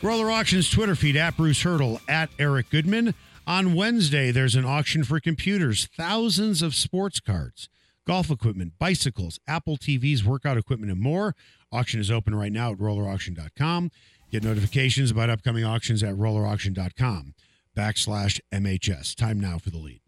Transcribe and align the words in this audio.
Roller 0.00 0.30
Auctions 0.30 0.70
Twitter 0.70 0.94
feed 0.94 1.16
at 1.16 1.36
Bruce 1.36 1.62
Hurdle 1.62 2.00
at 2.08 2.30
Eric 2.38 2.70
Goodman. 2.70 3.14
On 3.48 3.74
Wednesday, 3.74 4.30
there's 4.30 4.54
an 4.54 4.64
auction 4.64 5.02
for 5.02 5.18
computers, 5.18 5.88
thousands 5.96 6.62
of 6.62 6.74
sports 6.74 7.18
cards, 7.18 7.68
golf 8.06 8.30
equipment, 8.30 8.74
bicycles, 8.78 9.40
Apple 9.48 9.76
TVs, 9.76 10.22
workout 10.22 10.56
equipment, 10.56 10.92
and 10.92 11.00
more. 11.00 11.34
Auction 11.72 11.98
is 11.98 12.10
open 12.10 12.34
right 12.34 12.52
now 12.52 12.72
at 12.72 12.78
rollerauction.com. 12.78 13.90
Get 14.30 14.44
notifications 14.44 15.10
about 15.10 15.30
upcoming 15.30 15.64
auctions 15.64 16.02
at 16.02 16.14
rollerauction.com 16.14 17.34
backslash 17.76 18.40
MHS. 18.52 19.16
Time 19.16 19.40
now 19.40 19.58
for 19.58 19.70
the 19.70 19.78
lead. 19.78 20.00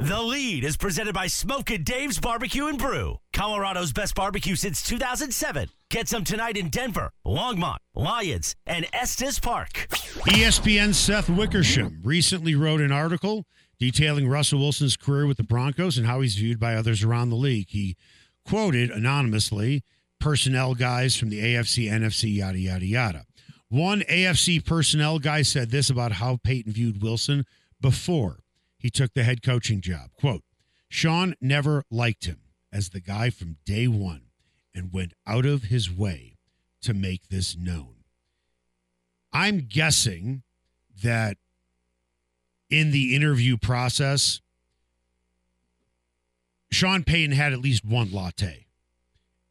The 0.00 0.20
lead 0.20 0.64
is 0.64 0.76
presented 0.76 1.14
by 1.14 1.28
Smokin' 1.28 1.84
Dave's 1.84 2.18
Barbecue 2.18 2.66
and 2.66 2.76
Brew, 2.76 3.20
Colorado's 3.32 3.92
best 3.92 4.16
barbecue 4.16 4.56
since 4.56 4.82
2007. 4.82 5.68
Get 5.88 6.08
some 6.08 6.24
tonight 6.24 6.56
in 6.56 6.68
Denver, 6.68 7.12
Longmont, 7.24 7.76
Lyons, 7.94 8.56
and 8.66 8.86
Estes 8.92 9.38
Park. 9.38 9.86
ESPN's 10.26 10.98
Seth 10.98 11.30
Wickersham 11.30 12.00
recently 12.02 12.56
wrote 12.56 12.80
an 12.80 12.90
article 12.90 13.46
detailing 13.78 14.28
Russell 14.28 14.58
Wilson's 14.58 14.96
career 14.96 15.26
with 15.28 15.36
the 15.36 15.44
Broncos 15.44 15.96
and 15.96 16.08
how 16.08 16.22
he's 16.22 16.34
viewed 16.34 16.58
by 16.58 16.74
others 16.74 17.04
around 17.04 17.30
the 17.30 17.36
league. 17.36 17.68
He 17.68 17.96
quoted 18.44 18.90
anonymously 18.90 19.84
personnel 20.18 20.74
guys 20.74 21.16
from 21.16 21.30
the 21.30 21.38
AFC, 21.40 21.88
NFC, 21.88 22.34
yada, 22.34 22.58
yada, 22.58 22.84
yada. 22.84 23.26
One 23.68 24.00
AFC 24.10 24.64
personnel 24.64 25.20
guy 25.20 25.42
said 25.42 25.70
this 25.70 25.88
about 25.88 26.12
how 26.12 26.38
Payton 26.42 26.72
viewed 26.72 27.00
Wilson 27.00 27.44
before 27.80 28.40
he 28.84 28.90
took 28.90 29.14
the 29.14 29.24
head 29.24 29.42
coaching 29.42 29.80
job. 29.80 30.10
Quote, 30.12 30.42
Sean 30.90 31.34
never 31.40 31.84
liked 31.90 32.26
him 32.26 32.40
as 32.70 32.90
the 32.90 33.00
guy 33.00 33.30
from 33.30 33.56
day 33.64 33.88
one 33.88 34.24
and 34.74 34.92
went 34.92 35.14
out 35.26 35.46
of 35.46 35.64
his 35.64 35.90
way 35.90 36.36
to 36.82 36.92
make 36.92 37.28
this 37.28 37.56
known. 37.56 37.94
I'm 39.32 39.60
guessing 39.70 40.42
that 41.02 41.38
in 42.68 42.90
the 42.90 43.16
interview 43.16 43.56
process, 43.56 44.42
Sean 46.70 47.04
Payton 47.04 47.34
had 47.34 47.54
at 47.54 47.60
least 47.60 47.86
one 47.86 48.12
latte 48.12 48.66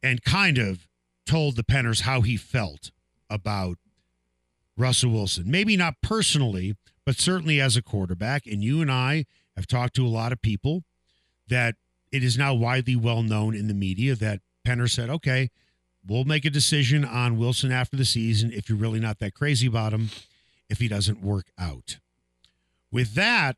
and 0.00 0.22
kind 0.22 0.58
of 0.58 0.86
told 1.26 1.56
the 1.56 1.64
Penners 1.64 2.02
how 2.02 2.20
he 2.20 2.36
felt 2.36 2.92
about 3.28 3.78
Russell 4.76 5.10
Wilson. 5.10 5.50
Maybe 5.50 5.76
not 5.76 5.94
personally, 6.02 6.76
but 7.06 7.18
certainly 7.18 7.60
as 7.60 7.76
a 7.76 7.82
quarterback. 7.82 8.46
And 8.46 8.62
you 8.62 8.80
and 8.80 8.90
I 8.90 9.26
have 9.56 9.66
talked 9.66 9.94
to 9.96 10.06
a 10.06 10.08
lot 10.08 10.32
of 10.32 10.42
people 10.42 10.84
that 11.48 11.76
it 12.10 12.22
is 12.22 12.38
now 12.38 12.54
widely 12.54 12.96
well 12.96 13.22
known 13.22 13.54
in 13.54 13.68
the 13.68 13.74
media 13.74 14.14
that 14.14 14.40
Penner 14.66 14.90
said, 14.90 15.10
okay, 15.10 15.50
we'll 16.06 16.24
make 16.24 16.44
a 16.44 16.50
decision 16.50 17.04
on 17.04 17.38
Wilson 17.38 17.72
after 17.72 17.96
the 17.96 18.04
season 18.04 18.52
if 18.52 18.68
you're 18.68 18.78
really 18.78 19.00
not 19.00 19.18
that 19.18 19.34
crazy 19.34 19.66
about 19.66 19.92
him, 19.92 20.10
if 20.68 20.78
he 20.78 20.88
doesn't 20.88 21.22
work 21.22 21.46
out. 21.58 21.98
With 22.90 23.14
that, 23.14 23.56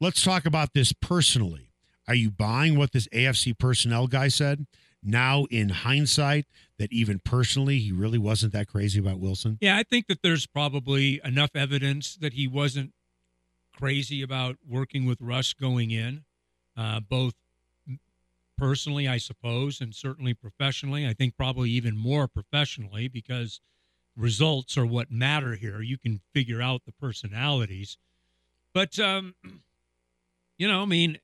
let's 0.00 0.22
talk 0.22 0.46
about 0.46 0.74
this 0.74 0.92
personally. 0.92 1.70
Are 2.08 2.14
you 2.14 2.30
buying 2.30 2.76
what 2.76 2.92
this 2.92 3.08
AFC 3.08 3.58
personnel 3.58 4.06
guy 4.06 4.28
said? 4.28 4.66
Now, 5.06 5.44
in 5.50 5.68
hindsight, 5.68 6.46
that 6.78 6.92
even 6.92 7.20
personally, 7.20 7.78
he 7.78 7.92
really 7.92 8.18
wasn't 8.18 8.52
that 8.52 8.66
crazy 8.66 8.98
about 8.98 9.20
Wilson? 9.20 9.56
Yeah, 9.60 9.76
I 9.76 9.84
think 9.84 10.08
that 10.08 10.20
there's 10.22 10.46
probably 10.46 11.20
enough 11.24 11.50
evidence 11.54 12.16
that 12.16 12.32
he 12.32 12.48
wasn't 12.48 12.92
crazy 13.78 14.20
about 14.20 14.56
working 14.68 15.06
with 15.06 15.20
Russ 15.20 15.52
going 15.52 15.92
in, 15.92 16.24
uh, 16.76 17.00
both 17.00 17.34
personally, 18.58 19.06
I 19.06 19.18
suppose, 19.18 19.80
and 19.80 19.94
certainly 19.94 20.34
professionally. 20.34 21.06
I 21.06 21.12
think 21.12 21.36
probably 21.36 21.70
even 21.70 21.96
more 21.96 22.26
professionally 22.26 23.06
because 23.06 23.60
results 24.16 24.76
are 24.76 24.86
what 24.86 25.10
matter 25.10 25.54
here. 25.54 25.82
You 25.82 25.98
can 25.98 26.20
figure 26.32 26.60
out 26.60 26.82
the 26.84 26.92
personalities. 26.92 27.96
But, 28.74 28.98
um, 28.98 29.34
you 30.58 30.66
know, 30.66 30.82
I 30.82 30.86
mean, 30.86 31.18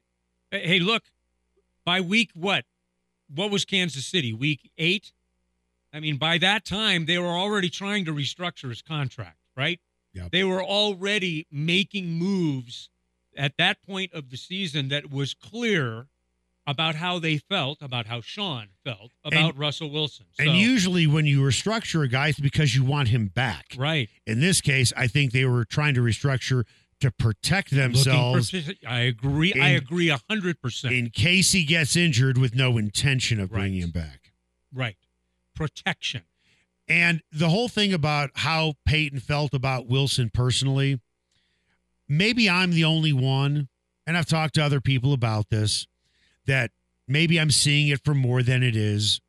hey, 0.50 0.78
look, 0.78 1.04
by 1.84 2.00
week 2.00 2.30
what? 2.34 2.64
What 3.34 3.50
was 3.50 3.64
Kansas 3.64 4.06
City? 4.06 4.32
Week 4.32 4.70
eight? 4.78 5.12
I 5.92 6.00
mean, 6.00 6.16
by 6.16 6.38
that 6.38 6.64
time, 6.64 7.06
they 7.06 7.18
were 7.18 7.26
already 7.36 7.68
trying 7.68 8.04
to 8.06 8.12
restructure 8.12 8.68
his 8.70 8.82
contract, 8.82 9.38
right? 9.56 9.78
Yep. 10.14 10.30
They 10.30 10.44
were 10.44 10.62
already 10.62 11.46
making 11.50 12.12
moves 12.12 12.88
at 13.36 13.56
that 13.58 13.82
point 13.82 14.12
of 14.12 14.30
the 14.30 14.36
season 14.36 14.88
that 14.88 15.10
was 15.10 15.34
clear 15.34 16.06
about 16.66 16.94
how 16.94 17.18
they 17.18 17.38
felt, 17.38 17.82
about 17.82 18.06
how 18.06 18.20
Sean 18.20 18.68
felt 18.84 19.10
about 19.24 19.50
And- 19.50 19.58
Russell 19.58 19.90
Wilson. 19.90 20.26
So, 20.38 20.44
And 20.44 20.56
usually, 20.56 21.06
when 21.06 21.26
you 21.26 21.40
restructure 21.40 22.04
a 22.04 22.08
guy, 22.08 22.28
it's 22.28 22.38
because 22.40 22.74
you 22.74 22.84
want 22.84 23.08
him 23.08 23.26
back. 23.28 23.74
right. 23.76 24.08
In 24.26 24.40
this 24.40 24.60
case, 24.60 24.92
I 24.96 25.08
think 25.08 25.32
they 25.32 25.44
were 25.44 25.64
trying 25.64 25.94
to 25.94 26.00
restructure 26.00 26.64
to 27.02 27.10
protect 27.10 27.70
themselves 27.70 28.50
for- 28.50 28.74
I 28.88 29.00
agree. 29.00 29.52
I 29.54 29.68
agree 29.70 30.08
a 30.08 30.20
hundred 30.30 30.60
percent. 30.60 30.94
in 30.94 31.10
case 31.10 31.52
he 31.52 31.64
gets 31.64 31.94
injured 31.96 32.38
with 32.38 32.54
no 32.54 32.78
intention 32.78 33.38
of 33.38 33.52
Right. 33.52 33.60
bringing 33.60 33.82
him 33.82 33.90
back. 33.90 34.32
Right. 34.72 34.96
Protection. 35.54 36.22
And 36.88 37.22
the 37.30 37.48
whole 37.50 37.68
thing 37.68 37.92
about 37.92 38.30
how 38.36 38.74
Payton 38.86 39.20
felt 39.20 39.54
about 39.54 39.86
Wilson 39.86 40.30
personally, 40.32 41.00
maybe 42.08 42.48
I'm 42.48 42.70
the 42.70 42.84
only 42.84 43.12
one, 43.12 43.68
and 44.06 44.16
I've 44.16 44.26
talked 44.26 44.54
to 44.54 44.64
other 44.64 44.80
people 44.80 45.12
about 45.12 45.50
this, 45.50 45.86
that 46.46 46.70
maybe 47.06 47.38
I'm 47.38 47.50
seeing 47.50 47.88
it 47.88 48.00
for 48.04 48.14
more 48.14 48.42
than 48.42 48.62
it 48.62 48.74
is. 48.76 49.20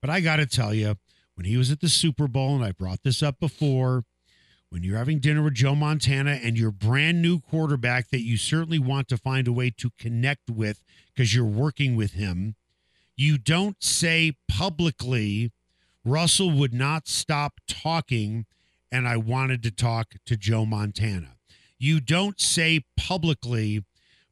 But 0.00 0.10
I 0.10 0.20
got 0.20 0.36
to 0.36 0.46
tell 0.46 0.74
you, 0.74 0.96
when 1.34 1.46
he 1.46 1.56
was 1.56 1.70
at 1.70 1.80
the 1.80 1.88
Super 1.88 2.26
Bowl, 2.28 2.54
and 2.56 2.64
I 2.64 2.72
brought 2.72 3.02
this 3.02 3.22
up 3.22 3.38
before, 3.40 4.04
when 4.70 4.82
you're 4.82 4.98
having 4.98 5.20
dinner 5.20 5.42
with 5.42 5.54
Joe 5.54 5.74
Montana 5.74 6.40
and 6.42 6.58
your 6.58 6.70
brand 6.70 7.22
new 7.22 7.40
quarterback 7.40 8.10
that 8.10 8.22
you 8.22 8.36
certainly 8.36 8.78
want 8.78 9.08
to 9.08 9.16
find 9.16 9.46
a 9.46 9.52
way 9.52 9.70
to 9.78 9.90
connect 9.98 10.50
with 10.50 10.82
because 11.14 11.34
you're 11.34 11.44
working 11.44 11.96
with 11.96 12.12
him, 12.12 12.56
you 13.16 13.38
don't 13.38 13.82
say 13.82 14.36
publicly, 14.48 15.52
Russell 16.04 16.50
would 16.50 16.74
not 16.74 17.08
stop 17.08 17.60
talking, 17.66 18.46
and 18.92 19.08
I 19.08 19.16
wanted 19.16 19.62
to 19.64 19.70
talk 19.70 20.14
to 20.26 20.36
Joe 20.36 20.66
Montana. 20.66 21.36
You 21.78 22.00
don't 22.00 22.40
say 22.40 22.84
publicly, 22.96 23.84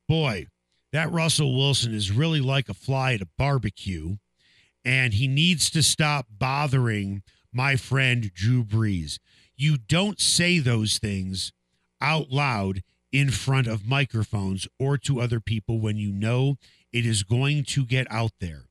boy, 0.09 0.47
that 0.93 1.11
Russell 1.11 1.57
Wilson 1.57 1.95
is 1.95 2.13
really 2.13 2.41
like 2.41 2.69
a 2.69 2.75
fly 2.75 3.15
at 3.15 3.23
a 3.23 3.29
barbecue, 3.39 4.17
and 4.85 5.15
he 5.15 5.27
needs 5.27 5.71
to 5.71 5.83
stop 5.83 6.27
bothering 6.31 7.23
my 7.53 7.77
friend 7.77 8.33
Drew 8.35 8.65
Brees. 8.65 9.19
You 9.57 9.77
don't 9.77 10.21
say 10.21 10.59
those 10.59 10.99
things 10.99 11.53
out 12.01 12.31
loud 12.31 12.83
in 13.13 13.31
front 13.31 13.67
of 13.67 13.87
microphones 13.87 14.67
or 14.79 14.99
to 14.99 15.21
other 15.21 15.41
people 15.41 15.79
when 15.79 15.97
you 15.97 16.13
know 16.13 16.57
it 16.93 17.07
is 17.07 17.23
going 17.23 17.65
to 17.65 17.85
get 17.85 18.07
out 18.11 18.33
there. 18.41 18.63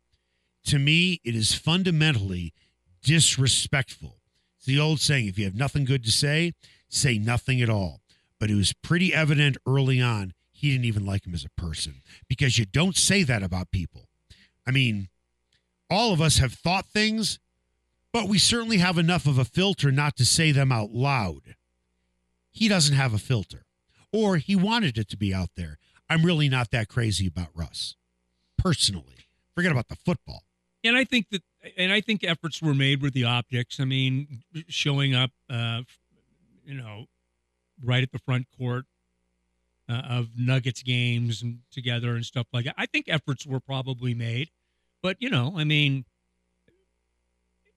To 0.66 0.80
me, 0.80 1.20
it 1.24 1.36
is 1.36 1.54
fundamentally 1.54 2.54
disrespectful. 3.02 4.18
It's 4.58 4.66
the 4.66 4.80
old 4.80 5.00
saying 5.00 5.28
if 5.28 5.38
you 5.38 5.46
have 5.46 5.56
nothing 5.56 5.86
good 5.86 6.04
to 6.06 6.12
say, 6.12 6.54
say 6.90 7.18
nothing 7.18 7.62
at 7.62 7.70
all. 7.70 8.02
But 8.40 8.50
it 8.50 8.56
was 8.56 8.74
pretty 8.74 9.14
evident 9.14 9.58
early 9.66 10.02
on 10.02 10.34
he 10.64 10.72
didn't 10.72 10.86
even 10.86 11.06
like 11.06 11.28
him 11.28 11.34
as 11.34 11.44
a 11.44 11.62
person 11.62 12.02
because 12.30 12.58
you 12.58 12.66
don't 12.66 12.96
say 12.96 13.24
that 13.24 13.44
about 13.44 13.70
people. 13.72 14.08
I 14.66 14.72
mean, 14.72 15.10
all 15.90 16.14
of 16.14 16.22
us 16.22 16.38
have 16.38 16.54
thought 16.54 16.86
things, 16.86 17.38
but 18.14 18.30
we 18.30 18.38
certainly 18.38 18.78
have 18.78 18.98
enough 18.98 19.26
of 19.26 19.40
a 19.40 19.44
filter 19.44 19.92
not 19.92 20.16
to 20.18 20.26
say 20.26 20.52
them 20.52 20.72
out 20.72 20.92
loud. 20.92 21.56
He 22.52 22.68
doesn't 22.68 22.96
have 22.96 23.14
a 23.14 23.18
filter, 23.18 23.66
or 24.14 24.38
he 24.38 24.56
wanted 24.56 24.98
it 24.98 25.10
to 25.10 25.18
be 25.18 25.34
out 25.34 25.50
there. 25.58 25.80
I'm 26.10 26.24
really 26.24 26.48
not 26.48 26.70
that 26.72 26.88
crazy 26.88 27.26
about 27.26 27.48
Russ, 27.56 27.96
personally. 28.58 29.26
Forget 29.56 29.72
about 29.72 29.88
the 29.88 29.96
football. 29.96 30.44
And 30.84 30.96
I 30.96 31.04
think 31.04 31.30
that, 31.32 31.42
and 31.78 31.92
I 31.92 32.02
think 32.02 32.24
efforts 32.24 32.62
were 32.62 32.76
made 32.76 33.02
with 33.02 33.14
the 33.14 33.24
optics. 33.24 33.80
I 33.80 33.86
mean, 33.86 34.44
showing 34.68 35.16
up, 35.16 35.32
uh, 35.50 35.82
you 36.66 36.76
know, 36.76 37.06
right 37.84 38.04
at 38.04 38.12
the 38.12 38.20
front 38.20 38.48
court 38.58 38.86
uh, 39.90 39.94
of 39.94 40.30
Nuggets 40.38 40.84
games 40.84 41.42
and 41.42 41.60
together 41.72 42.16
and 42.16 42.26
stuff 42.26 42.48
like 42.54 42.66
that. 42.66 42.76
I 42.78 42.86
think 42.86 43.06
efforts 43.08 43.48
were 43.48 43.60
probably 43.60 44.14
made, 44.14 44.52
but 45.02 45.18
you 45.20 45.30
know, 45.30 45.54
I 45.58 45.64
mean, 45.64 46.06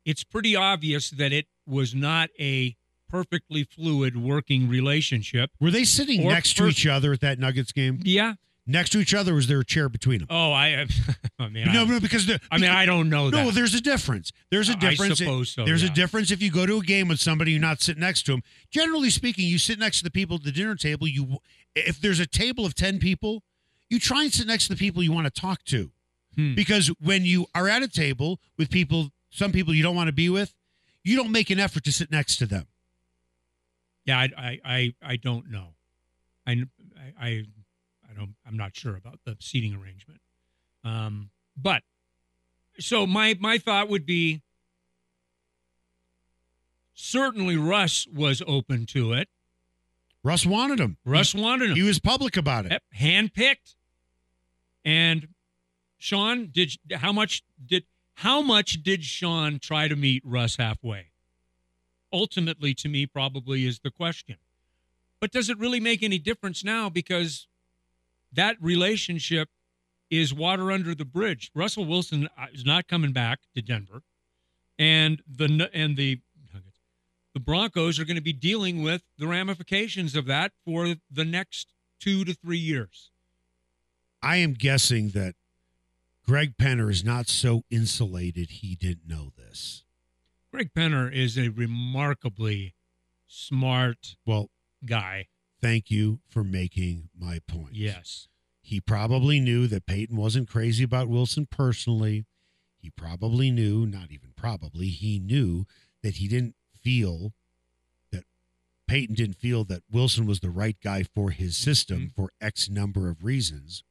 it's 0.07 0.25
pretty 0.25 0.57
obvious 0.57 1.11
that 1.11 1.33
it 1.33 1.47
was 1.67 1.95
not 1.95 2.31
a 2.41 2.75
perfectly 3.09 3.65
fluid 3.65 4.17
working 4.17 4.69
relationship. 4.69 5.51
Were 5.61 5.71
they 5.71 5.85
sitting 5.85 6.25
Or 6.25 6.33
next 6.33 6.57
to 6.57 6.67
each 6.67 6.87
other 6.87 7.13
at 7.13 7.21
that 7.21 7.39
Nuggets 7.39 7.73
game? 7.73 8.01
Yeah. 8.03 8.35
Next 8.69 8.91
to 8.91 8.99
each 8.99 9.15
other, 9.15 9.33
was 9.35 9.47
there 9.47 9.61
a 9.61 9.65
chair 9.65 9.89
between 9.89 10.19
them? 10.21 10.27
Oh, 10.29 10.51
I. 10.53 10.87
I 11.39 11.49
mean, 11.49 11.73
no, 11.73 11.83
I, 11.83 11.85
no, 11.85 12.01
because 12.01 12.27
the, 12.27 12.41
I 12.51 12.59
mean, 12.59 12.71
I 12.71 12.85
don't 12.85 13.09
know 13.09 13.31
that. 13.31 13.37
no, 13.45 13.51
there's 13.53 13.75
a 13.75 13.81
difference. 13.81 14.33
There's 14.51 14.69
a 14.69 14.75
difference. 14.75 15.21
I 15.21 15.25
suppose 15.25 15.51
so, 15.51 15.65
There's 15.65 15.85
yeah. 15.85 15.91
a 15.91 15.95
difference 15.95 16.33
if 16.33 16.43
you 16.43 16.51
go 16.51 16.67
to 16.67 16.79
a 16.79 16.83
game 16.83 17.07
with 17.07 17.21
somebody 17.21 17.53
you're 17.53 17.61
not 17.61 17.81
sitting 17.81 18.01
next 18.01 18.25
to 18.27 18.33
them. 18.33 18.43
Generally 18.73 19.11
speaking, 19.11 19.45
you 19.47 19.59
sit 19.59 19.79
next 19.79 19.99
to 19.99 20.05
the 20.05 20.11
people 20.11 20.37
at 20.37 20.43
the 20.43 20.51
dinner 20.51 20.75
table. 20.75 21.07
You, 21.07 21.37
if 21.77 22.01
there's 22.01 22.19
a 22.19 22.27
table 22.27 22.67
of 22.67 22.75
ten 22.75 22.99
people, 22.99 23.45
you 23.89 24.01
try 24.01 24.25
and 24.25 24.33
sit 24.33 24.49
next 24.49 24.67
to 24.67 24.75
the 24.75 24.79
people 24.79 25.01
you 25.01 25.13
want 25.13 25.33
to 25.33 25.41
talk 25.41 25.63
to, 25.67 25.93
Hmm. 26.35 26.55
because 26.57 26.89
when 27.01 27.25
you 27.25 27.47
are 27.55 27.69
at 27.69 27.83
a 27.85 27.89
table 27.89 28.41
with 28.59 28.69
people, 28.69 29.11
some 29.37 29.53
people 29.53 29.75
you 29.75 29.83
don't 29.83 29.97
want 29.97 30.09
to 30.09 30.13
be 30.13 30.29
with, 30.29 30.55
you 31.05 31.17
don't 31.17 31.31
make 31.31 31.51
an 31.51 31.61
effort 31.61 31.85
to 31.85 31.93
sit 31.93 32.11
next 32.11 32.37
to 32.37 32.47
them. 32.47 32.67
Yeah, 34.05 34.19
I, 34.19 34.29
I, 34.37 34.61
I, 34.65 34.95
I 35.03 35.17
don't 35.17 35.51
know. 35.51 35.75
I, 36.47 36.63
I, 37.21 37.45
I 38.09 38.15
don't. 38.17 38.35
I'm 38.47 38.57
not 38.57 38.77
sure 38.77 38.97
about 38.97 39.21
the 39.25 39.37
seating 39.41 39.75
arrangement. 39.75 40.21
Um, 40.85 41.31
but 41.57 41.83
so 42.79 43.07
my 43.07 43.37
my 43.41 43.59
thought 43.59 43.89
would 43.89 44.07
be 44.07 44.43
certainly 46.95 47.57
Russ 47.57 48.07
was 48.07 48.43
open 48.47 48.87
to 48.87 49.13
it. 49.13 49.29
Russ 50.23 50.47
wanted 50.47 50.81
him. 50.81 50.97
Russ 51.05 51.35
wanted 51.35 51.71
him. 51.71 51.77
He 51.77 51.83
was 51.83 51.99
public 51.99 52.37
about 52.37 52.67
it. 52.67 52.73
Yep, 52.73 52.83
handpicked. 52.99 53.75
And 54.85 55.29
Sean, 55.99 56.49
did 56.53 56.73
how 56.93 57.13
much 57.13 57.43
did 57.65 57.85
how 58.17 58.41
much 58.41 58.83
did 58.83 59.05
Sean 59.05 59.59
try 59.59 59.89
to 59.89 59.97
meet 59.97 60.23
Russ 60.25 60.57
halfway? 60.57 61.09
Ultimately, 62.13 62.73
to 62.75 62.89
me, 62.89 63.07
probably 63.07 63.67
is 63.67 63.81
the 63.81 63.91
question. 63.91 64.37
But 65.21 65.33
does 65.33 65.51
it 65.51 65.59
really 65.59 65.81
make 65.81 66.03
any 66.03 66.19
difference 66.19 66.65
now? 66.65 66.89
Because 66.89 67.47
that 68.33 68.57
relationship 68.61 69.51
is 70.11 70.33
water 70.33 70.73
under 70.73 70.95
the 70.95 71.05
bridge. 71.05 71.51
Russell 71.55 71.85
Wilson 71.85 72.29
uh, 72.39 72.47
is 72.53 72.65
not 72.65 72.89
coming 72.89 73.13
back 73.13 73.41
to 73.55 73.61
Denver, 73.61 74.03
and 74.79 75.23
the 75.29 75.69
and 75.75 75.97
the 75.97 76.21
the 77.35 77.41
Broncos 77.41 77.99
are 77.99 78.07
going 78.07 78.17
to 78.17 78.23
be 78.23 78.33
dealing 78.33 78.83
with 78.83 79.03
the 79.19 79.27
ramifications 79.27 80.17
of 80.17 80.25
that 80.25 80.53
for 80.65 80.95
the 81.11 81.25
next 81.25 81.75
two 82.01 82.25
to 82.25 82.33
three 82.33 82.57
years. 82.57 83.11
I 84.23 84.37
am 84.37 84.55
guessing 84.55 85.11
that 85.11 85.35
Greg 86.27 86.57
Penner 86.57 86.91
is 86.91 87.05
not 87.05 87.29
so 87.29 87.63
insulated 87.71 88.51
he 88.51 88.75
didn't 88.75 89.07
know 89.07 89.31
this. 89.37 89.85
Greg 90.51 90.71
Penner 90.75 91.13
is 91.13 91.39
a 91.39 91.49
remarkably 91.51 92.75
smart 93.27 94.17
Well, 94.25 94.51
guy. 94.85 95.29
thank 95.61 95.91
you 95.91 96.21
for 96.29 96.43
making 96.43 97.11
my 97.17 97.41
point. 97.47 97.75
Yes. 97.77 98.29
He 98.61 98.81
probably 98.81 99.39
knew 99.39 99.67
that 99.69 99.87
Payton 99.87 100.17
wasn't 100.17 100.49
crazy 100.49 100.83
about 100.83 101.09
Wilson 101.09 101.47
personally. 101.47 102.27
He 102.77 102.91
probably 102.91 103.51
knew, 103.51 103.87
not 103.87 104.11
even 104.11 104.33
probably, 104.37 104.89
he 104.89 105.19
knew 105.21 105.67
that 106.03 106.17
he 106.17 106.27
didn't 106.27 106.57
feel 106.81 107.35
that 108.11 108.25
Payton 108.89 109.15
didn't 109.15 109.37
feel 109.37 109.65
that 109.65 109.83
Wilson 109.91 110.27
was 110.27 110.41
the 110.41 110.51
right 110.51 110.77
guy 110.83 111.05
for 111.05 111.31
his 111.31 111.57
system 111.57 112.09
Mhm. 112.09 112.15
for 112.15 112.33
X 112.41 112.69
number 112.69 113.09
of 113.09 113.23
reasons. 113.25 113.85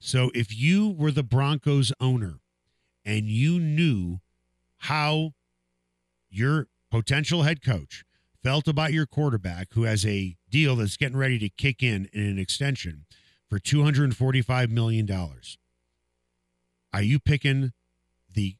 So 0.00 0.30
if 0.34 0.56
you 0.56 0.88
were 0.88 1.10
the 1.10 1.22
Broncos 1.22 1.92
owner 2.00 2.40
and 3.04 3.26
you 3.26 3.60
knew 3.60 4.20
how 4.78 5.34
your 6.30 6.68
potential 6.90 7.42
head 7.42 7.62
coach 7.62 8.04
felt 8.42 8.66
about 8.66 8.94
your 8.94 9.04
quarterback 9.06 9.68
who 9.74 9.82
has 9.82 10.06
a 10.06 10.36
deal 10.48 10.76
that's 10.76 10.96
getting 10.96 11.18
ready 11.18 11.38
to 11.38 11.50
kick 11.50 11.82
in 11.82 12.08
in 12.14 12.22
an 12.22 12.38
extension 12.38 13.04
for 13.48 13.58
$245 13.58 14.70
million. 14.70 15.08
Are 16.92 17.02
you 17.02 17.20
picking 17.20 17.72
the 18.32 18.56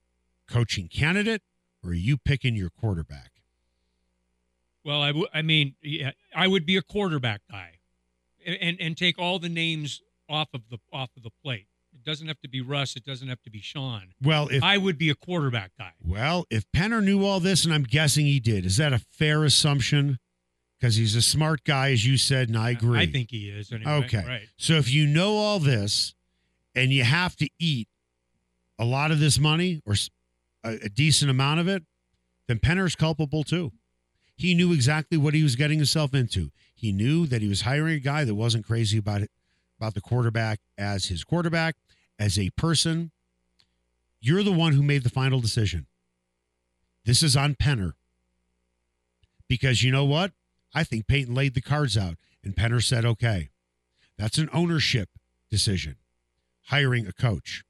coaching 0.47 0.89
candidate 0.89 1.43
or 1.83 1.91
are 1.91 1.95
you 1.95 2.19
picking 2.19 2.55
your 2.55 2.71
quarterback? 2.71 3.31
Well, 4.85 5.01
I, 5.03 5.09
w- 5.09 5.27
I 5.33 5.41
mean, 5.43 5.75
yeah, 5.83 6.11
I 6.35 6.49
would 6.49 6.67
be 6.67 6.77
a 6.77 6.83
quarterback 6.83 7.43
guy, 7.51 7.79
and, 8.47 8.57
and 8.61 8.81
and 8.81 8.97
take 8.97 9.19
all 9.19 9.39
the 9.39 9.51
names 9.51 10.01
off 10.31 10.49
of 10.55 10.63
the 10.71 10.79
off 10.93 11.11
of 11.17 11.23
the 11.23 11.31
plate. 11.43 11.67
It 11.93 12.05
doesn't 12.05 12.29
have 12.29 12.41
to 12.41 12.49
be 12.49 12.61
Russ. 12.61 12.95
It 12.95 13.05
doesn't 13.05 13.29
have 13.29 13.43
to 13.43 13.51
be 13.51 13.61
Sean. 13.61 14.15
Well, 14.23 14.49
if 14.49 14.63
I 14.63 14.79
would 14.79 14.97
be 14.97 15.11
a 15.11 15.15
quarterback 15.15 15.73
guy. 15.77 15.93
well, 16.07 16.47
if 16.49 16.65
Penner 16.75 17.03
knew 17.03 17.25
all 17.25 17.41
this 17.41 17.65
and 17.65 17.75
I'm 17.75 17.83
guessing 17.83 18.27
he 18.27 18.39
did, 18.39 18.65
is 18.65 18.77
that 18.77 18.93
a 18.93 19.01
fair 19.11 19.45
assumption? 19.45 20.19
Because 20.79 20.97
he's 20.97 21.15
a 21.15 21.21
smart 21.21 21.65
guy, 21.65 21.91
as 21.91 22.07
you 22.07 22.17
said, 22.17 22.49
and 22.49 22.57
I 22.57 22.71
agree. 22.71 22.99
I 22.99 23.07
think 23.07 23.31
he 23.31 23.51
is. 23.51 23.71
Anyway. 23.71 23.91
Okay. 24.05 24.25
Right. 24.27 24.49
So 24.57 24.75
if 24.75 24.91
you 24.91 25.07
know 25.07 25.37
all 25.37 25.59
this 25.59 26.15
and 26.75 26.91
you 26.91 27.05
have 27.05 27.37
to 27.37 27.51
eat 27.59 27.89
a 28.79 28.85
lot 28.85 29.11
of 29.11 29.19
this 29.21 29.39
money 29.39 29.83
or 29.85 29.95
a 30.65 30.89
decent 30.89 31.31
amount 31.31 31.61
of 31.61 31.69
it, 31.69 31.83
then 32.47 32.59
Penner's 32.61 32.97
culpable 32.97 33.45
too. 33.45 33.73
He 34.37 34.55
knew 34.55 34.73
exactly 34.73 35.19
what 35.19 35.35
he 35.35 35.43
was 35.43 35.55
getting 35.55 35.79
himself 35.79 36.15
into. 36.15 36.51
He 36.75 36.93
knew 36.93 37.27
that 37.27 37.43
he 37.43 37.49
was 37.49 37.63
hiring 37.63 37.97
a 37.97 38.01
guy 38.01 38.25
that 38.25 38.35
wasn't 38.35 38.65
crazy 38.65 38.97
about 38.97 39.21
it, 39.21 39.31
about 39.81 39.95
the 39.95 40.01
quarterback 40.01 40.61
as 40.77 41.07
his 41.07 41.25
quarterback, 41.25 41.75
as 42.19 42.39
a 42.39 42.51
person. 42.51 43.11
You're 44.21 44.43
the 44.43 44.53
one 44.53 44.75
who 44.75 44.83
made 44.83 45.05
the 45.05 45.09
final 45.11 45.41
decision. 45.41 45.87
This 47.07 47.23
is 47.23 47.35
on 47.35 47.55
Penner. 47.55 47.93
Because 49.49 49.83
you 49.83 49.91
know 49.91 50.05
what? 50.05 50.33
I 50.75 50.85
think 50.85 51.07
Payton 51.07 51.35
laid 51.35 51.55
the 51.55 51.63
cards 51.63 51.97
out 51.97 52.17
and 52.45 52.55
Penner 52.55 52.83
said, 52.83 53.05
okay. 53.07 53.49
That's 54.19 54.37
an 54.37 54.51
ownership 54.53 55.09
decision, 55.51 55.97
hiring 56.67 57.07
a 57.07 57.13
coach. 57.13 57.65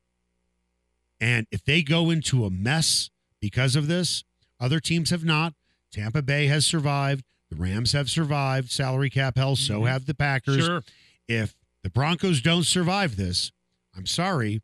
And 1.21 1.47
if 1.53 1.65
they 1.65 1.83
go 1.83 2.11
into 2.11 2.45
a 2.45 2.51
mess 2.51 3.09
because 3.41 3.77
of 3.77 3.87
this, 3.87 4.25
other 4.59 4.81
teams 4.81 5.11
have 5.11 5.25
not. 5.25 5.55
Tampa 5.93 6.23
Bay 6.23 6.49
has 6.49 6.67
survived. 6.67 7.25
The 7.51 7.57
Rams 7.57 7.93
have 7.93 8.11
survived 8.11 8.71
salary 8.73 9.11
cap 9.11 9.37
hell. 9.37 9.55
So 9.55 9.83
Mhm. 9.83 9.89
have 9.89 10.07
the 10.07 10.15
Packers. 10.15 10.65
Sure. 10.65 10.83
If 11.29 11.55
the 11.83 11.91
Broncos 11.91 12.41
don't 12.41 12.65
survive 12.65 13.17
this, 13.17 13.53
I'm 13.97 14.07
sorry. 14.07 14.63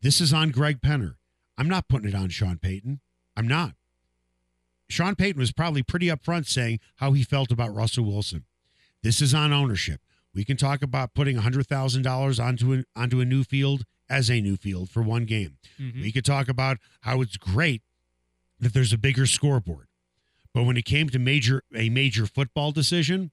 This 0.00 0.20
is 0.20 0.32
on 0.32 0.50
Greg 0.50 0.80
Penner. 0.80 1.14
I'm 1.56 1.68
not 1.68 1.88
putting 1.88 2.08
it 2.08 2.14
on 2.14 2.28
Sean 2.28 2.58
Payton. 2.58 3.00
I'm 3.36 3.46
not. 3.48 3.74
Sean 4.88 5.14
Payton 5.14 5.38
was 5.40 5.52
probably 5.52 5.82
pretty 5.82 6.06
upfront 6.08 6.46
saying 6.46 6.80
how 6.96 7.12
he 7.12 7.22
felt 7.22 7.50
about 7.50 7.74
Russell 7.74 8.04
Wilson. 8.04 8.44
This 9.02 9.20
is 9.22 9.34
on 9.34 9.52
ownership. 9.52 10.00
We 10.34 10.44
can 10.44 10.56
talk 10.56 10.82
about 10.82 11.14
putting 11.14 11.36
$100,000 11.36 12.44
onto 12.44 12.82
onto 12.96 13.20
a 13.20 13.24
new 13.24 13.44
field 13.44 13.84
as 14.10 14.30
a 14.30 14.40
new 14.40 14.56
field 14.56 14.90
for 14.90 15.02
one 15.02 15.24
game. 15.24 15.58
Mhm. 15.78 16.02
We 16.02 16.12
could 16.12 16.24
talk 16.24 16.48
about 16.48 16.78
how 17.00 17.20
it's 17.22 17.36
great 17.36 17.82
that 18.58 18.72
there's 18.74 18.92
a 18.92 18.98
bigger 18.98 19.26
scoreboard. 19.26 19.88
But 20.52 20.64
when 20.64 20.76
it 20.76 20.84
came 20.84 21.08
to 21.10 21.18
major 21.18 21.62
a 21.74 21.88
major 21.88 22.26
football 22.26 22.72
decision, 22.72 23.30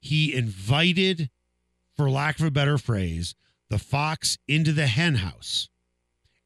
he 0.00 0.32
invited, 0.34 1.30
for 1.96 2.10
lack 2.10 2.38
of 2.38 2.46
a 2.46 2.50
better 2.50 2.78
phrase, 2.78 3.34
the 3.70 3.78
fox 3.78 4.38
into 4.46 4.72
the 4.72 4.86
hen 4.86 5.16
house. 5.16 5.68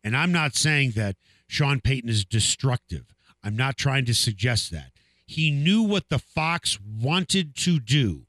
And 0.02 0.16
I'm 0.16 0.32
not 0.32 0.54
saying 0.54 0.92
that 0.92 1.16
Sean 1.46 1.80
Payton 1.80 2.08
is 2.08 2.24
destructive. 2.24 3.14
I'm 3.42 3.56
not 3.56 3.76
trying 3.76 4.04
to 4.06 4.14
suggest 4.14 4.70
that. 4.70 4.92
He 5.26 5.50
knew 5.50 5.82
what 5.82 6.08
the 6.08 6.18
fox 6.18 6.78
wanted 6.80 7.54
to 7.56 7.78
do, 7.78 8.26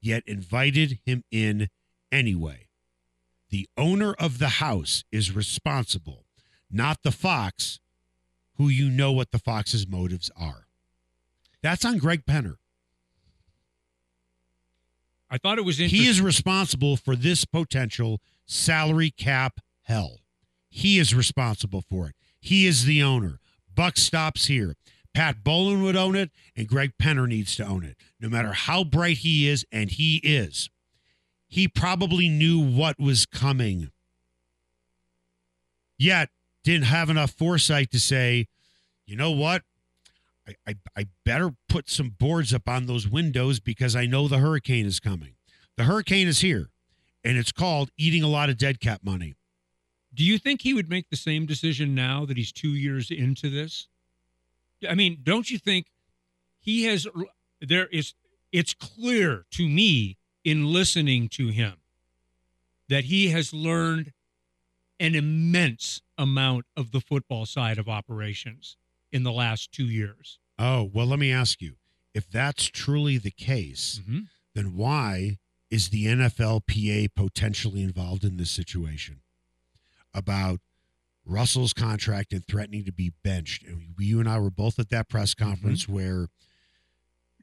yet 0.00 0.22
invited 0.26 0.98
him 1.04 1.24
in 1.30 1.68
anyway. 2.10 2.68
The 3.50 3.68
owner 3.76 4.14
of 4.14 4.38
the 4.38 4.48
house 4.48 5.04
is 5.10 5.34
responsible, 5.34 6.24
not 6.70 7.02
the 7.02 7.12
fox, 7.12 7.80
who 8.56 8.68
you 8.68 8.90
know 8.90 9.12
what 9.12 9.32
the 9.32 9.38
fox's 9.38 9.86
motives 9.88 10.30
are. 10.38 10.66
That's 11.62 11.84
on 11.84 11.98
Greg 11.98 12.24
Penner. 12.26 12.56
I 15.30 15.38
thought 15.38 15.58
it 15.58 15.64
was 15.64 15.78
He 15.78 16.08
is 16.08 16.20
responsible 16.20 16.96
for 16.96 17.14
this 17.14 17.44
potential 17.44 18.20
salary 18.46 19.10
cap 19.10 19.60
hell. 19.82 20.18
He 20.68 20.98
is 20.98 21.14
responsible 21.14 21.82
for 21.82 22.08
it. 22.08 22.14
He 22.40 22.66
is 22.66 22.84
the 22.84 23.02
owner. 23.02 23.38
Buck 23.72 23.96
stops 23.96 24.46
here. 24.46 24.76
Pat 25.14 25.42
Bowlen 25.42 25.82
would 25.82 25.96
own 25.96 26.14
it, 26.14 26.30
and 26.56 26.68
Greg 26.68 26.92
Penner 27.00 27.26
needs 27.28 27.56
to 27.56 27.66
own 27.66 27.84
it, 27.84 27.96
no 28.20 28.28
matter 28.28 28.52
how 28.52 28.84
bright 28.84 29.18
he 29.18 29.48
is, 29.48 29.64
and 29.72 29.90
he 29.90 30.16
is. 30.18 30.70
He 31.48 31.66
probably 31.66 32.28
knew 32.28 32.60
what 32.60 33.00
was 33.00 33.26
coming, 33.26 33.90
yet 35.98 36.30
didn't 36.62 36.84
have 36.84 37.10
enough 37.10 37.32
foresight 37.32 37.90
to 37.90 37.98
say, 37.98 38.46
you 39.04 39.16
know 39.16 39.32
what? 39.32 39.62
I, 40.66 40.76
I, 40.96 41.06
better 41.24 41.54
put 41.68 41.88
some 41.88 42.10
boards 42.10 42.52
up 42.54 42.68
on 42.68 42.86
those 42.86 43.08
windows 43.08 43.60
because 43.60 43.96
I 43.96 44.06
know 44.06 44.28
the 44.28 44.38
hurricane 44.38 44.86
is 44.86 45.00
coming. 45.00 45.34
The 45.76 45.84
hurricane 45.84 46.28
is 46.28 46.40
here, 46.40 46.70
and 47.24 47.36
it's 47.38 47.52
called 47.52 47.90
eating 47.96 48.22
a 48.22 48.28
lot 48.28 48.50
of 48.50 48.56
dead 48.56 48.80
cap 48.80 49.00
money. 49.02 49.34
Do 50.12 50.24
you 50.24 50.38
think 50.38 50.62
he 50.62 50.74
would 50.74 50.88
make 50.88 51.08
the 51.08 51.16
same 51.16 51.46
decision 51.46 51.94
now 51.94 52.24
that 52.24 52.36
he's 52.36 52.52
two 52.52 52.70
years 52.70 53.10
into 53.10 53.48
this? 53.48 53.88
I 54.88 54.94
mean, 54.94 55.18
don't 55.22 55.50
you 55.50 55.58
think 55.58 55.86
he 56.58 56.84
has? 56.84 57.06
There 57.60 57.86
is. 57.86 58.14
It's 58.52 58.74
clear 58.74 59.44
to 59.52 59.68
me 59.68 60.16
in 60.44 60.72
listening 60.72 61.28
to 61.30 61.48
him 61.48 61.74
that 62.88 63.04
he 63.04 63.28
has 63.28 63.54
learned 63.54 64.12
an 64.98 65.14
immense 65.14 66.02
amount 66.18 66.66
of 66.76 66.90
the 66.90 67.00
football 67.00 67.46
side 67.46 67.78
of 67.78 67.88
operations 67.88 68.76
in 69.12 69.22
the 69.22 69.32
last 69.32 69.72
two 69.72 69.84
years. 69.84 70.38
Oh, 70.58 70.90
well, 70.92 71.06
let 71.06 71.18
me 71.18 71.32
ask 71.32 71.60
you 71.60 71.74
if 72.14 72.28
that's 72.30 72.66
truly 72.66 73.18
the 73.18 73.30
case, 73.30 74.00
Mm-hmm. 74.02 74.20
then 74.54 74.76
why 74.76 75.38
is 75.70 75.90
the 75.90 76.06
NFLPA 76.06 77.14
potentially 77.14 77.82
involved 77.82 78.24
in 78.24 78.36
this 78.36 78.50
situation 78.50 79.20
about 80.12 80.58
Russell's 81.24 81.72
contract 81.72 82.32
and 82.32 82.44
threatening 82.44 82.84
to 82.84 82.92
be 82.92 83.12
benched. 83.22 83.62
And 83.64 83.94
you 83.98 84.18
and 84.18 84.28
I 84.28 84.38
were 84.40 84.50
both 84.50 84.80
at 84.80 84.88
that 84.90 85.08
press 85.08 85.32
conference 85.34 85.88
where 85.88 86.26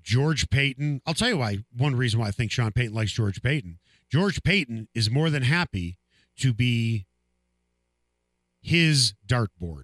George 0.03 0.49
Paton, 0.49 1.01
I'll 1.05 1.13
tell 1.13 1.29
you 1.29 1.37
why, 1.37 1.59
one 1.75 1.95
reason 1.95 2.19
why 2.19 2.27
I 2.27 2.31
think 2.31 2.51
Sean 2.51 2.71
Payton 2.73 2.93
likes 2.93 3.13
George 3.13 3.41
Paton. 3.41 3.79
George 4.11 4.43
Paton 4.43 4.89
is 4.93 5.09
more 5.09 5.29
than 5.29 5.43
happy 5.43 5.97
to 6.39 6.53
be 6.53 7.05
his 8.61 9.13
dartboard. 9.25 9.83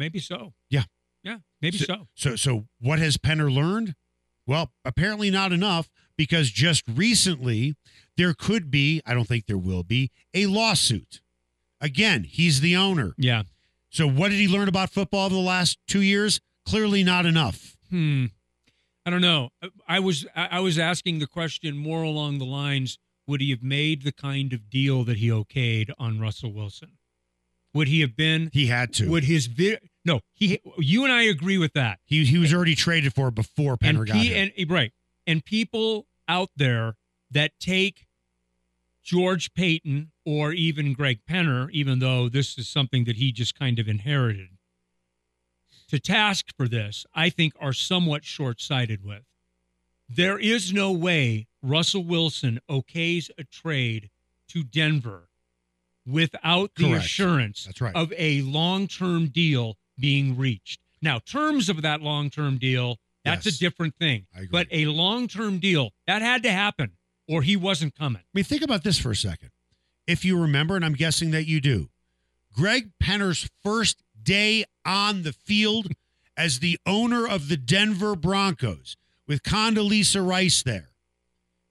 Maybe 0.00 0.18
so. 0.18 0.54
Yeah. 0.70 0.84
Yeah. 1.22 1.36
Maybe 1.60 1.76
so. 1.76 2.08
So 2.14 2.34
so 2.34 2.66
what 2.80 2.98
has 2.98 3.18
Penner 3.18 3.54
learned? 3.54 3.94
Well, 4.46 4.72
apparently 4.84 5.30
not 5.30 5.52
enough 5.52 5.90
because 6.16 6.50
just 6.50 6.82
recently 6.88 7.76
there 8.16 8.32
could 8.32 8.70
be, 8.70 9.02
I 9.04 9.12
don't 9.12 9.28
think 9.28 9.44
there 9.46 9.58
will 9.58 9.82
be, 9.82 10.10
a 10.32 10.46
lawsuit. 10.46 11.20
Again, 11.82 12.24
he's 12.24 12.62
the 12.62 12.74
owner. 12.76 13.14
Yeah. 13.18 13.42
So 13.90 14.08
what 14.08 14.30
did 14.30 14.38
he 14.38 14.48
learn 14.48 14.68
about 14.68 14.88
football 14.88 15.26
over 15.26 15.34
the 15.34 15.40
last 15.40 15.78
2 15.88 16.00
years? 16.00 16.40
Clearly 16.64 17.04
not 17.04 17.26
enough. 17.26 17.76
Hmm. 17.90 18.26
I 19.04 19.10
don't 19.10 19.20
know. 19.20 19.50
I 19.86 20.00
was 20.00 20.26
I 20.34 20.48
I 20.52 20.60
was 20.60 20.78
asking 20.78 21.18
the 21.18 21.26
question 21.26 21.76
more 21.76 22.02
along 22.02 22.38
the 22.38 22.44
lines: 22.46 22.98
Would 23.26 23.40
he 23.42 23.50
have 23.50 23.62
made 23.62 24.02
the 24.02 24.12
kind 24.12 24.52
of 24.54 24.70
deal 24.70 25.04
that 25.04 25.18
he 25.18 25.28
okayed 25.28 25.90
on 25.98 26.20
Russell 26.20 26.52
Wilson? 26.52 26.92
Would 27.72 27.88
he 27.88 28.00
have 28.00 28.16
been? 28.16 28.50
He 28.52 28.66
had 28.66 28.92
to. 28.94 29.08
Would 29.08 29.24
his 29.24 29.46
vi- 29.46 29.78
no? 30.04 30.20
He 30.34 30.60
you 30.78 31.04
and 31.04 31.12
I 31.12 31.22
agree 31.22 31.58
with 31.58 31.72
that. 31.74 31.98
he 32.04 32.24
he 32.24 32.38
was 32.38 32.52
already 32.54 32.74
traded 32.74 33.14
for 33.14 33.30
before 33.30 33.76
Penner 33.76 33.98
and, 33.98 34.06
got 34.06 34.12
pe- 34.14 34.18
here. 34.20 34.42
and 34.42 34.52
eh, 34.56 34.64
right 34.68 34.92
and 35.26 35.44
people 35.44 36.06
out 36.28 36.50
there 36.56 36.96
that 37.30 37.52
take 37.60 38.06
George 39.02 39.54
Paton 39.54 40.12
or 40.24 40.52
even 40.52 40.92
Greg 40.92 41.20
Penner, 41.28 41.70
even 41.70 41.98
though 41.98 42.28
this 42.28 42.58
is 42.58 42.68
something 42.68 43.04
that 43.04 43.16
he 43.16 43.32
just 43.32 43.58
kind 43.58 43.78
of 43.78 43.88
inherited, 43.88 44.48
to 45.88 45.98
task 45.98 46.46
for 46.56 46.68
this, 46.68 47.06
I 47.14 47.30
think 47.30 47.54
are 47.60 47.72
somewhat 47.72 48.24
short 48.24 48.60
sighted 48.60 49.04
with. 49.04 49.22
There 50.08 50.38
is 50.38 50.72
no 50.72 50.92
way 50.92 51.46
Russell 51.62 52.04
Wilson 52.04 52.60
okays 52.68 53.30
a 53.38 53.44
trade 53.44 54.10
to 54.48 54.62
Denver 54.62 55.28
without 56.06 56.74
the 56.76 56.90
Correct. 56.90 57.04
assurance 57.04 57.64
That's 57.64 57.80
right. 57.80 57.94
of 57.94 58.12
a 58.16 58.42
long 58.42 58.86
term 58.86 59.28
deal 59.28 59.76
being 60.00 60.36
reached. 60.36 60.80
Now, 61.02 61.18
terms 61.18 61.68
of 61.68 61.82
that 61.82 62.00
long 62.02 62.30
term 62.30 62.58
deal, 62.58 62.98
that's 63.24 63.46
Yes. 63.46 63.56
a 63.56 63.58
different 63.58 63.96
thing. 63.96 64.26
But 64.50 64.66
a 64.70 64.86
long 64.86 65.28
term 65.28 65.58
deal, 65.58 65.92
that 66.06 66.22
had 66.22 66.42
to 66.44 66.50
happen 66.52 66.92
or 67.28 67.42
he 67.42 67.56
wasn't 67.56 67.94
coming. 67.94 68.22
I 68.22 68.28
mean, 68.34 68.44
think 68.44 68.62
about 68.62 68.82
this 68.82 68.98
for 68.98 69.10
a 69.10 69.16
second. 69.16 69.50
If 70.06 70.24
you 70.24 70.40
remember, 70.40 70.74
and 70.76 70.84
I'm 70.84 70.94
guessing 70.94 71.30
that 71.30 71.46
you 71.46 71.60
do, 71.60 71.90
Greg 72.52 72.90
Penner's 72.98 73.48
first 73.62 74.02
day 74.20 74.64
on 74.84 75.22
the 75.22 75.32
field 75.32 75.92
as 76.36 76.58
the 76.58 76.78
owner 76.86 77.26
of 77.28 77.48
the 77.48 77.56
Denver 77.56 78.16
Broncos 78.16 78.96
with 79.28 79.42
Condoleezza 79.42 80.26
Rice 80.26 80.62
there 80.62 80.88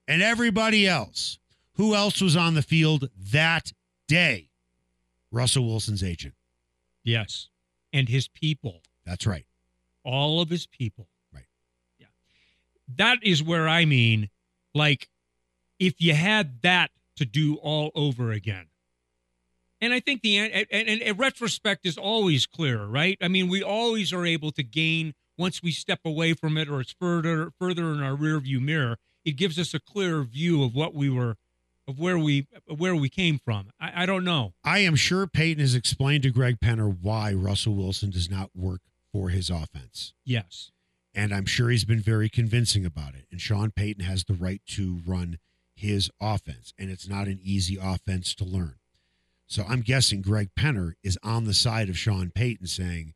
and 0.07 0.21
everybody 0.21 0.87
else. 0.87 1.37
Who 1.73 1.95
else 1.95 2.21
was 2.21 2.35
on 2.35 2.53
the 2.55 2.61
field 2.61 3.09
that 3.17 3.71
day? 4.07 4.49
Russell 5.31 5.65
Wilson's 5.65 6.03
agent. 6.03 6.33
Yes. 7.03 7.47
And 7.91 8.07
his 8.07 8.27
people, 8.27 8.81
That's 9.05 9.25
right. 9.25 9.45
all 10.03 10.41
of 10.41 10.49
his 10.49 10.67
people. 10.67 11.07
Right. 11.33 11.47
Yeah. 11.97 12.07
That 12.95 13.19
is 13.23 13.41
where 13.41 13.67
I 13.67 13.85
mean, 13.85 14.29
like, 14.73 15.09
if 15.79 15.99
you 15.99 16.13
had 16.13 16.61
that 16.61 16.91
to 17.15 17.25
do 17.25 17.55
all 17.55 17.91
over 17.95 18.31
again. 18.31 18.67
And 19.81 19.93
I 19.93 19.99
think 19.99 20.21
the 20.21 20.37
and, 20.37 20.67
and, 20.71 21.01
and 21.01 21.19
retrospect 21.19 21.85
is 21.85 21.97
always 21.97 22.45
clearer, 22.45 22.87
right? 22.87 23.17
I 23.21 23.27
mean, 23.27 23.47
we 23.47 23.63
always 23.63 24.11
are 24.11 24.25
able 24.25 24.51
to 24.51 24.63
gain 24.63 25.13
once 25.37 25.63
we 25.63 25.71
step 25.71 26.01
away 26.05 26.33
from 26.33 26.57
it, 26.57 26.69
or 26.69 26.81
it's 26.81 26.93
further 26.99 27.51
further 27.57 27.91
in 27.93 28.03
our 28.03 28.15
rearview 28.15 28.61
mirror. 28.61 28.97
It 29.23 29.37
gives 29.37 29.57
us 29.57 29.73
a 29.73 29.79
clearer 29.79 30.23
view 30.23 30.63
of 30.63 30.75
what 30.75 30.93
we 30.93 31.09
were, 31.09 31.37
of 31.89 31.99
where 31.99 32.19
we 32.19 32.47
where 32.67 32.95
we 32.95 33.09
came 33.09 33.39
from. 33.39 33.71
I, 33.81 34.03
I 34.03 34.05
don't 34.05 34.23
know. 34.23 34.53
I 34.63 34.79
am 34.79 34.95
sure 34.95 35.25
Payton 35.25 35.59
has 35.59 35.73
explained 35.73 36.23
to 36.23 36.29
Greg 36.29 36.59
Penner 36.59 36.95
why 37.01 37.33
Russell 37.33 37.73
Wilson 37.73 38.11
does 38.11 38.29
not 38.29 38.51
work 38.55 38.81
for 39.11 39.29
his 39.29 39.49
offense. 39.49 40.13
Yes, 40.23 40.69
And 41.15 41.33
I'm 41.33 41.47
sure 41.47 41.69
he's 41.69 41.85
been 41.85 41.99
very 41.99 42.29
convincing 42.29 42.85
about 42.85 43.15
it. 43.15 43.25
And 43.31 43.41
Sean 43.41 43.71
Payton 43.71 44.03
has 44.03 44.23
the 44.23 44.35
right 44.35 44.61
to 44.67 45.01
run 45.05 45.39
his 45.75 46.11
offense. 46.21 46.73
And 46.77 46.91
it's 46.91 47.09
not 47.09 47.27
an 47.27 47.39
easy 47.43 47.77
offense 47.81 48.35
to 48.35 48.45
learn. 48.45 48.75
So 49.47 49.65
I'm 49.67 49.81
guessing 49.81 50.21
Greg 50.21 50.51
Penner 50.57 50.93
is 51.03 51.17
on 51.23 51.45
the 51.45 51.55
side 51.55 51.89
of 51.89 51.97
Sean 51.97 52.29
Payton 52.29 52.67
saying, 52.67 53.15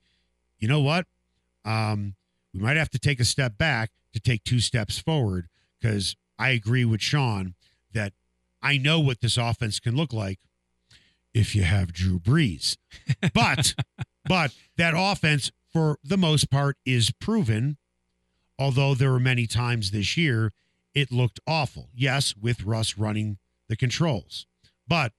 you 0.58 0.68
know 0.68 0.80
what? 0.80 1.06
Um, 1.64 2.16
we 2.56 2.60
might 2.60 2.78
have 2.78 2.90
to 2.90 3.00
take 3.00 3.20
a 3.20 3.26
step 3.26 3.56
back 3.56 3.92
to 4.14 4.20
take 4.20 4.44
two 4.44 4.60
steps 4.60 4.98
forward 4.98 5.48
because 5.80 6.16
I 6.40 6.50
agree 6.50 6.86
with 6.86 7.02
Sean 7.02 7.54
that 7.94 8.14
I 8.64 8.78
know 8.78 9.00
what 9.00 9.22
this 9.22 9.38
offense 9.38 9.80
can 9.80 9.96
look 9.96 10.14
like 10.14 10.40
if 11.34 11.54
you 11.54 11.64
have 11.64 11.94
Drew 11.94 12.18
Brees. 12.18 12.78
But 13.34 13.76
but 14.26 14.56
that 14.78 14.94
offense 14.96 15.52
for 15.72 16.00
the 16.04 16.18
most 16.18 16.50
part 16.50 16.78
is 16.86 17.12
proven 17.12 17.78
although 18.58 18.94
there 18.94 19.12
were 19.12 19.20
many 19.20 19.46
times 19.48 19.92
this 19.92 20.16
year 20.16 20.52
it 20.94 21.12
looked 21.12 21.40
awful. 21.48 21.90
Yes, 21.94 22.36
with 22.40 22.64
Russ 22.64 22.98
running 22.98 23.38
the 23.68 23.76
controls. 23.76 24.46
But 24.88 25.12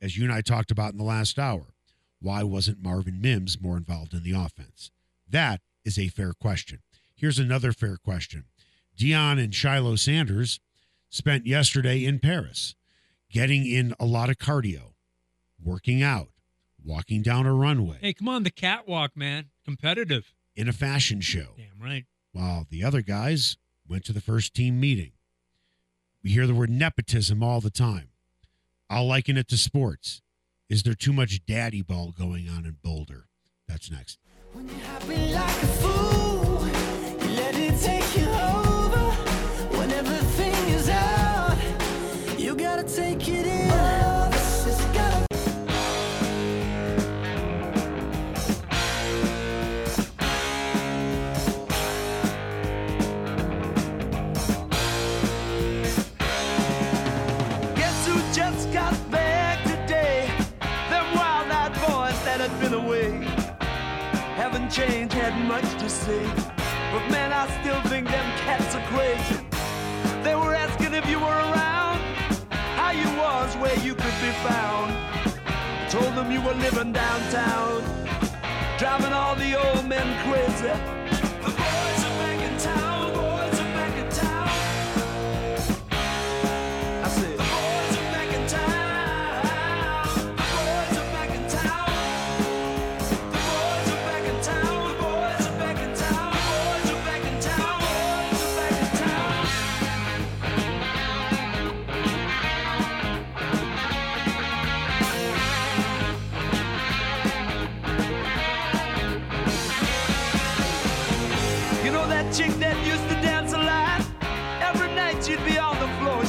as 0.00 0.16
you 0.16 0.24
and 0.24 0.32
I 0.32 0.42
talked 0.42 0.70
about 0.70 0.92
in 0.92 0.98
the 0.98 1.04
last 1.04 1.38
hour, 1.38 1.74
why 2.20 2.42
wasn't 2.42 2.82
Marvin 2.82 3.20
Mims 3.20 3.60
more 3.60 3.76
involved 3.76 4.12
in 4.12 4.22
the 4.22 4.32
offense? 4.32 4.90
That 5.28 5.60
is 5.84 5.98
a 5.98 6.08
fair 6.08 6.32
question. 6.34 6.80
Here's 7.14 7.38
another 7.38 7.72
fair 7.72 7.96
question. 7.96 8.44
Deion 8.96 9.42
and 9.42 9.52
Shilo 9.52 9.98
Sanders 9.98 10.60
spent 11.08 11.46
yesterday 11.46 12.04
in 12.04 12.18
Paris 12.18 12.74
getting 13.32 13.66
in 13.66 13.94
a 13.98 14.04
lot 14.04 14.30
of 14.30 14.36
cardio, 14.38 14.92
working 15.62 16.02
out, 16.02 16.28
walking 16.84 17.22
down 17.22 17.46
a 17.46 17.54
runway 17.54 17.96
Hey, 18.00 18.12
come 18.12 18.28
on, 18.28 18.42
the 18.44 18.50
catwalk, 18.50 19.16
man. 19.16 19.46
Competitive. 19.64 20.32
in 20.54 20.68
a 20.68 20.72
fashion 20.72 21.20
show. 21.20 21.54
Damn 21.56 21.80
right. 21.84 22.04
while 22.32 22.66
the 22.70 22.84
other 22.84 23.00
guys 23.02 23.56
went 23.88 24.04
to 24.04 24.12
the 24.12 24.20
first 24.20 24.54
team 24.54 24.78
meeting. 24.78 25.12
We 26.22 26.30
hear 26.30 26.46
the 26.46 26.54
word 26.54 26.70
nepotism 26.70 27.42
all 27.42 27.60
the 27.60 27.70
time. 27.70 28.10
I'll 28.88 29.06
liken 29.06 29.36
it 29.36 29.48
to 29.48 29.56
sports. 29.56 30.22
Is 30.68 30.82
there 30.84 30.94
too 30.94 31.12
much 31.12 31.44
daddy 31.46 31.82
ball 31.82 32.12
going 32.16 32.48
on 32.48 32.64
in 32.64 32.76
Boulder? 32.82 33.26
That's 33.66 33.90
next. 33.90 34.18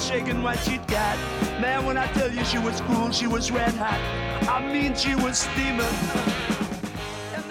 Shaking 0.08 0.44
what 0.44 0.60
she'd 0.60 0.86
got. 0.88 1.18
Man, 1.62 1.86
when 1.86 1.98
I 1.98 2.08
tell 2.08 2.30
you 2.30 2.44
she 2.44 2.60
was 2.60 2.82
cool, 2.82 3.10
she 3.12 3.26
was 3.26 3.52
red 3.52 3.74
hot. 3.76 4.00
I 4.50 4.72
mean, 4.72 4.96
she 4.96 5.16
was 5.16 5.40
steaming. 5.40 5.88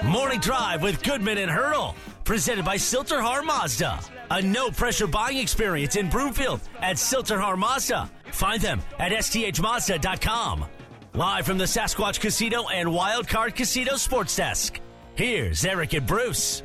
Morning 0.04 0.38
Drive 0.38 0.82
with 0.82 1.02
Goodman 1.02 1.38
and 1.38 1.50
Hurdle. 1.50 1.94
Presented 2.24 2.64
by 2.64 2.76
Sill-TerHar 2.76 3.44
Mazda. 3.44 3.98
A 4.30 4.42
no 4.42 4.70
pressure 4.70 5.06
buying 5.06 5.38
experience 5.38 5.96
in 5.96 6.10
Broomfield 6.10 6.60
at 6.80 6.98
Sill-TerHar 6.98 7.56
Mazda. 7.56 8.10
Find 8.32 8.60
them 8.60 8.82
at 8.98 9.12
sthmazda.com. 9.12 10.66
Live 11.14 11.46
from 11.46 11.58
the 11.58 11.64
Sasquatch 11.64 12.20
Casino 12.20 12.68
and 12.68 12.88
Wildcard 12.88 13.54
Casino 13.54 13.96
Sports 13.96 14.36
Desk. 14.36 14.78
Here's 15.14 15.64
Eric 15.64 15.92
and 15.94 16.06
Bruce. 16.06 16.62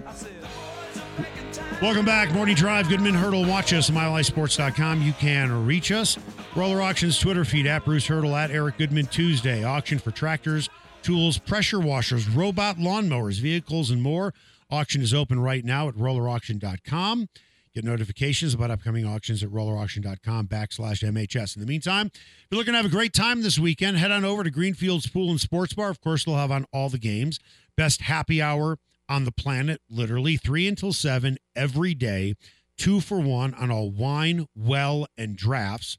Welcome 1.80 2.06
back. 2.06 2.32
Morning 2.32 2.56
Drive, 2.56 2.90
Goodman 2.90 3.14
Hurdle. 3.14 3.46
Watch 3.46 3.72
us 3.72 3.92
at 3.92 3.96
MileHighSports.com. 3.96 5.04
You 5.04 5.14
can 5.14 5.68
reach 5.68 5.92
us. 5.92 6.18
Roller 6.56 6.82
Auctions 6.82 7.20
Twitter 7.20 7.46
feed 7.46 7.68
at 7.68 7.86
Bruce 7.86 8.08
Hurdle 8.08 8.36
at 8.36 8.50
Eric 8.50 8.80
Goodman 8.80 9.06
Tuesday. 9.06 9.64
Auction 9.64 10.00
for 10.00 10.10
tractors, 10.10 10.72
tools, 11.04 11.38
pressure 11.38 11.80
washers, 11.80 12.28
robot 12.28 12.78
lawnmowers, 12.78 13.40
vehicles, 13.40 13.92
and 13.92 14.02
more. 14.02 14.34
Auction 14.72 15.04
is 15.04 15.14
open 15.14 15.40
right 15.40 15.64
now 15.64 15.88
at 15.88 15.94
rollerauction.com. 15.94 17.30
Get 17.76 17.84
notifications 17.84 18.56
about 18.56 18.72
upcoming 18.72 19.06
auctions 19.06 19.44
at 19.44 19.50
rollerauction.com 19.50 20.48
backslash 20.48 21.08
MHS. 21.08 21.56
In 21.56 21.60
the 21.62 21.68
meantime, 21.68 22.08
if 22.08 22.48
you're 22.50 22.58
looking 22.58 22.74
to 22.74 22.78
have 22.78 22.88
a 22.88 22.90
great 22.90 23.14
time 23.14 23.44
this 23.44 23.60
weekend, 23.60 23.98
head 23.98 24.12
on 24.12 24.26
over 24.26 24.44
to 24.44 24.50
Greenfield's 24.50 25.08
Pool 25.08 25.30
and 25.30 25.40
Sports 25.40 25.74
Bar. 25.74 25.92
Of 25.92 26.02
course, 26.02 26.26
they'll 26.26 26.38
have 26.38 26.52
on 26.52 26.66
all 26.74 26.90
the 26.90 26.98
games. 26.98 27.40
Best 27.76 28.02
happy 28.02 28.42
hour 28.42 28.80
on 29.10 29.26
the 29.26 29.32
planet, 29.32 29.82
literally 29.90 30.38
three 30.38 30.68
until 30.68 30.94
seven 30.94 31.38
every 31.56 31.94
day, 31.94 32.36
two 32.78 33.00
for 33.00 33.20
one 33.20 33.54
on 33.54 33.72
all 33.72 33.90
wine, 33.90 34.48
well, 34.56 35.08
and 35.18 35.36
drafts. 35.36 35.98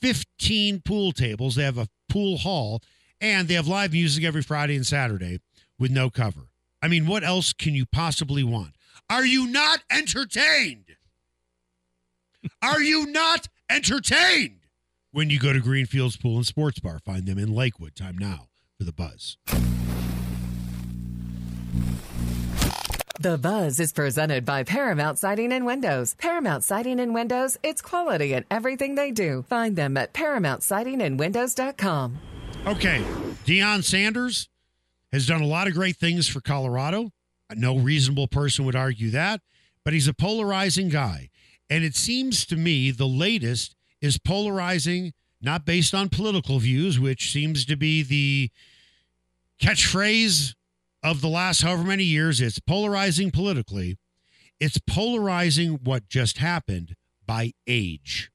15 0.00 0.82
pool 0.82 1.12
tables. 1.12 1.56
They 1.56 1.64
have 1.64 1.78
a 1.78 1.88
pool 2.08 2.38
hall, 2.38 2.82
and 3.20 3.48
they 3.48 3.54
have 3.54 3.66
live 3.66 3.92
music 3.92 4.24
every 4.24 4.42
Friday 4.42 4.76
and 4.76 4.86
Saturday 4.86 5.40
with 5.78 5.90
no 5.90 6.10
cover. 6.10 6.48
I 6.82 6.88
mean, 6.88 7.06
what 7.06 7.24
else 7.24 7.52
can 7.52 7.74
you 7.74 7.86
possibly 7.86 8.44
want? 8.44 8.74
Are 9.10 9.26
you 9.26 9.46
not 9.46 9.82
entertained? 9.90 10.96
Are 12.62 12.80
you 12.80 13.06
not 13.06 13.48
entertained? 13.68 14.60
When 15.10 15.30
you 15.30 15.40
go 15.40 15.52
to 15.52 15.60
Greenfields 15.60 16.16
Pool 16.16 16.36
and 16.36 16.46
Sports 16.46 16.80
Bar, 16.80 17.00
find 17.00 17.26
them 17.26 17.38
in 17.38 17.52
Lakewood. 17.52 17.96
Time 17.96 18.18
now 18.18 18.48
for 18.76 18.84
the 18.84 18.92
buzz. 18.92 19.36
The 23.20 23.36
Buzz 23.36 23.80
is 23.80 23.92
presented 23.92 24.44
by 24.44 24.62
Paramount 24.62 25.18
Siding 25.18 25.52
and 25.52 25.66
Windows. 25.66 26.14
Paramount 26.20 26.62
Siding 26.62 27.00
and 27.00 27.12
Windows, 27.12 27.58
it's 27.64 27.82
quality 27.82 28.32
in 28.32 28.44
everything 28.48 28.94
they 28.94 29.10
do. 29.10 29.44
Find 29.48 29.74
them 29.74 29.96
at 29.96 30.14
ParamountSidingAndWindows.com. 30.14 32.18
Okay, 32.64 33.02
Deion 33.44 33.82
Sanders 33.82 34.48
has 35.10 35.26
done 35.26 35.42
a 35.42 35.48
lot 35.48 35.66
of 35.66 35.74
great 35.74 35.96
things 35.96 36.28
for 36.28 36.40
Colorado. 36.40 37.10
No 37.56 37.76
reasonable 37.76 38.28
person 38.28 38.64
would 38.66 38.76
argue 38.76 39.10
that, 39.10 39.40
but 39.82 39.94
he's 39.94 40.06
a 40.06 40.14
polarizing 40.14 40.88
guy. 40.88 41.30
And 41.68 41.82
it 41.82 41.96
seems 41.96 42.46
to 42.46 42.54
me 42.54 42.92
the 42.92 43.08
latest 43.08 43.74
is 44.00 44.16
polarizing, 44.16 45.12
not 45.42 45.64
based 45.64 45.92
on 45.92 46.08
political 46.08 46.60
views, 46.60 47.00
which 47.00 47.32
seems 47.32 47.64
to 47.64 47.74
be 47.74 48.04
the 48.04 48.52
catchphrase 49.60 50.54
of 51.08 51.20
the 51.22 51.28
last 51.28 51.62
however 51.62 51.84
many 51.84 52.04
years. 52.04 52.40
It's 52.40 52.58
polarizing 52.60 53.30
politically, 53.30 53.96
it's 54.60 54.78
polarizing 54.86 55.80
what 55.82 56.08
just 56.08 56.38
happened 56.38 56.94
by 57.24 57.52
age. 57.66 58.30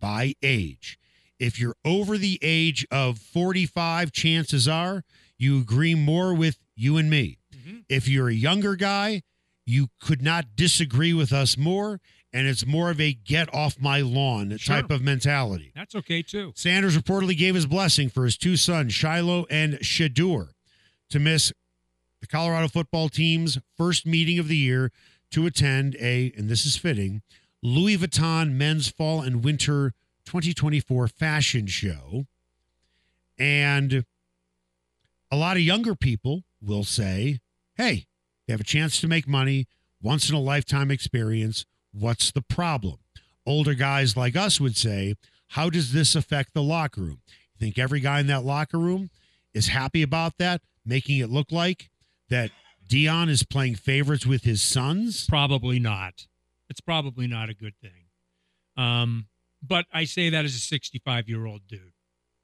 By 0.00 0.34
age. 0.42 0.98
If 1.38 1.58
you're 1.58 1.76
over 1.84 2.16
the 2.16 2.38
age 2.42 2.86
of 2.90 3.18
45, 3.18 4.12
chances 4.12 4.66
are 4.68 5.04
you 5.38 5.58
agree 5.58 5.94
more 5.94 6.32
with 6.34 6.58
you 6.74 6.96
and 6.96 7.10
me. 7.10 7.38
Mm-hmm. 7.54 7.78
If 7.88 8.08
you're 8.08 8.28
a 8.28 8.34
younger 8.34 8.76
guy, 8.76 9.22
you 9.66 9.88
could 10.00 10.22
not 10.22 10.56
disagree 10.56 11.12
with 11.12 11.32
us 11.32 11.56
more. 11.58 12.00
And 12.32 12.46
it's 12.46 12.64
more 12.64 12.90
of 12.90 13.00
a 13.00 13.12
get 13.12 13.52
off 13.54 13.80
my 13.80 14.00
lawn 14.02 14.56
Sure. 14.56 14.76
type 14.76 14.90
of 14.90 15.02
mentality. 15.02 15.72
That's 15.74 15.94
okay 15.96 16.22
too. 16.22 16.52
Sanders 16.54 16.96
reportedly 16.96 17.36
gave 17.36 17.54
his 17.56 17.66
blessing 17.66 18.08
for 18.08 18.24
his 18.24 18.36
two 18.38 18.56
sons, 18.56 18.92
Shilo 18.92 19.46
and 19.50 19.74
Shedeur, 19.80 20.50
to 21.10 21.18
miss 21.18 21.52
the 22.20 22.26
Colorado 22.26 22.68
football 22.68 23.08
team's 23.08 23.58
first 23.76 24.06
meeting 24.06 24.38
of 24.38 24.48
the 24.48 24.56
year 24.56 24.92
to 25.30 25.46
attend 25.46 25.96
a, 26.00 26.32
and 26.36 26.48
this 26.48 26.66
is 26.66 26.76
fitting, 26.76 27.22
Louis 27.62 27.96
Vuitton 27.98 28.52
men's 28.52 28.88
fall 28.88 29.22
and 29.22 29.44
winter 29.44 29.92
2024 30.26 31.08
fashion 31.08 31.66
show. 31.66 32.26
And 33.38 34.04
a 35.30 35.36
lot 35.36 35.56
of 35.56 35.62
younger 35.62 35.94
people 35.94 36.44
will 36.60 36.84
say, 36.84 37.40
hey, 37.76 38.06
they 38.46 38.52
have 38.52 38.60
a 38.60 38.64
chance 38.64 39.00
to 39.00 39.08
make 39.08 39.28
money, 39.28 39.66
once 40.02 40.28
in 40.28 40.34
a 40.34 40.40
lifetime 40.40 40.90
experience. 40.90 41.64
What's 41.92 42.30
the 42.30 42.42
problem? 42.42 42.98
Older 43.46 43.74
guys 43.74 44.16
like 44.16 44.36
us 44.36 44.60
would 44.60 44.76
say, 44.76 45.14
how 45.48 45.70
does 45.70 45.92
this 45.92 46.14
affect 46.14 46.54
the 46.54 46.62
locker 46.62 47.00
room? 47.00 47.20
You 47.54 47.58
think 47.58 47.78
every 47.78 48.00
guy 48.00 48.20
in 48.20 48.26
that 48.28 48.44
locker 48.44 48.78
room 48.78 49.10
is 49.54 49.68
happy 49.68 50.02
about 50.02 50.38
that, 50.38 50.62
making 50.84 51.18
it 51.18 51.30
look 51.30 51.50
like 51.50 51.90
that 52.30 52.50
Deion 52.88 53.28
is 53.28 53.42
playing 53.42 53.76
favorites 53.76 54.26
with 54.26 54.44
his 54.44 54.62
sons? 54.62 55.26
Probably 55.28 55.78
not. 55.78 56.26
It's 56.68 56.80
probably 56.80 57.26
not 57.26 57.48
a 57.50 57.54
good 57.54 57.74
thing. 57.80 58.06
Um, 58.76 59.26
but 59.62 59.86
I 59.92 60.04
say 60.04 60.30
that 60.30 60.44
as 60.44 60.54
a 60.54 60.58
65 60.58 61.28
year 61.28 61.44
old 61.46 61.66
dude, 61.68 61.92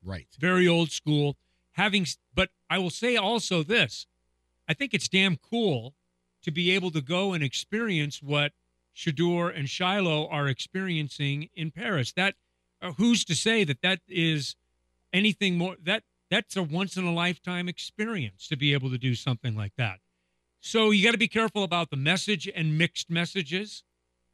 Right. 0.04 0.28
very 0.38 0.68
old 0.68 0.90
school. 0.90 1.36
Having, 1.72 2.06
but 2.34 2.50
I 2.70 2.78
will 2.78 2.90
say 2.90 3.16
also 3.16 3.62
this: 3.62 4.06
I 4.68 4.74
think 4.74 4.94
it's 4.94 5.08
damn 5.08 5.36
cool 5.36 5.94
to 6.42 6.50
be 6.50 6.70
able 6.70 6.90
to 6.92 7.00
go 7.00 7.32
and 7.32 7.42
experience 7.44 8.22
what 8.22 8.52
Shedeur 8.94 9.54
and 9.54 9.68
Shilo 9.68 10.26
are 10.30 10.48
experiencing 10.48 11.50
in 11.54 11.70
Paris. 11.70 12.12
That 12.12 12.34
uh, 12.80 12.92
who's 12.92 13.24
to 13.26 13.34
say 13.34 13.62
that 13.64 13.82
that 13.82 14.00
is 14.08 14.56
anything 15.12 15.58
more 15.58 15.76
that 15.82 16.02
that's 16.30 16.56
a 16.56 16.62
once 16.62 16.96
in 16.96 17.04
a 17.04 17.12
lifetime 17.12 17.68
experience 17.68 18.48
to 18.48 18.56
be 18.56 18.72
able 18.72 18.90
to 18.90 18.98
do 18.98 19.14
something 19.14 19.54
like 19.54 19.72
that. 19.76 20.00
So 20.60 20.90
you 20.90 21.04
got 21.04 21.12
to 21.12 21.18
be 21.18 21.28
careful 21.28 21.62
about 21.62 21.90
the 21.90 21.96
message 21.96 22.48
and 22.52 22.76
mixed 22.76 23.08
messages. 23.08 23.84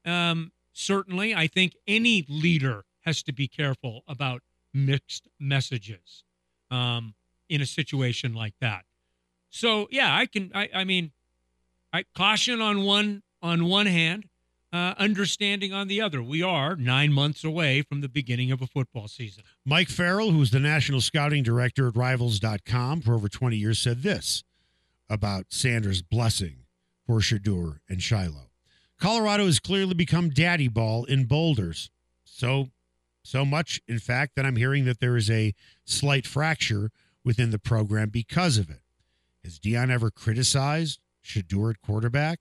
Um, 0.04 0.52
certainly, 0.72 1.34
I 1.34 1.46
think 1.46 1.76
any 1.86 2.24
leader 2.28 2.84
has 3.00 3.22
to 3.24 3.32
be 3.32 3.48
careful 3.48 4.02
about 4.08 4.42
mixed 4.72 5.28
messages 5.38 6.24
um, 6.70 7.14
in 7.48 7.60
a 7.60 7.66
situation 7.66 8.34
like 8.34 8.54
that. 8.60 8.84
So 9.50 9.88
yeah, 9.90 10.16
I 10.16 10.26
can. 10.26 10.50
I, 10.54 10.70
I 10.74 10.84
mean, 10.84 11.12
I 11.92 12.04
caution 12.16 12.62
on 12.62 12.84
one 12.84 13.22
on 13.42 13.66
one 13.66 13.86
hand, 13.86 14.28
uh, 14.72 14.94
understanding 14.96 15.72
on 15.72 15.88
the 15.88 16.00
other. 16.00 16.22
We 16.22 16.42
are 16.42 16.76
nine 16.76 17.12
months 17.12 17.44
away 17.44 17.82
from 17.82 18.00
the 18.00 18.08
beginning 18.08 18.50
of 18.50 18.62
a 18.62 18.66
football 18.66 19.08
season. 19.08 19.44
Mike 19.64 19.88
Farrell, 19.88 20.30
who's 20.30 20.50
the 20.50 20.60
national 20.60 21.00
scouting 21.00 21.42
director 21.42 21.88
at 21.88 21.96
rivals.com 21.96 23.02
for 23.02 23.14
over 23.14 23.28
20 23.28 23.56
years, 23.56 23.78
said 23.78 24.02
this 24.02 24.44
about 25.10 25.46
Sanders' 25.50 26.02
blessing 26.02 26.64
for 27.06 27.20
Shedeur 27.20 27.78
and 27.88 27.98
Shilo. 27.98 28.48
Colorado 28.98 29.46
has 29.46 29.58
clearly 29.58 29.94
become 29.94 30.30
daddy 30.30 30.68
ball 30.68 31.04
in 31.04 31.24
boulders. 31.24 31.90
So 32.24 32.70
so 33.24 33.44
much, 33.44 33.80
in 33.86 33.98
fact, 33.98 34.34
that 34.34 34.44
I'm 34.44 34.56
hearing 34.56 34.84
that 34.86 35.00
there 35.00 35.16
is 35.16 35.30
a 35.30 35.54
slight 35.84 36.26
fracture 36.26 36.90
within 37.24 37.50
the 37.50 37.58
program 37.58 38.08
because 38.08 38.58
of 38.58 38.68
it. 38.68 38.80
Has 39.44 39.58
Deion 39.58 39.90
ever 39.90 40.10
criticized 40.10 40.98
Shedeur 41.24 41.70
at 41.70 41.80
quarterback? 41.80 42.40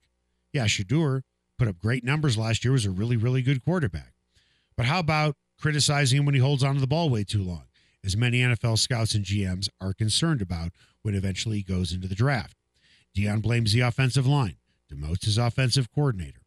Yeah, 0.54 0.66
Shedeur 0.66 1.22
put 1.62 1.68
up 1.68 1.78
great 1.78 2.04
numbers 2.04 2.40
last 2.40 2.66
year, 2.66 2.72
was 2.72 2.88
a 2.88 2.90
really, 2.90 3.16
really 3.16 3.44
good 3.44 3.64
quarterback. 3.64 4.14
But 4.76 4.88
how 4.88 4.98
about 4.98 5.36
criticizing 5.60 6.18
him 6.18 6.26
when 6.26 6.34
he 6.34 6.42
holds 6.42 6.64
onto 6.64 6.80
the 6.80 6.88
ball 6.88 7.08
way 7.08 7.24
too 7.24 7.44
long, 7.44 7.66
as 8.04 8.18
many 8.18 8.40
NFL 8.40 8.80
scouts 8.80 9.14
and 9.14 9.24
GMs 9.24 9.70
are 9.80 9.94
concerned 9.94 10.42
about 10.42 10.72
when 11.04 11.14
eventually 11.14 11.58
he 11.58 11.64
goes 11.64 11.94
into 11.94 12.08
the 12.08 12.16
draft? 12.16 12.58
Deion 13.16 13.44
blames 13.44 13.74
the 13.74 13.82
offensive 13.82 14.26
line, 14.26 14.56
demotes 14.92 15.26
his 15.26 15.38
offensive 15.38 15.92
coordinator. 15.94 16.42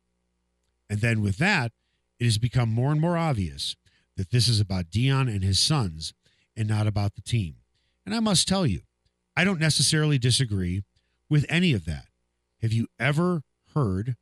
And 0.91 1.01
then 1.01 1.23
with 1.23 1.39
that, 1.39 1.71
it 2.19 2.25
has 2.25 2.39
become 2.39 2.71
more 2.71 2.91
and 2.91 3.01
more 3.01 3.17
obvious 3.17 3.77
that 4.17 4.33
this 4.33 4.49
is 4.49 4.59
about 4.59 4.91
Deion 4.91 5.33
and 5.33 5.45
his 5.45 5.61
sons 5.61 6.13
and 6.57 6.67
not 6.67 6.89
about 6.89 7.15
the 7.15 7.23
team. 7.23 7.59
And 8.05 8.17
I 8.17 8.19
must 8.19 8.49
tell 8.49 8.67
you, 8.67 8.81
I 9.37 9.45
don't 9.45 9.61
necessarily 9.61 10.19
disagree 10.19 10.83
with 11.31 11.47
any 11.49 11.73
of 11.73 11.85
that. 11.85 12.07
Have 12.63 12.73
you 12.73 12.89
ever 12.99 13.43
heard 13.75 14.17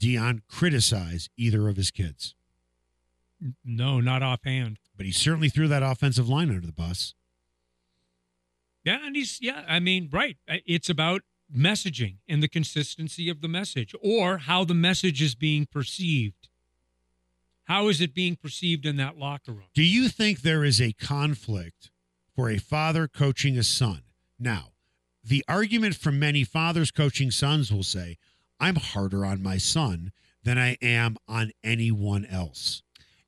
Deion 0.00 0.40
criticize 0.48 1.28
either 1.36 1.68
of 1.68 1.76
his 1.76 1.90
kids? 1.90 2.34
No, 3.64 4.00
not 4.00 4.22
offhand. 4.22 4.78
But 4.96 5.06
he 5.06 5.12
certainly 5.12 5.48
threw 5.48 5.68
that 5.68 5.82
offensive 5.82 6.28
line 6.28 6.48
under 6.48 6.66
the 6.66 6.72
bus. 6.72 7.14
Yeah, 8.84 8.98
and 9.04 9.16
he's 9.16 9.38
yeah. 9.40 9.64
I 9.66 9.80
mean, 9.80 10.08
right. 10.12 10.36
It's 10.46 10.88
about 10.88 11.22
messaging 11.54 12.16
and 12.28 12.42
the 12.42 12.48
consistency 12.48 13.28
of 13.28 13.40
the 13.40 13.48
message, 13.48 13.94
or 14.02 14.38
how 14.38 14.64
the 14.64 14.74
message 14.74 15.22
is 15.22 15.34
being 15.34 15.66
perceived. 15.66 16.48
How 17.64 17.88
is 17.88 18.00
it 18.00 18.14
being 18.14 18.36
perceived 18.36 18.84
in 18.84 18.96
that 18.96 19.16
locker 19.16 19.52
room? 19.52 19.68
Do 19.74 19.82
you 19.82 20.08
think 20.08 20.42
there 20.42 20.64
is 20.64 20.80
a 20.80 20.92
conflict 20.92 21.90
for 22.34 22.50
a 22.50 22.58
father 22.58 23.08
coaching 23.08 23.56
a 23.56 23.62
son? 23.62 24.02
Now, 24.38 24.72
the 25.22 25.42
argument 25.48 25.94
from 25.94 26.18
many 26.18 26.44
fathers 26.44 26.90
coaching 26.90 27.30
sons 27.30 27.72
will 27.72 27.82
say, 27.82 28.18
I'm 28.64 28.76
harder 28.76 29.26
on 29.26 29.42
my 29.42 29.58
son 29.58 30.10
than 30.42 30.56
I 30.56 30.78
am 30.80 31.18
on 31.28 31.50
anyone 31.62 32.24
else. 32.24 32.82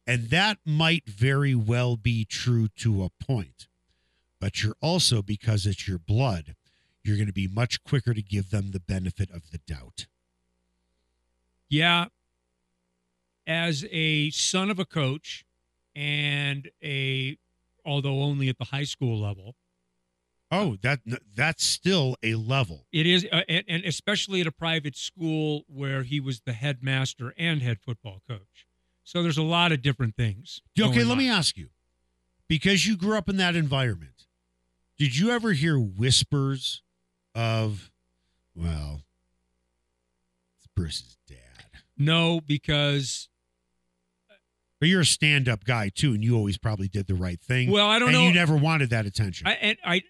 And 0.06 0.30
that 0.30 0.56
might 0.64 1.06
very 1.06 1.54
well 1.54 1.98
be 1.98 2.24
true 2.24 2.68
to 2.78 3.04
a 3.04 3.10
point. 3.22 3.68
But 4.40 4.62
you're 4.62 4.78
also, 4.80 5.20
because 5.20 5.66
it's 5.66 5.86
your 5.86 5.98
blood, 5.98 6.54
you're 7.04 7.16
going 7.16 7.26
to 7.26 7.34
be 7.34 7.48
much 7.48 7.84
quicker 7.84 8.14
to 8.14 8.22
give 8.22 8.48
them 8.48 8.70
the 8.70 8.80
benefit 8.80 9.30
of 9.30 9.50
the 9.50 9.58
doubt. 9.58 10.06
Yeah. 11.68 12.06
As 13.46 13.84
a 13.90 14.30
son 14.30 14.70
of 14.70 14.78
a 14.78 14.86
coach 14.86 15.44
and 15.94 16.70
a, 16.82 17.36
although 17.84 18.22
only 18.22 18.48
at 18.48 18.56
the 18.56 18.64
high 18.64 18.84
school 18.84 19.20
level, 19.20 19.54
Oh, 20.50 20.76
that 20.82 21.00
that's 21.34 21.64
still 21.64 22.16
a 22.22 22.36
level. 22.36 22.86
it 22.92 23.06
is, 23.06 23.26
uh, 23.32 23.42
and, 23.48 23.64
and 23.68 23.84
especially 23.84 24.40
at 24.40 24.46
a 24.46 24.52
private 24.52 24.96
school 24.96 25.64
where 25.66 26.04
he 26.04 26.20
was 26.20 26.42
the 26.42 26.52
headmaster 26.52 27.34
and 27.36 27.62
head 27.62 27.78
football 27.84 28.22
coach. 28.28 28.66
So 29.02 29.22
there's 29.22 29.38
a 29.38 29.42
lot 29.42 29.72
of 29.72 29.82
different 29.82 30.14
things. 30.16 30.60
Okay, 30.78 31.02
let 31.02 31.12
on. 31.12 31.18
me 31.18 31.28
ask 31.28 31.56
you, 31.56 31.70
because 32.48 32.86
you 32.86 32.96
grew 32.96 33.16
up 33.18 33.28
in 33.28 33.36
that 33.38 33.56
environment, 33.56 34.26
did 34.98 35.16
you 35.16 35.30
ever 35.30 35.52
hear 35.52 35.78
whispers 35.78 36.82
of, 37.34 37.90
well, 38.54 39.02
it's 40.58 40.68
Bruce's 40.76 41.16
dad? 41.28 41.36
No, 41.98 42.40
because 42.40 43.28
But 44.80 44.88
you're 44.88 45.00
a 45.00 45.06
stand-up 45.06 45.64
guy 45.64 45.88
too, 45.88 46.12
and 46.12 46.22
you 46.22 46.36
always 46.36 46.58
probably 46.58 46.88
did 46.88 47.06
the 47.06 47.14
right 47.14 47.40
thing. 47.40 47.70
Well, 47.70 47.86
I 47.88 47.98
don't 47.98 48.10
and 48.10 48.18
know. 48.18 48.26
you 48.28 48.34
never 48.34 48.56
wanted 48.56 48.90
that 48.90 49.06
attention. 49.06 49.46
I 49.46 49.52
and 49.54 49.78
I 49.84 50.02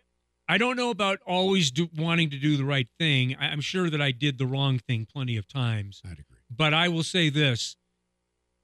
I 0.49 0.59
don't 0.59 0.77
know 0.77 0.91
about 0.91 1.19
always 1.27 1.71
do, 1.71 1.89
wanting 1.97 2.31
to 2.31 2.39
do 2.39 2.57
the 2.57 2.65
right 2.65 2.89
thing. 2.99 3.37
I, 3.39 3.49
I'm 3.49 3.61
sure 3.61 3.91
that 3.91 4.01
I 4.01 4.13
did 4.13 4.39
the 4.39 4.47
wrong 4.47 4.79
thing 4.79 5.07
plenty 5.11 5.37
of 5.37 5.49
times. 5.49 6.01
I'd 6.05 6.13
agree. 6.13 6.39
But 6.51 6.73
I 6.73 6.89
will 6.89 7.03
say 7.03 7.29
this: 7.29 7.77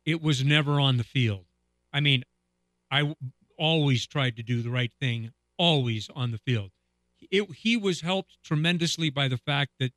it 0.05 0.23
was 0.23 0.45
never 0.45 0.81
on 0.81 0.97
the 0.97 1.05
field. 1.05 1.47
I 1.93 2.01
mean, 2.01 2.25
I 2.91 2.99
w- 2.99 3.17
always 3.59 4.07
tried 4.07 4.37
to 4.37 4.43
do 4.43 4.63
the 4.63 4.71
right 4.71 4.93
thing, 5.01 5.33
always 5.59 6.09
on 6.15 6.31
the 6.31 6.39
field. 6.39 6.71
It, 7.31 7.51
he 7.53 7.77
was 7.77 8.01
helped 8.01 8.39
tremendously 8.45 9.11
by 9.11 9.29
the 9.29 9.39
fact 9.39 9.73
that 9.79 9.93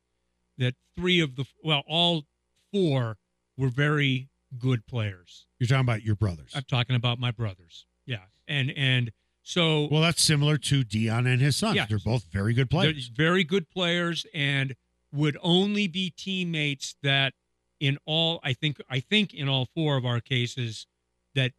that 0.58 0.74
three 0.96 1.20
of 1.20 1.36
the 1.36 1.44
well, 1.62 1.82
all 1.86 2.24
four 2.72 3.18
were 3.56 3.68
very 3.68 4.28
good 4.58 4.86
players. 4.86 5.46
You're 5.58 5.68
talking 5.68 5.80
about 5.80 6.02
your 6.02 6.14
brothers. 6.16 6.52
I'm 6.54 6.64
talking 6.68 6.96
about 6.96 7.18
my 7.18 7.30
brothers. 7.30 7.86
Yeah, 8.06 8.24
and 8.46 8.72
and 8.76 9.12
so 9.48 9.86
well, 9.92 10.02
that's 10.02 10.20
similar 10.22 10.58
to 10.58 10.82
Deion 10.84 11.24
and 11.32 11.40
his 11.40 11.56
son. 11.56 11.76
Yeah. 11.76 11.86
They're 11.88 12.00
both 12.00 12.24
very 12.32 12.52
good 12.52 12.68
They're 12.68 12.80
players. 12.80 13.06
very 13.06 13.44
good 13.44 13.70
players 13.70 14.26
and 14.34 14.74
would 15.12 15.38
only 15.40 15.86
be 15.86 16.10
teammates 16.10 16.96
that 17.04 17.32
in 17.78 17.96
all 18.06 18.40
I 18.42 18.54
think 18.54 18.78
I 18.90 18.98
think 18.98 19.32
in 19.32 19.48
all 19.48 19.66
four 19.72 19.96
of 19.96 20.04
our 20.04 20.20
cases 20.20 20.88
that 21.36 21.52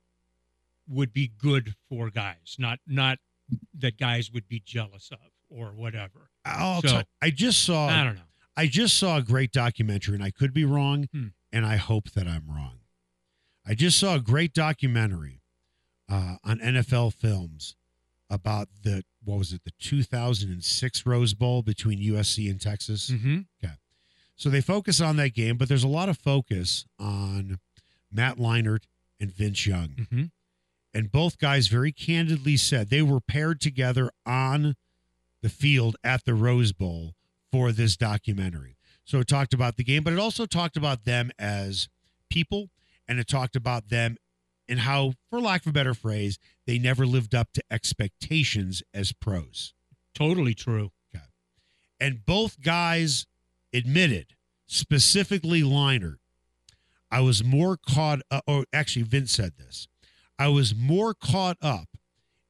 would 0.89 1.13
be 1.13 1.31
good 1.37 1.75
for 1.87 2.09
guys, 2.09 2.57
not 2.59 2.79
not 2.85 3.19
that 3.79 3.97
guys 3.97 4.31
would 4.33 4.49
be 4.49 4.59
jealous 4.65 5.09
of 5.11 5.19
or 5.49 5.67
whatever. 5.67 6.29
I'll 6.43 6.81
So- 6.81 7.03
I 7.21 7.29
just 7.29 7.63
saw. 7.63 7.87
I 7.87 8.03
don't 8.03 8.15
know. 8.15 8.21
I 8.57 8.67
just 8.67 8.97
saw 8.97 9.15
a 9.17 9.21
great 9.21 9.53
documentary, 9.53 10.15
and 10.15 10.23
I 10.23 10.31
could 10.31 10.53
be 10.53 10.65
wrong, 10.65 11.07
Hmm. 11.13 11.27
and 11.53 11.65
I 11.65 11.77
hope 11.77 12.11
that 12.11 12.27
I'm 12.27 12.47
wrong. 12.49 12.79
I 13.65 13.75
just 13.75 13.97
saw 13.97 14.15
a 14.15 14.19
great 14.19 14.53
documentary 14.53 15.41
uh, 16.09 16.35
on 16.43 16.59
NFL 16.59 17.11
films 17.13 17.75
about 18.29 18.67
the 18.83 19.03
what 19.23 19.37
was 19.37 19.53
it, 19.53 19.63
the 19.63 19.71
2006 19.79 21.05
Rose 21.05 21.33
Bowl 21.33 21.61
between 21.61 21.99
USC 21.99 22.49
and 22.49 22.61
Texas. 22.61 23.09
Mm-hmm. 23.09 23.39
So 24.37 24.49
they 24.51 24.61
focus 24.61 25.01
on 25.01 25.15
that 25.17 25.33
game, 25.33 25.57
but 25.57 25.67
there's 25.67 25.83
a 25.83 25.87
lot 25.87 26.09
of 26.09 26.17
focus 26.19 26.85
on 26.99 27.57
Matt 28.11 28.37
Leinart 28.37 28.83
and 29.19 29.31
Vince 29.31 29.65
Young. 29.65 29.89
Mm-hmm. 29.89 30.23
And 30.93 31.11
both 31.11 31.39
guys 31.39 31.67
very 31.67 31.91
candidly 31.91 32.55
said 32.55 32.89
they 32.89 33.01
were 33.01 33.19
paired 33.19 33.59
together 33.59 34.11
on 34.27 34.75
the 35.41 35.49
field 35.49 35.95
at 36.03 36.23
the 36.25 36.35
Rose 36.35 36.71
Bowl 36.71 37.15
for 37.51 37.71
this 37.71 37.97
documentary. 37.97 38.77
So 39.03 39.19
it 39.19 39.27
talked 39.27 39.55
about 39.55 39.75
the 39.75 39.83
game, 39.83 40.03
but 40.03 40.13
it 40.13 40.19
also 40.19 40.45
talked 40.45 40.77
about 40.77 41.03
them 41.03 41.31
as 41.39 41.89
people 42.29 42.69
and 43.07 43.19
it 43.19 43.27
talked 43.27 43.55
about 43.55 43.89
them 43.89 44.17
and 44.69 44.81
how, 44.81 45.13
for 45.29 45.39
lack 45.39 45.61
of 45.61 45.69
a 45.69 45.73
better 45.73 45.93
phrase, 45.93 46.37
they 46.65 46.77
never 46.77 47.05
lived 47.05 47.33
up 47.33 47.53
to 47.53 47.63
expectations 47.71 48.83
as 48.93 49.13
pros. 49.13 49.73
Totally 50.13 50.53
true. 50.53 50.91
And 51.99 52.25
both 52.25 52.61
guys 52.61 53.25
admitted, 53.73 54.35
specifically 54.67 55.61
Leinart, 55.61 56.17
I 57.09 57.21
was 57.21 57.43
more 57.43 57.77
caught 57.77 58.21
up, 58.29 58.43
or 58.45 58.65
actually, 58.73 59.03
Vince 59.03 59.31
said 59.31 59.53
this 59.57 59.87
I 60.37 60.49
was 60.49 60.75
more 60.75 61.13
caught 61.13 61.57
up 61.61 61.89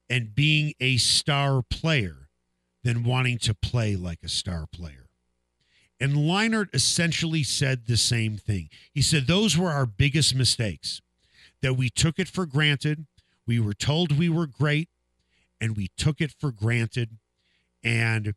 in 0.08 0.32
being 0.34 0.74
a 0.80 0.96
star 0.96 1.62
player 1.62 2.28
than 2.82 3.04
wanting 3.04 3.38
to 3.38 3.54
play 3.54 3.96
like 3.96 4.20
a 4.22 4.28
star 4.28 4.66
player. 4.70 5.06
And 6.00 6.14
Leinart 6.14 6.74
essentially 6.74 7.42
said 7.42 7.86
the 7.86 7.96
same 7.96 8.36
thing. 8.36 8.68
He 8.92 9.02
said 9.02 9.26
those 9.26 9.56
were 9.56 9.70
our 9.70 9.86
biggest 9.86 10.34
mistakes, 10.34 11.00
that 11.62 11.74
we 11.74 11.90
took 11.90 12.18
it 12.18 12.28
for 12.28 12.46
granted. 12.46 13.06
We 13.46 13.58
were 13.60 13.74
told 13.74 14.18
we 14.18 14.28
were 14.28 14.46
great, 14.46 14.88
and 15.60 15.76
we 15.76 15.88
took 15.96 16.20
it 16.20 16.32
for 16.38 16.52
granted. 16.52 17.18
And 17.82 18.34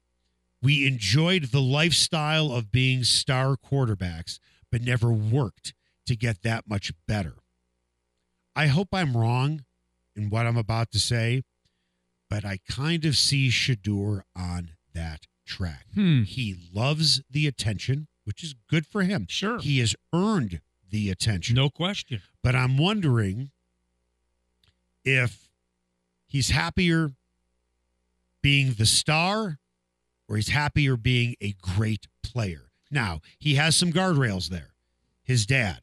we 0.62 0.88
enjoyed 0.88 1.45
the 1.45 1.62
lifestyle 1.62 2.51
of 2.51 2.71
being 2.71 3.03
star 3.03 3.55
quarterbacks, 3.57 4.39
but 4.71 4.81
never 4.81 5.12
worked 5.12 5.73
to 6.05 6.15
get 6.15 6.43
that 6.43 6.67
much 6.67 6.93
better. 7.07 7.36
I 8.55 8.67
hope 8.67 8.89
I'm 8.93 9.15
wrong 9.15 9.65
in 10.15 10.29
what 10.29 10.45
I'm 10.45 10.57
about 10.57 10.91
to 10.91 10.99
say, 10.99 11.43
but 12.29 12.45
I 12.45 12.60
kind 12.69 13.05
of 13.05 13.15
see 13.15 13.49
Shedeur 13.49 14.21
on 14.36 14.71
that 14.93 15.27
track. 15.45 15.86
Hmm. 15.93 16.23
He 16.23 16.55
loves 16.73 17.21
the 17.29 17.47
attention, 17.47 18.07
which 18.23 18.43
is 18.43 18.55
good 18.69 18.86
for 18.86 19.03
him. 19.03 19.25
Sure. 19.29 19.60
He 19.60 19.79
has 19.79 19.95
earned 20.13 20.62
the 20.91 21.10
attention. 21.10 21.56
No 21.56 21.69
question. 21.69 22.21
But 22.43 22.56
I'm 22.56 22.77
wondering 22.77 23.51
if 25.04 25.49
he's 26.27 26.49
happier 26.49 27.12
being 28.41 28.73
the 28.73 28.86
star 28.86 29.58
or 30.27 30.36
he's 30.36 30.49
happier 30.49 30.95
being 30.95 31.36
a 31.41 31.56
great 31.62 32.08
player. 32.23 32.69
Now, 32.89 33.21
he 33.39 33.56
has 33.56 33.75
some 33.75 33.91
guardrails 33.91 34.49
there. 34.49 34.73
His 35.23 35.45
dad, 35.45 35.82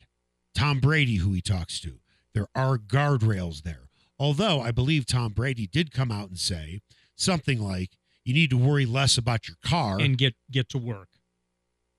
Tom 0.54 0.80
Brady, 0.80 1.16
who 1.16 1.32
he 1.32 1.40
talks 1.40 1.80
to, 1.80 2.00
there 2.34 2.48
are 2.54 2.76
guardrails 2.78 3.62
there. 3.62 3.88
Although 4.18 4.60
I 4.60 4.72
believe 4.72 5.06
Tom 5.06 5.32
Brady 5.32 5.66
did 5.66 5.92
come 5.92 6.10
out 6.10 6.28
and 6.28 6.38
say 6.38 6.80
something 7.14 7.60
like, 7.60 7.90
you 8.24 8.34
need 8.34 8.50
to 8.50 8.58
worry 8.58 8.84
less 8.84 9.16
about 9.16 9.48
your 9.48 9.56
car. 9.64 9.98
And 9.98 10.18
get 10.18 10.34
get 10.50 10.68
to 10.70 10.78
work. 10.78 11.08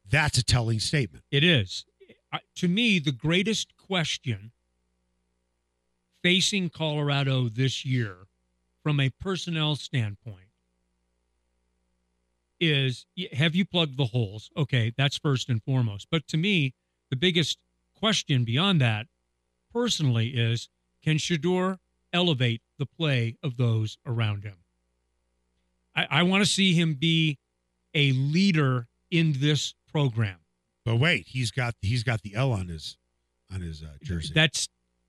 That's 0.08 0.38
a 0.38 0.44
telling 0.44 0.80
statement. 0.80 1.24
It 1.32 1.44
is. 1.44 1.86
To 2.56 2.68
me, 2.68 3.00
the 3.00 3.12
greatest 3.12 3.76
question 3.78 4.52
facing 6.22 6.70
Colorado 6.70 7.50
this 7.50 7.86
year 7.86 8.28
from 8.84 9.00
a 9.00 9.10
personnel 9.10 9.76
standpoint 9.76 10.50
is 12.60 13.06
have 13.34 13.56
you 13.56 13.66
plugged 13.66 13.98
the 13.98 14.06
holes? 14.06 14.50
Okay, 14.58 14.94
that's 14.98 15.18
first 15.18 15.50
and 15.50 15.64
foremost. 15.64 16.08
But 16.12 16.28
to 16.28 16.38
me, 16.38 16.74
the 17.10 17.16
biggest 17.16 17.58
question 17.96 18.44
beyond 18.44 18.82
that, 18.82 19.08
personally, 19.74 20.30
is 20.30 20.70
can 21.04 21.18
Shedeur 21.18 21.78
elevate 22.12 22.62
the 22.78 22.86
play 22.86 23.38
of 23.42 23.58
those 23.58 23.98
around 24.06 24.44
him? 24.44 24.58
I, 25.96 26.08
I 26.10 26.24
want 26.24 26.44
to 26.44 26.50
see 26.50 26.74
him 26.74 26.96
be 26.96 27.38
a 27.94 28.12
leader 28.12 28.88
in 29.10 29.36
this 29.38 29.74
program. 29.92 30.38
But 30.86 30.96
wait, 30.96 31.26
he's 31.28 31.52
got 31.52 31.76
he's 31.82 32.04
got 32.04 32.22
the 32.22 32.36
L 32.36 32.52
on 32.52 32.68
his 32.68 32.98
on 33.54 33.62
his 33.62 33.84
uh, 33.84 33.88
jersey. 34.04 34.34
That's 34.34 34.68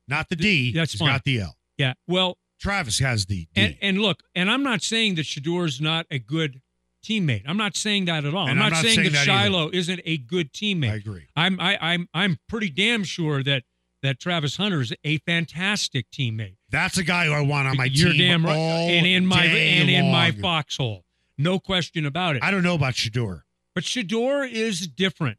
Not 0.08 0.28
the 0.28 0.36
D. 0.36 0.72
That's 0.72 0.92
he's 0.92 1.00
fine. 1.00 1.08
got 1.08 1.24
the 1.24 1.40
L. 1.40 1.56
yeah. 1.76 1.94
Well, 2.06 2.38
Travis 2.60 2.98
has 2.98 3.26
the 3.26 3.46
D. 3.46 3.48
and 3.56 3.76
and 3.80 3.98
look, 4.00 4.22
and 4.34 4.50
I'm 4.50 4.62
not 4.62 4.82
saying 4.82 5.14
that 5.16 5.26
Shedeur's 5.26 5.80
not 5.80 6.06
a 6.10 6.18
good 6.18 6.60
teammate. 7.04 7.42
I'm 7.46 7.56
not 7.56 7.76
saying 7.76 8.04
that 8.06 8.24
at 8.24 8.34
all. 8.34 8.44
I'm 8.44 8.50
I'm 8.50 8.58
not, 8.58 8.72
not 8.72 8.82
saying, 8.82 8.96
saying 8.96 9.12
that, 9.12 9.26
that 9.26 9.28
either. 9.28 9.50
Shilo 9.54 9.72
isn't 9.74 10.00
a 10.04 10.18
good 10.18 10.52
teammate. 10.52 10.90
I 10.90 10.94
agree. 10.96 11.26
I'm 11.36 11.58
I, 11.60 11.78
I'm 11.80 12.08
I'm 12.12 12.38
pretty 12.48 12.68
damn 12.70 13.04
sure 13.04 13.42
that 13.42 13.62
that 14.02 14.18
Travis 14.18 14.56
Hunter 14.56 14.80
is 14.80 14.94
a 15.04 15.18
fantastic 15.18 16.10
teammate. 16.10 16.56
That's 16.70 16.98
a 16.98 17.04
guy 17.04 17.26
who 17.26 17.32
I 17.32 17.40
want 17.40 17.68
on 17.68 17.76
my 17.76 17.84
You're 17.84 18.10
team 18.10 18.18
damn 18.18 18.44
right. 18.44 18.56
all 18.56 18.88
and 18.88 19.06
in 19.06 19.26
my 19.26 19.44
and 19.44 19.90
in 19.90 20.10
my 20.10 20.30
foxhole, 20.32 21.04
no 21.38 21.58
question 21.58 22.04
about 22.06 22.36
it. 22.36 22.42
I 22.42 22.50
don't 22.50 22.62
know 22.62 22.74
about 22.74 22.94
Shedeur. 22.94 23.42
But 23.74 23.84
Shedeur 23.84 24.50
is 24.50 24.86
different, 24.86 25.38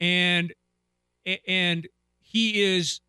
and 0.00 0.52
and 1.46 1.88
he 2.20 2.62
is 2.62 3.00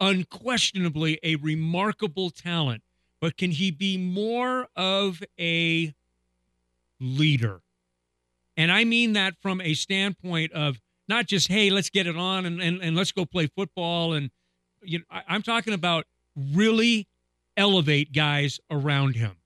unquestionably 0.00 1.18
a 1.22 1.36
remarkable 1.36 2.30
talent, 2.30 2.82
but 3.20 3.36
can 3.36 3.50
he 3.50 3.70
be 3.70 3.98
more 3.98 4.68
of 4.76 5.22
a 5.38 5.94
leader? 6.98 7.60
And 8.56 8.72
I 8.72 8.84
mean 8.84 9.12
that 9.12 9.34
from 9.40 9.60
a 9.60 9.74
standpoint 9.74 10.52
of 10.52 10.80
not 11.08 11.26
just, 11.26 11.48
hey, 11.48 11.70
let's 11.70 11.90
get 11.90 12.06
it 12.06 12.16
on 12.16 12.46
and, 12.46 12.60
and, 12.60 12.80
and 12.80 12.96
let's 12.96 13.12
go 13.12 13.24
play 13.26 13.46
football. 13.46 14.12
And 14.12 14.30
you 14.82 15.00
know, 15.00 15.04
I, 15.10 15.22
I'm 15.28 15.42
talking 15.42 15.74
about 15.74 16.06
really 16.36 17.08
elevate 17.56 18.12
guys 18.12 18.60
around 18.70 19.16
him. 19.16 19.36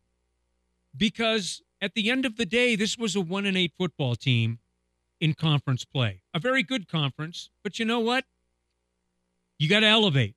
Because 0.97 1.63
at 1.81 1.95
the 1.95 2.11
end 2.11 2.25
of 2.25 2.37
the 2.37 2.47
day, 2.47 2.77
this 2.77 2.97
was 2.97 3.17
a 3.17 3.21
one 3.21 3.47
and 3.47 3.57
eight 3.57 3.73
football 3.77 4.15
team 4.15 4.61
in 5.25 5.33
conference 5.33 5.87
play. 5.87 6.21
A 6.35 6.39
very 6.39 6.63
good 6.63 6.87
conference, 6.87 7.49
but 7.63 7.79
you 7.79 7.87
know 7.87 7.99
what? 7.99 8.27
You 9.59 9.71
got 9.71 9.81
to 9.81 9.87
elevate. 9.87 10.35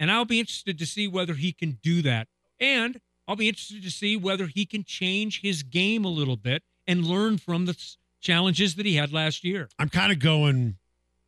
And 0.00 0.10
I'll 0.10 0.24
be 0.24 0.40
interested 0.40 0.78
to 0.78 0.86
see 0.86 1.06
whether 1.06 1.34
he 1.34 1.52
can 1.52 1.78
do 1.82 2.00
that. 2.00 2.28
And 2.58 2.98
I'll 3.28 3.36
be 3.36 3.48
interested 3.48 3.82
to 3.82 3.90
see 3.90 4.16
whether 4.16 4.46
he 4.46 4.64
can 4.64 4.84
change 4.84 5.42
his 5.42 5.62
game 5.62 6.06
a 6.06 6.08
little 6.08 6.38
bit 6.38 6.62
and 6.86 7.04
learn 7.04 7.36
from 7.36 7.66
the 7.66 7.76
challenges 8.22 8.74
that 8.76 8.86
he 8.86 8.96
had 8.96 9.12
last 9.12 9.44
year. 9.44 9.68
I'm 9.78 9.90
kind 9.90 10.10
of 10.10 10.18
going 10.18 10.76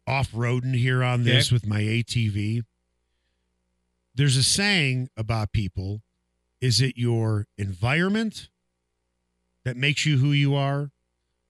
off 0.06 0.32
roading 0.32 0.74
here 0.74 1.04
on 1.04 1.24
this 1.24 1.48
Okay. 1.48 1.54
with 1.56 1.66
my 1.66 1.82
ATV. 1.82 2.62
There's 4.14 4.38
a 4.38 4.42
saying 4.42 5.10
about 5.14 5.52
people 5.52 6.00
is 6.58 6.80
it 6.80 6.96
your 6.96 7.46
environment 7.58 8.48
that 9.66 9.76
makes 9.76 10.06
you 10.06 10.16
who 10.16 10.32
you 10.32 10.54
are 10.54 10.90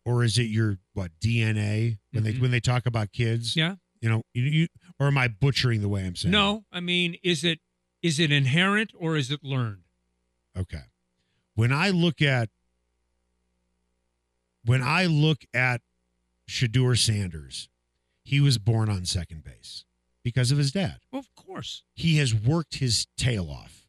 or 0.05 0.23
is 0.25 0.39
it 0.39 0.45
your 0.45 0.79
what 0.93 1.11
DNA 1.21 1.99
when 2.13 2.23
they 2.25 2.35
Mhm. 2.35 2.41
when 2.41 2.51
they 2.51 2.61
talk 2.61 2.87
about 2.87 3.13
kids 3.13 3.57
Yeah. 3.57 3.77
you 4.01 4.09
know 4.09 4.23
you, 4.35 4.43
you 4.45 4.69
or 4.99 5.07
am 5.09 5.17
I 5.19 5.29
butchering 5.29 5.81
the 5.81 5.89
way 5.89 6.05
I'm 6.07 6.15
saying 6.17 6.33
it? 6.33 6.37
No, 6.37 6.65
I 6.73 6.81
mean, 6.81 7.17
is 7.23 7.45
it 7.45 7.61
is 8.03 8.19
it 8.21 8.31
inherent 8.31 8.93
or 8.97 9.17
is 9.17 9.31
it 9.31 9.43
learned? 9.43 9.85
Okay. 10.57 10.83
When 11.55 11.73
I 11.73 11.91
look 11.91 12.21
at 12.23 12.51
when 14.65 14.83
I 14.83 15.07
look 15.07 15.45
at 15.53 15.83
Shedeur 16.49 16.99
Sanders, 16.99 17.69
he 18.25 18.41
was 18.41 18.59
born 18.59 18.89
on 18.89 19.05
second 19.05 19.45
base 19.45 19.85
because 20.23 20.51
of 20.51 20.59
his 20.59 20.73
dad. 20.73 21.01
Well, 21.11 21.21
of 21.21 21.35
course, 21.35 21.83
He 21.95 22.17
has 22.17 22.35
worked 22.35 22.77
his 22.77 23.07
tail 23.17 23.51
off. 23.51 23.81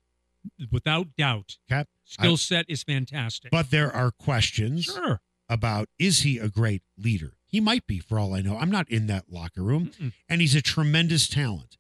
without 0.72 1.16
doubt. 1.16 1.58
Okay. 1.72 1.86
Skill 2.04 2.38
set 2.38 2.66
is 2.70 2.84
fantastic. 2.84 3.50
But 3.52 3.72
there 3.72 3.92
are 3.92 4.12
questions 4.12 4.86
sure, 4.86 5.20
about 5.50 5.90
is 6.00 6.22
he 6.22 6.38
a 6.38 6.50
great 6.50 6.82
leader? 6.98 7.34
He 7.48 7.60
might 7.62 7.88
be 7.88 8.00
for 8.00 8.20
all 8.20 8.34
I 8.34 8.42
know. 8.42 8.58
I'm 8.58 8.72
not 8.72 8.90
in 8.90 9.08
that 9.08 9.26
locker 9.32 9.62
room 9.64 9.92
Mm-mm. 10.00 10.14
and 10.28 10.42
he's 10.42 10.56
a 10.56 10.62
tremendous 10.62 11.28
talent. 11.28 11.78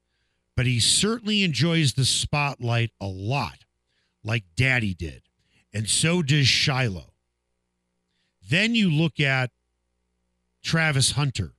But 0.56 0.66
he 0.66 0.80
certainly 0.80 1.44
enjoys 1.44 1.94
the 1.94 2.06
spotlight 2.06 2.92
a 3.02 3.08
lot, 3.08 3.66
like 4.24 4.44
Daddy 4.56 4.94
did. 4.94 5.24
And 5.74 5.90
so 5.90 6.22
does 6.22 6.46
Shilo. 6.46 7.10
Then 8.50 8.74
you 8.76 8.90
look 8.90 9.20
at 9.20 9.52
Travis 10.64 11.12
Hunter. 11.12 11.54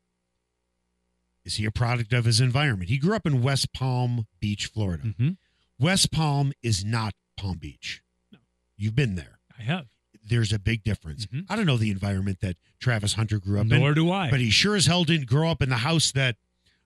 Is 1.44 1.56
he 1.56 1.64
a 1.66 1.70
product 1.70 2.12
of 2.12 2.24
his 2.24 2.40
environment? 2.40 2.88
He 2.88 2.98
grew 2.98 3.14
up 3.14 3.26
in 3.26 3.42
West 3.42 3.72
Palm 3.72 4.26
Beach, 4.40 4.66
Florida. 4.66 5.14
Mhm. 5.18 5.36
West 5.78 6.10
Palm 6.10 6.52
is 6.62 6.84
not 6.84 7.14
Palm 7.36 7.58
Beach. 7.58 8.00
No. 8.32 8.38
You've 8.76 8.96
been 8.96 9.14
there. 9.14 9.38
I 9.58 9.62
have. 9.62 9.88
There's 10.28 10.52
a 10.52 10.58
big 10.58 10.82
difference. 10.82 11.26
Mhm. 11.26 11.46
I 11.48 11.56
don't 11.56 11.66
know 11.66 11.76
the 11.76 11.90
environment 11.90 12.40
that 12.40 12.56
Travis 12.80 13.14
Hunter 13.14 13.38
grew 13.38 13.60
up 13.60 13.70
in 13.70 13.78
Nor 13.80 13.94
do 13.94 14.10
I. 14.10 14.30
but 14.30 14.40
he 14.40 14.50
sure 14.50 14.74
as 14.76 14.86
hell 14.86 15.04
didn't 15.04 15.26
grow 15.26 15.48
up 15.50 15.62
in 15.62 15.68
the 15.68 15.78
house 15.78 16.10
that 16.12 16.36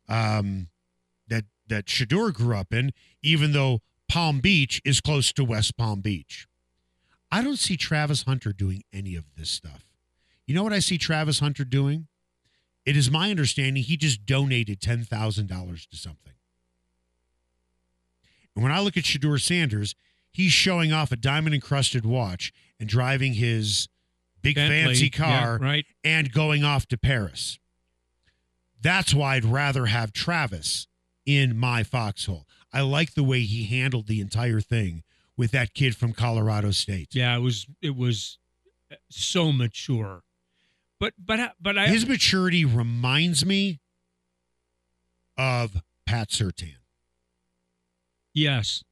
um 0.09 0.69
that 1.29 1.45
that 1.69 1.87
Shedeur 1.87 2.33
grew 2.33 2.57
up 2.57 2.73
in, 2.73 2.93
even 3.23 3.53
though 3.53 3.81
Palm 4.09 4.41
Beach 4.41 4.81
is 4.85 5.01
close 5.01 5.33
to 5.33 5.45
West 5.45 5.77
Palm 5.77 6.01
Beach. 6.01 6.47
I 7.31 7.43
don't 7.43 7.59
see 7.59 7.77
Travis 7.77 8.25
Hunter 8.25 8.53
doing 8.53 8.83
any 8.93 9.15
of 9.15 9.25
this 9.37 9.49
stuff. 9.51 9.85
You 10.47 10.55
know 10.55 10.65
what 10.65 10.73
I 10.73 10.81
see 10.81 10.99
Travis 10.99 11.39
Hunter 11.39 11.65
doing? 11.65 12.09
It 12.85 12.97
is 12.97 13.09
my 13.11 13.31
understanding 13.31 13.83
he 13.85 13.97
just 13.97 14.27
donated 14.27 14.81
ten 14.81 15.05
thousand 15.05 15.47
dollars 15.47 15.87
to 15.87 15.97
something. 15.97 16.33
And 18.55 18.65
when 18.65 18.73
I 18.73 18.81
look 18.81 18.97
at 18.97 19.05
Shedeur 19.05 19.41
Sanders, 19.41 19.95
he's 20.33 20.53
showing 20.53 20.93
off 20.93 21.13
a 21.13 21.17
diamond 21.17 21.55
encrusted 21.55 22.05
watch 22.05 22.53
and 22.81 22.89
driving 22.89 23.35
his 23.35 23.89
big 24.43 24.57
Bentley, 24.57 24.95
fancy 24.95 25.11
yeah, 25.13 25.19
car 25.19 25.59
right? 25.61 25.87
and 26.03 26.33
going 26.33 26.65
off 26.65 26.87
to 26.87 26.99
Paris. 26.99 27.59
That's 28.83 29.13
why 29.13 29.37
I'd 29.37 29.45
rather 29.45 29.87
have 29.87 30.13
Travis 30.13 30.87
in 31.27 31.57
my 31.57 31.83
foxhole. 31.83 32.47
I 32.73 32.81
like 32.81 33.15
the 33.15 33.23
way 33.23 33.43
he 33.43 33.65
handled 33.65 34.07
the 34.07 34.21
entire 34.21 34.61
thing 34.61 35.03
with 35.37 35.51
that 35.51 35.75
kid 35.75 35.95
from 35.97 36.13
Colorado 36.15 36.71
State. 36.71 37.09
Yeah, 37.13 37.37
it 37.37 37.41
was 37.41 37.67
it 37.83 37.95
was 37.95 38.39
uh, 38.91 38.97
so 39.11 39.53
mature. 39.53 40.23
But 40.99 41.15
but 41.19 41.55
but 41.61 41.79
I 41.79 41.89
His 41.89 42.07
maturity 42.07 42.65
reminds 42.65 43.45
me 43.45 43.81
of 45.37 45.83
Pat 46.07 46.29
Surtain. 46.31 46.77
yes. 48.35 48.83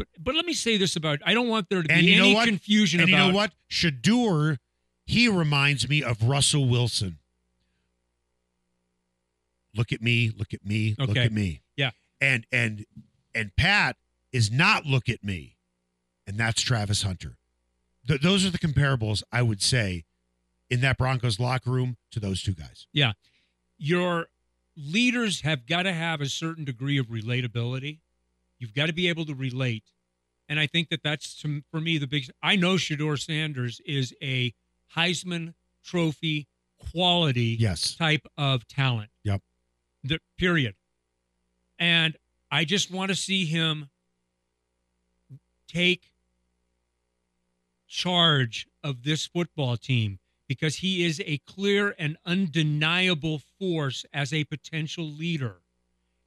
But 0.00 0.08
but 0.18 0.34
let 0.34 0.46
me 0.46 0.54
say 0.54 0.78
this 0.78 0.96
about 0.96 1.18
I 1.26 1.34
don't 1.34 1.48
want 1.48 1.68
there 1.68 1.82
to 1.82 1.88
be 1.88 1.94
And 1.94 2.06
you 2.06 2.16
know 2.16 2.40
any 2.40 2.52
confusion 2.52 3.00
And 3.00 3.10
you 3.10 3.14
about 3.14 3.28
know 3.28 3.34
what? 3.34 3.52
Shedeur, 3.70 4.56
he 5.04 5.28
reminds 5.28 5.90
me 5.90 6.02
of 6.02 6.22
Russell 6.22 6.66
Wilson. 6.66 7.18
Look 9.74 9.92
at 9.92 10.00
me, 10.00 10.32
look 10.34 10.54
at 10.54 10.64
me, 10.64 10.96
look 10.98 11.18
at 11.18 11.32
me. 11.32 11.60
Yeah. 11.76 11.90
And 12.18 12.46
and 12.50 12.86
and 13.34 13.54
Pat 13.56 13.96
is 14.32 14.50
not 14.50 14.86
look 14.86 15.10
at 15.10 15.22
me. 15.22 15.58
And 16.26 16.38
that's 16.38 16.62
Travis 16.62 17.02
Hunter. 17.02 17.36
Th- 18.08 18.22
those 18.22 18.46
are 18.46 18.50
the 18.50 18.58
comparables 18.58 19.22
I 19.30 19.42
would 19.42 19.60
say 19.60 20.04
in 20.70 20.80
that 20.80 20.96
Broncos 20.96 21.38
locker 21.38 21.70
room 21.70 21.98
to 22.10 22.20
those 22.20 22.42
two 22.42 22.54
guys. 22.54 22.86
Yeah. 22.90 23.12
Your 23.76 24.28
leaders 24.74 25.42
have 25.42 25.66
got 25.66 25.82
to 25.82 25.92
have 25.92 26.22
a 26.22 26.26
certain 26.30 26.64
degree 26.64 26.96
of 26.96 27.08
relatability. 27.08 27.98
You've 28.60 28.74
got 28.74 28.86
to 28.86 28.92
be 28.92 29.08
able 29.08 29.24
to 29.24 29.34
relate. 29.34 29.82
And 30.48 30.60
I 30.60 30.66
think 30.68 30.90
that 30.90 31.02
that's 31.02 31.44
for 31.70 31.80
me 31.80 31.98
the 31.98 32.06
big. 32.06 32.30
I 32.42 32.54
know 32.56 32.74
Shedeur 32.74 33.18
Sanders 33.18 33.80
is 33.86 34.14
a 34.22 34.54
Heisman 34.96 35.54
Trophy 35.84 36.46
quality 36.92 37.56
Yes. 37.58 37.94
type 37.94 38.26
of 38.36 38.68
talent. 38.68 39.10
Yep. 39.24 39.42
The 40.04 40.18
period. 40.38 40.74
And 41.78 42.16
I 42.50 42.64
just 42.64 42.90
want 42.90 43.10
to 43.10 43.14
see 43.14 43.46
him 43.46 43.88
take 45.68 46.10
charge 47.88 48.66
of 48.82 49.02
this 49.02 49.26
football 49.26 49.76
team 49.76 50.18
because 50.48 50.76
he 50.76 51.04
is 51.04 51.20
a 51.24 51.38
clear 51.38 51.94
and 51.98 52.16
undeniable 52.26 53.40
force 53.58 54.04
as 54.12 54.32
a 54.32 54.44
potential 54.44 55.04
leader. 55.04 55.56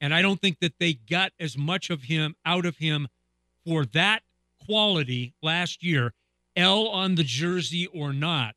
And 0.03 0.13
I 0.13 0.21
don't 0.21 0.41
think 0.41 0.59
that 0.59 0.73
they 0.79 0.95
got 0.95 1.31
as 1.39 1.57
much 1.57 1.89
of 1.89 2.03
him 2.03 2.35
out 2.45 2.65
of 2.65 2.75
him 2.75 3.07
for 3.65 3.85
that 3.85 4.21
quality 4.65 5.33
last 5.41 5.81
year, 5.81 6.13
L 6.57 6.89
on 6.89 7.15
the 7.15 7.23
jersey 7.23 7.87
or 7.87 8.11
not, 8.11 8.55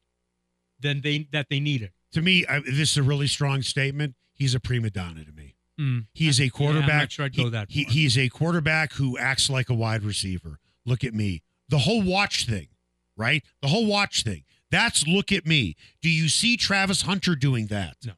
than 0.81 1.03
they 1.03 1.29
that 1.31 1.47
they 1.49 1.61
needed. 1.61 1.93
To 2.15 2.21
me, 2.21 2.45
I, 2.47 2.59
this 2.61 2.91
is 2.91 2.97
a 2.97 3.03
really 3.05 3.29
strong 3.29 3.63
statement. 3.63 4.17
He's 4.33 4.57
a 4.57 4.61
prima 4.61 4.91
donna 4.91 5.25
to 5.25 5.31
me. 5.33 5.55
Mm. 5.79 6.07
He 6.15 6.27
is 6.27 6.41
a 6.41 6.45
Yeah, 6.45 6.49
quarterback. 6.51 6.91
I'm 6.91 6.99
not 6.99 7.13
sure 7.13 7.25
I'd 7.27 7.35
he, 7.37 7.45
go 7.45 7.51
that 7.51 7.71
he, 7.71 7.85
far. 7.85 7.93
he's 7.93 8.19
a 8.19 8.29
quarterback 8.29 8.95
who 8.95 9.17
acts 9.17 9.49
like 9.49 9.71
a 9.71 9.75
wide 9.75 10.03
receiver. 10.03 10.59
Look 10.85 11.05
at 11.05 11.15
me. 11.15 11.43
The 11.69 11.79
whole 11.79 12.03
watch 12.03 12.47
thing, 12.47 12.69
right? 13.17 13.45
The 13.63 13.69
whole 13.69 13.87
watch 13.87 14.25
thing. 14.25 14.43
That's 14.73 15.07
look 15.07 15.31
at 15.31 15.47
me. 15.47 15.77
Do 16.03 16.11
you 16.11 16.29
see 16.29 16.57
Travis 16.57 17.03
Hunter 17.03 17.37
doing 17.37 17.69
that? 17.69 17.97
No. 18.05 18.15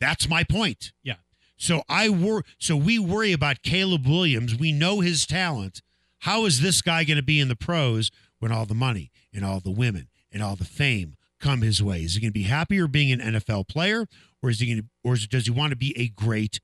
That's 0.00 0.28
my 0.28 0.42
point. 0.42 0.92
Yeah. 1.04 1.14
So 1.58 1.82
I 1.88 2.08
wor- 2.08 2.44
so 2.58 2.76
we 2.76 2.98
worry 2.98 3.32
about 3.32 3.62
Caleb 3.62 4.06
Williams. 4.06 4.54
We 4.54 4.72
know 4.72 5.00
his 5.00 5.26
talent. 5.26 5.82
How 6.20 6.46
is 6.46 6.60
this 6.60 6.80
guy 6.80 7.04
going 7.04 7.16
to 7.16 7.22
be 7.22 7.40
in 7.40 7.48
the 7.48 7.56
pros 7.56 8.10
when 8.38 8.52
all 8.52 8.64
the 8.64 8.74
money 8.74 9.10
and 9.34 9.44
all 9.44 9.60
the 9.60 9.70
women 9.70 10.08
and 10.32 10.42
all 10.42 10.56
the 10.56 10.64
fame 10.64 11.16
come 11.40 11.60
his 11.60 11.82
way? 11.82 12.02
Is 12.02 12.14
he 12.14 12.20
going 12.20 12.32
to 12.32 12.38
be 12.38 12.44
happier 12.44 12.86
being 12.86 13.12
an 13.12 13.20
NFL 13.20 13.68
player, 13.68 14.06
or 14.42 14.50
is 14.50 14.60
he 14.60 14.66
going 14.66 14.82
to, 14.82 14.88
or 15.04 15.14
is, 15.14 15.26
does 15.26 15.44
he 15.46 15.50
want 15.50 15.70
to 15.70 15.76
be 15.76 15.98
a 15.98 16.08
great 16.08 16.60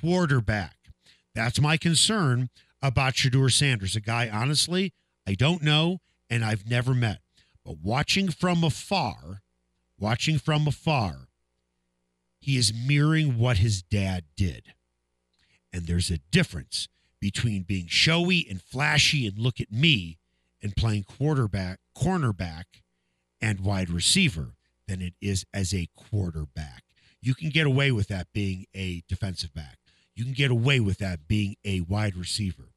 quarterback? 0.00 0.76
That's 1.34 1.60
my 1.60 1.76
concern 1.76 2.48
about 2.80 3.14
Shedeur 3.14 3.52
Sanders, 3.52 3.96
a 3.96 4.00
guy 4.00 4.28
honestly 4.28 4.92
I 5.26 5.34
don't 5.34 5.62
know 5.62 5.98
and 6.30 6.44
I've 6.44 6.68
never 6.68 6.94
met, 6.94 7.18
but 7.64 7.78
watching 7.82 8.28
from 8.28 8.62
afar, 8.62 9.42
watching 9.98 10.38
from 10.38 10.66
afar, 10.68 11.28
he 12.46 12.56
is 12.56 12.72
mirroring 12.72 13.38
what 13.38 13.56
his 13.56 13.82
dad 13.82 14.22
did. 14.36 14.72
And 15.72 15.88
there's 15.88 16.12
a 16.12 16.18
difference 16.30 16.86
between 17.20 17.64
being 17.64 17.88
showy 17.88 18.46
and 18.48 18.62
flashy 18.62 19.26
and 19.26 19.36
look 19.36 19.60
at 19.60 19.72
me 19.72 20.18
and 20.62 20.76
playing 20.76 21.02
quarterback, 21.02 21.80
cornerback, 21.98 22.66
and 23.40 23.58
wide 23.58 23.90
receiver 23.90 24.52
than 24.86 25.02
it 25.02 25.14
is 25.20 25.44
as 25.52 25.74
a 25.74 25.88
quarterback. 25.96 26.84
You 27.20 27.34
can 27.34 27.48
get 27.48 27.66
away 27.66 27.90
with 27.90 28.06
that 28.08 28.28
being 28.32 28.66
a 28.76 29.02
defensive 29.08 29.52
back. 29.52 29.78
you 30.14 30.22
can 30.22 30.32
get 30.32 30.52
away 30.52 30.78
with 30.78 30.98
that 30.98 31.26
being 31.26 31.56
a 31.64 31.80
wide 31.80 32.14
receiver. 32.14 32.70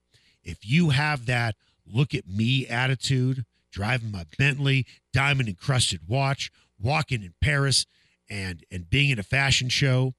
If 0.43 0.67
you 0.67 0.89
have 0.89 1.27
that 1.27 1.55
look 1.85 2.15
at 2.15 2.27
me 2.27 2.65
attitude, 2.65 3.45
driving 3.71 4.09
my 4.11 4.25
Bentley, 4.35 4.87
diamond 5.13 5.47
encrusted 5.47 6.01
watch, 6.07 6.51
walking 6.81 7.21
in 7.21 7.35
Paris, 7.39 7.85
and 8.29 8.63
and 8.71 8.89
being 8.89 9.09
in 9.09 9.19
a 9.19 9.23
fashion 9.23 9.69
show, 9.69 10.13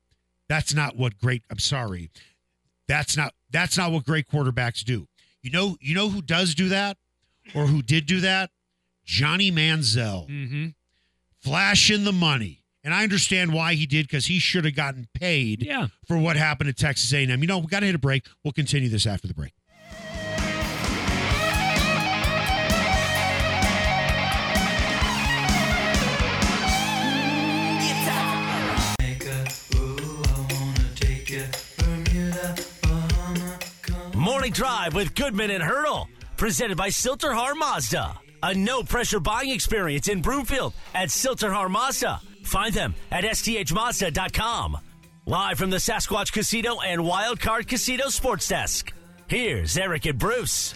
that's 0.49 0.75
not 0.75 0.97
what 0.97 1.19
great. 1.19 1.43
I'm 1.51 1.59
sorry, 1.59 2.11
that's 2.89 3.17
not 3.17 3.35
that's 3.51 3.77
not 3.77 3.93
what 3.93 4.05
great 4.05 4.29
quarterbacks 4.29 4.85
do. 4.85 5.07
You 5.43 5.51
know, 5.51 5.77
you 5.81 5.95
know 5.95 6.09
who 6.11 6.21
does 6.23 6.55
do 6.55 6.69
that, 6.71 6.97
or 7.55 7.67
who 7.67 7.83
did 7.83 8.07
do 8.07 8.21
that? 8.21 8.51
Johnny 9.05 9.51
Manziel, 9.51 10.29
Mm-hmm. 10.29 10.67
flashing 11.41 12.05
the 12.05 12.13
money. 12.13 12.59
And 12.83 12.95
I 12.95 13.03
understand 13.03 13.53
why 13.53 13.75
he 13.75 13.85
did 13.85 14.07
because 14.07 14.27
he 14.27 14.39
should 14.39 14.65
have 14.65 14.75
gotten 14.75 15.07
paid 15.15 15.63
Yeah. 15.63 15.89
for 16.09 16.17
what 16.17 16.37
happened 16.37 16.71
at 16.71 16.79
Texas 16.79 17.13
A&M. 17.13 17.29
You 17.41 17.47
know, 17.47 17.59
we 17.59 17.67
got 17.67 17.81
to 17.81 17.87
hit 17.87 17.95
a 17.95 17.99
break. 17.99 18.25
We'll 18.43 18.53
continue 18.53 18.89
this 18.89 19.07
after 19.07 19.29
the 19.29 19.35
break. 19.35 19.53
Morning 34.41 34.53
Drive 34.55 34.95
with 34.95 35.15
Goodman 35.15 35.51
and 35.51 35.63
Hurdle, 35.63 36.09
presented 36.39 36.79
by 36.79 36.89
Sill-TerHar 36.89 37.55
Mazda. 37.59 38.19
A 38.43 38.55
no 38.55 38.83
pressure 38.83 39.21
buying 39.21 39.51
experience 39.51 40.09
in 40.09 40.23
Broomfield 40.23 40.73
at 40.95 41.11
Sill-TerHar 41.11 41.71
Mazda. 41.71 42.23
Find 42.45 42.73
them 42.73 42.95
at 43.11 43.25
sthmazda.com. 43.25 44.79
Live 45.27 45.59
from 45.59 45.69
the 45.69 45.77
Sasquatch 45.77 46.33
Casino 46.33 46.81
and 46.81 47.03
Wildcard 47.03 47.69
Casino 47.69 48.09
Sports 48.09 48.49
Desk. 48.49 48.91
Here's 49.27 49.77
Eric 49.77 50.07
and 50.07 50.19
Bruce. 50.19 50.73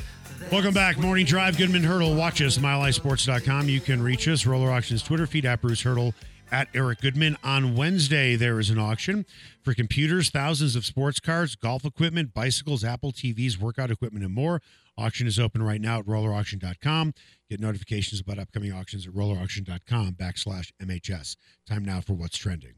Welcome 0.53 0.74
back. 0.74 0.98
Morning 0.98 1.24
Drive, 1.24 1.57
Goodman 1.57 1.85
Hurdle. 1.85 2.14
Watch 2.14 2.42
us, 2.42 2.59
milehighsports.com. 2.59 3.70
You 3.70 3.81
can 3.81 4.03
reach 4.03 4.29
us. 4.29 4.44
Roller 4.44 4.70
Auctions 4.70 5.03
Twitter 5.03 5.27
feed 5.27 5.46
at 5.46 5.62
Bruce 5.62 5.81
Hurdle 5.81 6.12
at 6.53 6.68
Eric 6.74 7.00
Goodman. 7.00 7.38
On 7.42 7.74
Wednesday, 7.74 8.37
there 8.37 8.61
is 8.61 8.68
an 8.68 8.79
auction 8.79 9.24
for 9.64 9.74
computers, 9.74 10.31
thousands 10.31 10.77
of 10.77 10.85
sports 10.85 11.18
cars, 11.20 11.57
golf 11.57 11.85
equipment, 11.85 12.35
bicycles, 12.35 12.85
Apple 12.85 13.12
TVs, 13.12 13.59
workout 13.59 13.90
equipment, 13.90 14.24
and 14.24 14.35
more. 14.35 14.61
Auction 14.96 15.27
is 15.27 15.40
open 15.40 15.62
right 15.62 15.81
now 15.81 15.98
at 15.98 16.07
rollerauction.com. 16.07 17.14
Get 17.50 17.61
notifications 17.61 18.20
about 18.20 18.38
upcoming 18.38 18.72
auctions 18.72 19.07
at 19.07 19.14
rollerauction.com 19.14 20.12
backslash 20.12 20.70
MHS. 20.81 21.37
Time 21.66 21.85
now 21.85 22.00
for 22.00 22.12
what's 22.12 22.37
trending. 22.37 22.74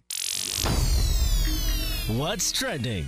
What's 2.17 2.53
trending? 2.53 3.07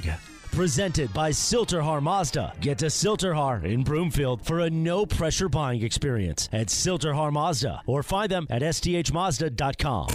Presented 0.50 1.12
by 1.14 1.30
Sill-TerHar 1.30 2.02
Mazda. 2.02 2.54
Get 2.60 2.78
to 2.78 2.90
Sill-TerHar 2.90 3.64
in 3.64 3.84
Broomfield 3.84 4.44
for 4.44 4.60
a 4.60 4.70
no 4.70 5.06
pressure 5.06 5.48
buying 5.48 5.82
experience 5.84 6.48
at 6.52 6.68
Sill-TerHar 6.68 7.32
Mazda 7.32 7.82
or 7.86 8.02
find 8.02 8.30
them 8.30 8.46
at 8.50 8.62
sthmazda.com. 8.62 10.08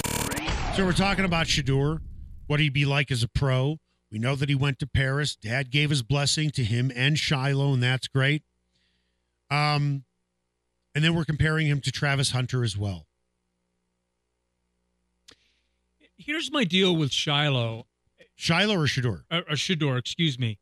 So 0.75 0.83
we're 0.83 0.91
talking 0.91 1.23
about 1.23 1.45
Shedeur, 1.45 2.01
what 2.47 2.59
he'd 2.59 2.73
be 2.73 2.85
like 2.85 3.11
as 3.11 3.23
a 3.23 3.27
pro. 3.27 3.79
We 4.11 4.19
know 4.19 4.35
that 4.35 4.49
he 4.49 4.55
went 4.55 4.79
to 4.79 4.87
Paris. 4.87 5.35
Dad 5.35 5.71
gave 5.71 5.89
his 5.89 6.03
blessing 6.03 6.51
to 6.51 6.63
him 6.63 6.91
and 6.95 7.15
Shilo, 7.15 7.73
and 7.73 7.81
that's 7.81 8.07
great. 8.07 8.43
Um, 9.49 10.03
and 10.93 11.03
then 11.03 11.15
we're 11.15 11.25
comparing 11.25 11.67
him 11.67 11.81
to 11.81 11.91
Travis 11.91 12.31
Hunter 12.31 12.63
as 12.63 12.77
well. 12.77 13.07
Here's 16.15 16.51
my 16.51 16.63
deal 16.63 16.95
with 16.95 17.09
Shilo. 17.09 17.85
Shilo 18.37 18.77
or 18.77 18.87
Shedeur? 18.87 19.23
or, 19.31 19.39
or 19.39 19.55
Shedeur, 19.55 19.97
excuse 19.97 20.37
me. 20.37 20.59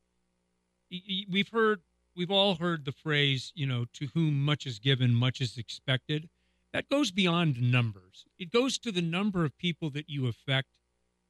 We've 1.30 1.50
heard, 1.50 1.82
we've 2.16 2.32
all 2.32 2.56
heard 2.56 2.86
the 2.86 2.92
phrase, 2.92 3.52
you 3.56 3.66
know, 3.66 3.86
to 3.94 4.08
whom 4.14 4.44
much 4.44 4.66
is 4.66 4.80
given, 4.80 5.14
much 5.14 5.40
is 5.42 5.58
expected. 5.58 6.30
That 6.74 6.90
goes 6.90 7.12
beyond 7.12 7.62
numbers. 7.62 8.26
It 8.40 8.52
goes 8.52 8.78
to 8.80 8.92
the 8.92 9.02
number 9.02 9.44
of 9.46 9.58
people 9.58 9.90
that 9.92 10.10
you 10.10 10.28
affect 10.28 10.70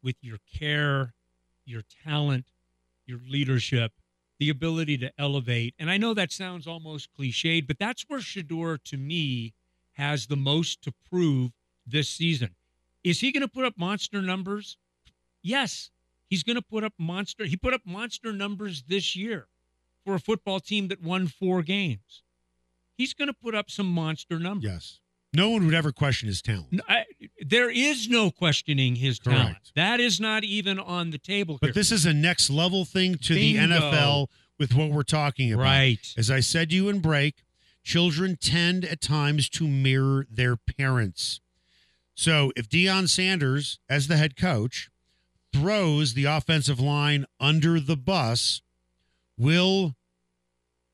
with 0.03 0.15
your 0.21 0.37
care, 0.57 1.13
your 1.65 1.83
talent, 2.03 2.45
your 3.05 3.19
leadership, 3.27 3.93
the 4.39 4.49
ability 4.49 4.97
to 4.97 5.11
elevate. 5.17 5.75
And 5.77 5.89
I 5.89 5.97
know 5.97 6.13
that 6.13 6.31
sounds 6.31 6.67
almost 6.67 7.09
cliched, 7.17 7.67
but 7.67 7.77
that's 7.79 8.03
where 8.07 8.19
Shedeur, 8.19 8.79
to 8.85 8.97
me, 8.97 9.53
has 9.93 10.27
the 10.27 10.35
most 10.35 10.81
to 10.83 10.93
prove 11.09 11.51
this 11.85 12.09
season. 12.09 12.55
Is 13.03 13.19
he 13.19 13.31
going 13.31 13.41
to 13.41 13.47
put 13.47 13.65
up 13.65 13.77
monster 13.77 14.21
numbers? 14.21 14.77
Yes, 15.43 15.91
he's 16.29 16.43
going 16.43 16.55
to 16.55 16.61
put 16.61 16.83
up 16.83 16.93
monster. 16.97 17.45
He 17.45 17.57
put 17.57 17.73
up 17.73 17.81
monster 17.85 18.31
numbers 18.31 18.83
this 18.87 19.15
year 19.15 19.47
for 20.05 20.15
a 20.15 20.19
football 20.19 20.59
team 20.59 20.87
that 20.87 21.01
won 21.01 21.27
four 21.27 21.61
games. 21.61 22.23
He's 22.97 23.13
going 23.13 23.27
to 23.27 23.33
put 23.33 23.55
up 23.55 23.69
some 23.69 23.87
monster 23.87 24.39
numbers. 24.39 24.71
Yes. 24.71 24.99
No 25.33 25.49
one 25.49 25.65
would 25.65 25.73
ever 25.73 25.91
question 25.91 26.27
his 26.27 26.41
talent. 26.41 26.67
N- 26.73 26.81
I- 26.87 27.05
there 27.41 27.69
is 27.69 28.07
no 28.07 28.31
questioning 28.31 28.95
his 28.95 29.19
talent. 29.19 29.43
Correct. 29.43 29.71
That 29.75 29.99
is 29.99 30.19
not 30.19 30.43
even 30.43 30.79
on 30.79 31.09
the 31.11 31.17
table. 31.17 31.57
But 31.59 31.73
this 31.73 31.91
is 31.91 32.05
a 32.05 32.13
next 32.13 32.49
level 32.49 32.85
thing 32.85 33.15
to 33.15 33.33
Bingo. 33.33 33.67
the 33.67 33.75
NFL 33.75 34.27
with 34.59 34.73
what 34.73 34.91
we're 34.91 35.03
talking 35.03 35.51
about. 35.51 35.63
right. 35.63 36.13
As 36.17 36.29
I 36.29 36.39
said 36.39 36.69
to 36.69 36.75
you 36.75 36.89
in 36.89 36.99
break, 36.99 37.43
children 37.83 38.37
tend 38.39 38.85
at 38.85 39.01
times 39.01 39.49
to 39.49 39.67
mirror 39.67 40.27
their 40.29 40.55
parents. 40.55 41.41
So 42.13 42.51
if 42.55 42.69
Deion 42.69 43.09
Sanders, 43.09 43.79
as 43.89 44.07
the 44.07 44.17
head 44.17 44.35
coach, 44.35 44.89
throws 45.51 46.13
the 46.13 46.25
offensive 46.25 46.79
line 46.79 47.25
under 47.39 47.79
the 47.79 47.97
bus, 47.97 48.61
will 49.37 49.95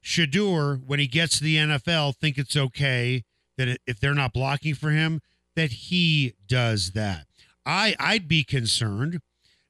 Shedeur, 0.02 0.82
when 0.86 1.00
he 1.00 1.08
gets 1.08 1.38
to 1.38 1.44
the 1.44 1.58
NFL, 1.58 2.16
think 2.16 2.38
it's 2.38 2.56
okay 2.56 3.26
that 3.58 3.80
if 3.86 4.00
they're 4.00 4.14
not 4.14 4.32
blocking 4.32 4.74
for 4.74 4.92
him, 4.92 5.22
that 5.58 5.72
he 5.72 6.36
does 6.48 6.92
that? 6.92 7.26
I 7.66 7.96
I'd 8.00 8.28
be 8.28 8.46
concerned 8.46 9.20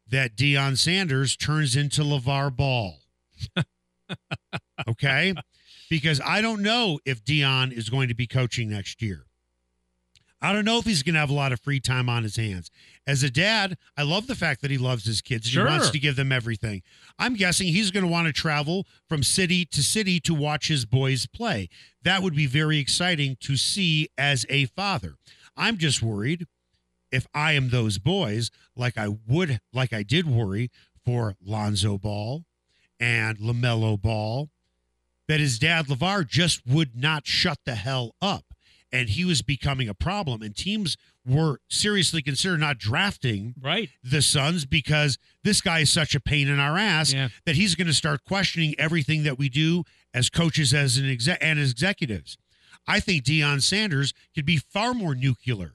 that 0.10 0.36
Deion 0.36 0.78
Sanders 0.78 1.36
turns 1.36 1.76
into 1.76 2.02
LeVar 2.04 2.56
Ball. 2.56 3.00
okay? 4.88 5.34
Because 5.90 6.22
I 6.24 6.42
don't 6.42 6.62
know 6.62 7.00
if 7.06 7.24
Deion 7.24 7.72
is 7.72 7.90
going 7.90 8.10
to 8.10 8.14
be 8.14 8.28
coaching 8.28 8.70
next 8.70 9.02
year. 9.02 9.24
I 10.40 10.54
don't 10.54 10.66
know 10.66 10.78
if 10.78 10.86
he's 10.86 11.02
going 11.02 11.16
to 11.16 11.20
have 11.20 11.32
a 11.32 11.34
lot 11.34 11.52
of 11.52 11.60
free 11.60 11.80
time 11.80 12.10
on 12.10 12.22
his 12.22 12.36
hands. 12.36 12.70
As 13.08 13.24
a 13.24 13.30
dad, 13.30 13.76
I 13.98 14.04
love 14.04 14.28
the 14.28 14.36
fact 14.36 14.62
that 14.62 14.70
he 14.70 14.78
loves 14.78 15.06
his 15.06 15.20
kids. 15.20 15.48
Sure. 15.48 15.66
He 15.66 15.72
wants 15.72 15.90
to 15.90 16.00
give 16.00 16.16
them 16.16 16.32
everything. 16.32 16.84
I'm 17.18 17.34
guessing 17.34 17.68
he's 17.68 17.90
going 17.90 18.06
to 18.06 18.12
want 18.12 18.28
to 18.28 18.34
travel 18.34 18.86
from 19.10 19.24
city 19.24 19.66
to 19.66 19.82
city 19.82 20.20
to 20.22 20.36
watch 20.36 20.68
his 20.68 20.86
boys 20.86 21.26
play. 21.26 21.70
That 22.04 22.22
would 22.22 22.36
be 22.36 22.46
very 22.46 22.78
exciting 22.78 23.38
to 23.42 23.58
see 23.58 24.10
as 24.16 24.46
a 24.48 24.66
father. 24.66 25.16
I'm 25.58 25.78
just 25.78 26.02
worried 26.02 26.46
if 27.12 27.26
I 27.34 27.54
am 27.54 27.70
those 27.70 27.98
boys, 28.00 28.52
like 28.76 28.98
I 28.98 29.08
would, 29.28 29.60
like 29.74 29.94
I 29.94 30.04
did 30.04 30.28
worry 30.28 30.70
for 31.06 31.36
Lonzo 31.44 31.98
Ball 31.98 32.44
and 33.00 33.38
LaMelo 33.38 34.02
Ball, 34.02 34.50
that 35.28 35.40
his 35.40 35.60
dad, 35.60 35.88
LeVar, 35.88 36.28
just 36.28 36.66
would 36.66 36.96
not 36.96 37.26
shut 37.28 37.60
the 37.66 37.76
hell 37.76 38.16
up. 38.22 38.46
And 38.92 39.10
he 39.10 39.26
was 39.26 39.42
becoming 39.42 39.90
a 39.90 39.94
problem. 39.94 40.42
And 40.42 40.56
teams 40.56 40.96
were 41.26 41.60
seriously 41.70 42.22
considering 42.22 42.62
not 42.62 42.78
drafting 42.78 43.54
Right. 43.62 43.90
the 44.02 44.22
Suns 44.22 44.66
because 44.66 45.18
this 45.44 45.60
guy 45.60 45.80
is 45.80 45.92
such 45.92 46.16
a 46.16 46.22
pain 46.22 46.48
in 46.48 46.58
our 46.60 46.78
ass 46.78 47.12
Yeah. 47.12 47.28
that 47.46 47.56
he's 47.58 47.76
going 47.76 47.88
to 47.88 47.94
start 47.94 48.24
questioning 48.24 48.76
everything 48.78 49.24
that 49.24 49.38
we 49.38 49.50
do 49.50 49.84
as 50.14 50.30
coaches 50.30 50.74
as 50.74 50.96
an 50.98 51.10
exec 51.10 51.38
and 51.42 51.60
as 51.60 51.72
executives. 51.72 52.38
I 52.88 53.00
think 53.00 53.24
Deion 53.24 53.62
Sanders 53.62 54.14
could 54.34 54.46
be 54.46 54.58
far 54.58 54.94
more 54.94 55.16
nuclear 55.16 55.74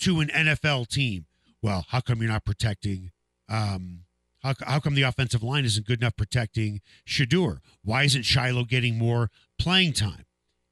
to 0.00 0.20
an 0.20 0.28
NFL 0.28 0.88
team. 0.88 1.26
Well, 1.62 1.86
how 1.88 2.00
come 2.00 2.20
you're 2.20 2.30
not 2.30 2.44
protecting? 2.44 3.10
Um, 3.48 4.00
how, 4.42 4.54
how 4.60 4.80
come 4.80 4.94
the 4.94 5.02
offensive 5.02 5.42
line 5.42 5.64
isn't 5.64 5.86
good 5.86 6.00
enough 6.00 6.16
protecting 6.16 6.80
Shedeur? 7.06 7.58
Why 7.82 8.04
isn't 8.04 8.22
Shilo 8.22 8.68
getting 8.68 8.98
more 8.98 9.30
playing 9.58 9.94
time? 9.94 10.26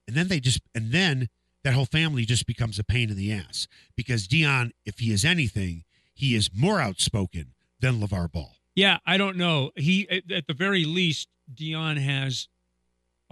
And 0.07 0.17
then 0.17 0.29
they 0.29 0.41
just 0.41 0.61
and 0.75 0.93
then 0.93 1.29
that 1.65 1.75
whole 1.75 1.87
family 1.87 2.25
just 2.25 2.47
becomes 2.47 2.79
a 2.79 2.85
pain 2.85 3.09
in 3.11 3.17
the 3.17 3.33
ass 3.33 3.67
because 3.97 4.29
Deion, 4.29 4.73
if 4.85 4.99
he 4.99 5.13
is 5.13 5.25
anything, 5.25 5.85
he 6.13 6.35
is 6.35 6.51
more 6.53 6.81
outspoken 6.81 7.55
than 7.81 8.01
LeVar 8.01 8.31
Ball. 8.31 8.57
Yeah, 8.75 8.99
I 9.07 9.17
don't 9.17 9.37
know. 9.37 9.71
He 9.77 10.09
at 10.11 10.47
the 10.47 10.55
very 10.55 10.85
least, 10.85 11.29
Deion 11.53 11.99
has 11.99 12.49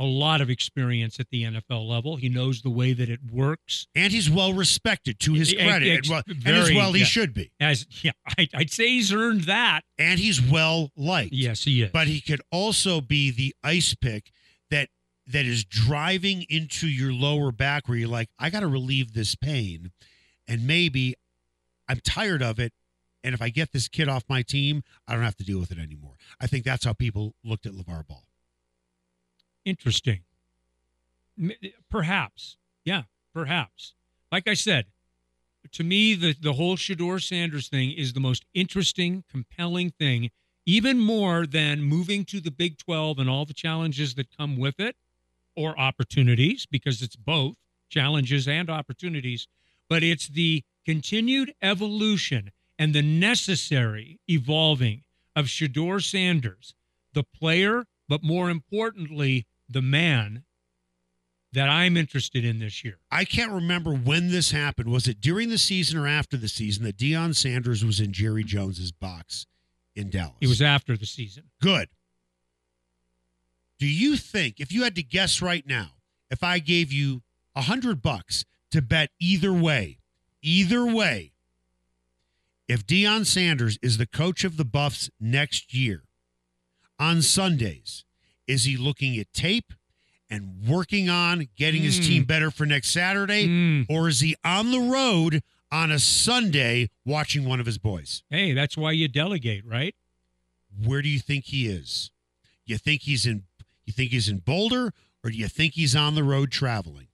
a 0.01 0.05
lot 0.05 0.41
of 0.41 0.49
experience 0.49 1.21
at 1.21 1.29
the 1.29 1.45
NFL 1.45 1.87
level. 1.87 2.17
He 2.17 2.31
knows 2.31 2.63
the 2.63 2.71
way 2.71 2.95
that 2.95 3.11
it 3.11 3.21
works. 3.31 3.87
And 3.95 4.11
he's 4.11 4.31
well 4.31 4.55
respected 4.55 5.21
to 5.21 5.35
his 5.35 5.53
credit. 5.53 5.99
ex- 5.99 6.09
well, 6.09 6.23
and 6.27 6.57
as 6.57 6.73
well 6.73 6.93
he 6.95 7.01
yeah. 7.01 7.07
should 7.07 7.35
be. 7.35 7.53
As 7.61 7.87
yeah, 8.03 8.13
I, 8.39 8.49
I'd 8.55 8.71
say 8.71 8.89
he's 8.89 9.13
earned 9.13 9.43
that. 9.43 9.83
And 9.99 10.19
he's 10.19 10.41
well 10.41 10.91
liked. 10.97 11.35
Yes, 11.35 11.65
he 11.65 11.83
is. 11.83 11.91
But 11.93 12.07
he 12.07 12.23
could 12.23 12.41
also 12.51 13.03
be 13.03 13.31
the 13.31 13.55
ice 13.63 13.95
pick 13.95 14.33
that 14.71 14.89
that 15.27 15.45
is 15.45 15.65
driving 15.65 16.47
into 16.49 16.89
your 16.89 17.13
lower 17.13 17.53
back 17.53 17.87
where 17.87 17.99
you're 17.99 18.09
like, 18.09 18.31
I 18.39 18.49
gotta 18.49 18.69
relieve 18.69 19.13
this 19.13 19.35
pain. 19.35 19.93
And 20.49 20.67
maybe 20.67 21.15
I'm 21.89 22.01
tired 22.03 22.43
of 22.43 22.59
it. 22.59 22.73
And 23.23 23.35
if 23.35 23.43
I 23.43 23.51
get 23.51 23.73
this 23.73 23.87
kid 23.87 24.09
off 24.09 24.25
my 24.31 24.41
team, 24.41 24.83
I 25.07 25.13
don't 25.13 25.25
have 25.25 25.37
to 25.37 25.45
deal 25.45 25.61
with 25.61 25.71
it 25.71 25.79
anymore. 25.79 26.15
I 26.41 26.47
think 26.47 26.65
that's 26.65 26.87
how 26.87 26.95
people 26.95 27.35
looked 27.45 27.67
at 27.67 27.73
LeVar 27.73 28.07
Ball. 28.09 28.25
Interesting. 29.65 30.21
Perhaps. 31.91 32.57
Yeah, 32.85 33.03
perhaps. 33.35 33.95
Like 34.33 34.49
I 34.49 34.55
said, 34.55 34.87
to 35.73 35.85
me, 35.85 36.15
the, 36.15 36.35
the 36.41 36.55
whole 36.55 36.77
Shedeur 36.77 37.23
Sanders 37.23 37.69
thing 37.69 37.93
is 37.93 38.13
the 38.13 38.21
most 38.21 38.45
interesting, 38.55 39.25
compelling 39.31 39.91
thing, 39.91 40.31
even 40.67 40.99
more 40.99 41.47
than 41.47 41.83
moving 41.83 42.25
to 42.27 42.41
the 42.41 42.51
Big 42.51 42.79
12 42.79 43.19
and 43.19 43.29
all 43.29 43.45
the 43.45 43.55
challenges 43.55 44.15
that 44.15 44.37
come 44.37 44.57
with 44.57 44.81
it, 44.81 44.97
or 45.57 45.79
opportunities, 45.79 46.67
because 46.67 47.03
it's 47.03 47.17
both 47.17 47.57
challenges 47.89 48.47
and 48.49 48.71
opportunities. 48.71 49.49
But 49.89 50.03
it's 50.03 50.29
the 50.29 50.63
continued 50.85 51.53
evolution 51.61 52.53
and 52.79 52.95
the 52.95 53.03
necessary 53.03 54.21
evolving 54.29 55.03
of 55.37 55.47
Shedeur 55.47 56.03
Sanders, 56.03 56.75
the 57.13 57.25
player, 57.25 57.85
but 58.09 58.23
more 58.23 58.49
importantly, 58.51 59.47
the 59.71 59.83
man 59.83 60.45
that 61.53 61.69
I'm 61.69 61.97
interested 61.97 62.45
in 62.45 62.59
this 62.59 62.85
year. 62.85 62.99
I 63.11 63.25
can't 63.25 63.51
remember 63.51 63.93
when 63.93 64.31
this 64.31 64.53
happened. 64.53 64.91
Was 64.91 65.09
it 65.09 65.21
during 65.21 65.49
the 65.49 65.59
season 65.59 65.99
or 65.99 66.07
after 66.07 66.37
the 66.37 66.49
season 66.49 66.85
that 66.85 66.97
Deion 66.97 67.35
Sanders 67.35 67.85
was 67.85 67.99
in 68.01 68.13
Jerry 68.13 68.45
Jones's 68.45 68.93
box 68.93 69.47
in 69.97 70.11
Dallas? 70.11 70.37
It 70.41 70.47
was 70.47 70.63
after 70.63 70.97
the 70.97 71.07
season. 71.07 71.45
good. 71.61 71.89
Do 73.79 73.87
you 73.87 74.17
think 74.17 74.61
if 74.61 74.73
you 74.73 74.85
had 74.85 74.95
to 74.97 75.03
guess 75.03 75.41
right 75.41 75.67
now, 75.67 75.93
if 76.31 76.45
I 76.45 76.59
gave 76.59 76.93
you 76.93 77.23
a 77.57 77.63
hundred 77.63 78.03
bucks 78.03 78.45
to 78.71 78.83
bet 78.83 79.11
either 79.19 79.53
way, 79.53 79.99
either 80.43 80.85
way, 80.85 81.33
if 82.69 82.87
Deion 82.87 83.27
Sanders 83.27 83.79
is 83.83 83.97
the 83.97 84.07
coach 84.07 84.45
of 84.45 84.57
the 84.57 84.65
Buffs 84.65 85.11
next 85.19 85.75
year 85.75 86.05
on 86.99 87.23
Sundays, 87.23 88.05
is 88.51 88.65
he 88.65 88.77
looking 88.77 89.17
at 89.19 89.33
tape 89.33 89.73
and 90.29 90.67
working 90.67 91.09
on 91.09 91.49
getting 91.57 91.83
his 91.83 92.01
Mm. 92.01 92.07
team 92.07 92.25
better 92.25 92.51
for 92.51 92.67
next 92.67 92.89
Saturday? 92.91 93.47
Mm. 93.47 93.87
Or 93.89 94.09
is 94.09 94.21
he 94.21 94.35
on 94.45 94.71
the 94.71 94.81
road 94.81 95.43
on 95.73 95.91
a 95.93 95.99
Sunday 95.99 96.91
watching 97.05 97.45
one 97.45 97.61
of 97.61 97.67
his 97.67 97.79
boys? 97.79 98.23
Hey, 98.31 98.53
that's 98.53 98.77
why 98.77 98.93
you 98.93 99.09
delegate, 99.09 99.65
right? 99.65 99.95
Where 100.85 101.03
do 101.03 101.09
you 101.09 101.19
think 101.21 101.47
he 101.47 101.67
is? 101.67 102.11
You 102.65 102.79
think 102.79 103.03
he's 103.03 103.27
in 103.27 103.45
you 103.87 103.93
think 103.93 104.11
he's 104.13 104.29
in 104.29 104.39
Boulder 104.39 104.93
or 105.25 105.31
do 105.31 105.37
you 105.37 105.49
think 105.49 105.75
he's 105.75 105.97
on 105.97 106.15
the 106.15 106.23
road 106.23 106.51
traveling? 106.53 107.09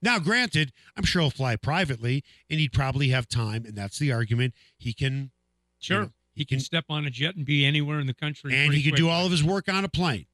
Now, 0.00 0.18
granted, 0.18 0.72
I'm 0.96 1.04
sure 1.04 1.22
he'll 1.22 1.30
fly 1.30 1.56
privately 1.56 2.24
and 2.50 2.60
he'd 2.60 2.72
probably 2.72 3.08
have 3.08 3.28
time, 3.28 3.64
and 3.64 3.74
that's 3.76 3.98
the 3.98 4.12
argument. 4.12 4.54
He 4.78 4.92
can 4.92 5.30
Sure. 5.78 5.96
you 5.96 6.02
know, 6.06 6.12
he 6.34 6.44
can 6.44 6.60
step 6.60 6.84
on 6.88 7.06
a 7.06 7.10
jet 7.10 7.36
and 7.36 7.44
be 7.44 7.64
anywhere 7.64 8.00
in 8.00 8.06
the 8.06 8.14
country. 8.14 8.54
and 8.54 8.74
he 8.74 8.82
could 8.82 8.96
do 8.96 9.08
all 9.08 9.24
of 9.24 9.30
his 9.30 9.44
work 9.44 9.68
on 9.68 9.84
a 9.84 9.88
plane. 9.88 10.26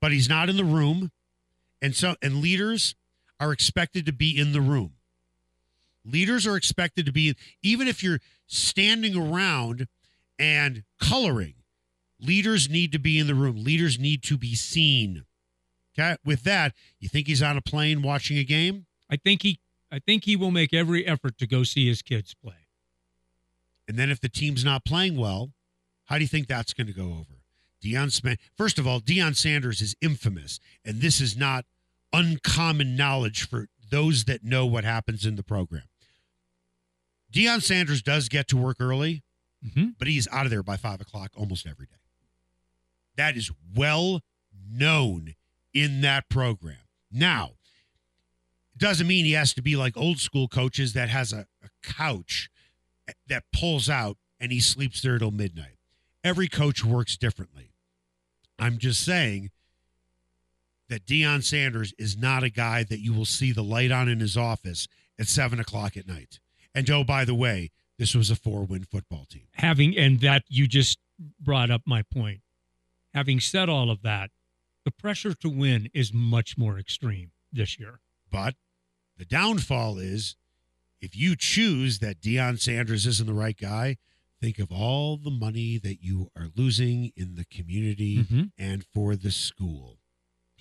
But 0.00 0.12
he's 0.12 0.28
not 0.28 0.48
in 0.48 0.56
the 0.56 0.64
room. 0.64 1.10
And 1.80 1.94
so 1.94 2.16
and 2.20 2.40
leaders 2.40 2.94
are 3.38 3.52
expected 3.52 4.06
to 4.06 4.12
be 4.12 4.36
in 4.38 4.52
the 4.52 4.60
room. 4.60 4.94
Leaders 6.04 6.46
are 6.46 6.56
expected 6.56 7.06
to 7.06 7.12
be 7.12 7.34
even 7.62 7.86
if 7.88 8.02
you're 8.02 8.20
standing 8.46 9.16
around 9.16 9.86
and 10.38 10.84
coloring, 10.98 11.54
leaders 12.18 12.68
need 12.68 12.92
to 12.92 12.98
be 12.98 13.18
in 13.18 13.26
the 13.26 13.34
room. 13.34 13.62
Leaders 13.62 13.98
need 13.98 14.22
to 14.24 14.36
be 14.36 14.54
seen. 14.54 15.24
Okay? 15.98 16.16
With 16.24 16.42
that, 16.44 16.74
you 16.98 17.08
think 17.08 17.26
he's 17.26 17.42
on 17.42 17.56
a 17.56 17.62
plane 17.62 18.02
watching 18.02 18.38
a 18.38 18.44
game? 18.44 18.86
I 19.10 19.16
think 19.16 19.42
he 19.42 19.60
I 19.92 19.98
think 19.98 20.24
he 20.24 20.36
will 20.36 20.50
make 20.50 20.72
every 20.72 21.06
effort 21.06 21.36
to 21.38 21.46
go 21.46 21.62
see 21.64 21.88
his 21.88 22.02
kids 22.02 22.34
play. 22.34 22.59
And 23.90 23.98
then 23.98 24.08
if 24.08 24.20
the 24.20 24.28
team's 24.28 24.64
not 24.64 24.84
playing 24.84 25.16
well, 25.16 25.50
how 26.04 26.14
do 26.14 26.22
you 26.22 26.28
think 26.28 26.46
that's 26.46 26.72
going 26.72 26.86
to 26.86 26.92
go 26.92 27.06
over? 27.06 27.40
Deion 27.84 28.12
Smith. 28.12 28.38
First 28.56 28.78
of 28.78 28.86
all, 28.86 29.00
Deion 29.00 29.34
Sanders 29.34 29.80
is 29.80 29.96
infamous, 30.00 30.60
and 30.84 31.00
this 31.00 31.20
is 31.20 31.36
not 31.36 31.64
uncommon 32.12 32.94
knowledge 32.94 33.48
for 33.48 33.66
those 33.90 34.26
that 34.26 34.44
know 34.44 34.64
what 34.64 34.84
happens 34.84 35.26
in 35.26 35.34
the 35.34 35.42
program. 35.42 35.88
Deion 37.32 37.60
Sanders 37.60 38.00
does 38.00 38.28
get 38.28 38.46
to 38.46 38.56
work 38.56 38.76
early, 38.78 39.24
Mhm. 39.66 39.96
but 39.98 40.06
he's 40.06 40.28
out 40.28 40.46
of 40.46 40.50
there 40.50 40.62
by 40.62 40.76
five 40.76 41.00
o'clock 41.00 41.32
almost 41.34 41.66
every 41.66 41.86
day. 41.86 41.96
That 43.16 43.36
is 43.36 43.50
well 43.74 44.22
known 44.68 45.34
in 45.74 46.00
that 46.02 46.28
program. 46.28 46.86
Now, 47.10 47.54
it 48.72 48.78
doesn't 48.78 49.08
mean 49.08 49.24
he 49.24 49.32
has 49.32 49.52
to 49.54 49.62
be 49.62 49.74
like 49.74 49.96
old 49.96 50.20
school 50.20 50.46
coaches 50.46 50.92
that 50.92 51.08
has 51.08 51.32
a, 51.32 51.48
a 51.60 51.70
couch 51.82 52.48
that 53.28 53.44
pulls 53.52 53.88
out 53.88 54.16
and 54.38 54.52
he 54.52 54.60
sleeps 54.60 55.02
there 55.02 55.18
till 55.18 55.30
midnight. 55.30 55.76
Every 56.22 56.48
coach 56.48 56.84
works 56.84 57.16
differently. 57.16 57.72
I'm 58.58 58.78
just 58.78 59.04
saying 59.04 59.50
that 60.88 61.06
Deion 61.06 61.42
Sanders 61.42 61.94
is 61.98 62.16
not 62.16 62.42
a 62.42 62.50
guy 62.50 62.82
that 62.82 63.00
you 63.00 63.12
will 63.12 63.24
see 63.24 63.52
the 63.52 63.62
light 63.62 63.90
on 63.90 64.08
in 64.08 64.20
his 64.20 64.36
office 64.36 64.88
at 65.18 65.28
seven 65.28 65.60
o'clock 65.60 65.96
at 65.96 66.06
night. 66.06 66.40
And 66.74 66.88
oh, 66.90 67.04
by 67.04 67.24
the 67.24 67.34
way, 67.34 67.70
this 67.98 68.14
was 68.14 68.30
a 68.30 68.36
four 68.36 68.64
win 68.64 68.84
football 68.84 69.26
team. 69.28 69.46
Having 69.54 69.96
and 69.96 70.20
that 70.20 70.44
you 70.48 70.66
just 70.66 70.98
brought 71.38 71.70
up 71.70 71.82
my 71.86 72.02
point. 72.02 72.40
Having 73.14 73.40
said 73.40 73.68
all 73.68 73.90
of 73.90 74.02
that, 74.02 74.30
the 74.84 74.90
pressure 74.90 75.34
to 75.34 75.48
win 75.48 75.88
is 75.92 76.12
much 76.12 76.56
more 76.56 76.78
extreme 76.78 77.32
this 77.52 77.78
year. 77.78 78.00
But 78.30 78.54
the 79.16 79.24
downfall 79.24 79.98
is 79.98 80.36
if 81.00 81.16
you 81.16 81.36
choose 81.36 81.98
that 82.00 82.20
Deion 82.20 82.60
Sanders 82.60 83.06
isn't 83.06 83.26
the 83.26 83.34
right 83.34 83.56
guy, 83.56 83.96
think 84.40 84.58
of 84.58 84.70
all 84.72 85.16
the 85.16 85.30
money 85.30 85.78
that 85.78 86.02
you 86.02 86.30
are 86.36 86.48
losing 86.56 87.12
in 87.16 87.34
the 87.34 87.44
community 87.44 88.24
Mhm. 88.24 88.52
and 88.58 88.84
for 88.92 89.16
the 89.16 89.30
school. 89.30 89.98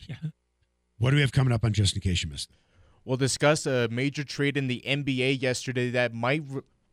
Yeah. 0.07 0.15
What 0.97 1.11
do 1.11 1.15
we 1.15 1.21
have 1.21 1.31
coming 1.31 1.53
up 1.53 1.63
on 1.63 1.73
just 1.73 1.95
in 1.95 2.01
case 2.01 2.23
you 2.23 2.29
missed 2.29 2.51
it? 2.51 2.57
We'll 3.05 3.17
discuss 3.17 3.65
a 3.65 3.87
major 3.89 4.23
trade 4.23 4.57
in 4.57 4.67
the 4.67 4.81
NBA 4.85 5.31
yesterday 5.31 5.89
that 5.91 6.13
might 6.13 6.43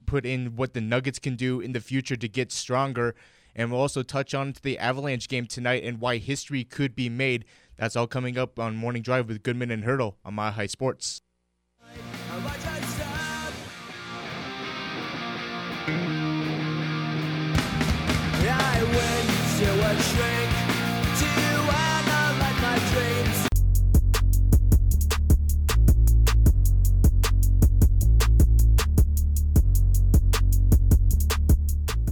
put 0.07 0.25
in 0.25 0.55
what 0.57 0.73
the 0.75 0.81
Nuggets 0.81 1.19
can 1.19 1.35
do 1.35 1.61
in 1.61 1.73
the 1.73 1.81
future 1.81 2.17
to 2.17 2.29
get 2.29 2.53
stronger. 2.53 3.15
And 3.55 3.71
we'll 3.73 3.81
also 3.81 4.03
touch 4.03 4.33
on 4.35 4.53
to 4.53 4.63
the 4.63 4.79
Avalanche 4.79 5.29
game 5.29 5.47
tonight 5.47 5.83
and 5.83 5.99
why 6.01 6.19
history 6.19 6.63
could 6.63 6.95
be 6.95 7.09
made. 7.09 7.45
That's 7.77 7.97
all 7.97 8.07
coming 8.07 8.39
up 8.39 8.59
on 8.59 8.77
Morning 8.77 9.03
Drive 9.03 9.29
with 9.29 9.43
Goodman 9.43 9.71
and 9.71 9.83
Hurdle 9.85 10.19
on 10.25 10.35
Mile 10.35 10.53
High 10.53 10.67
Sports. 10.67 11.23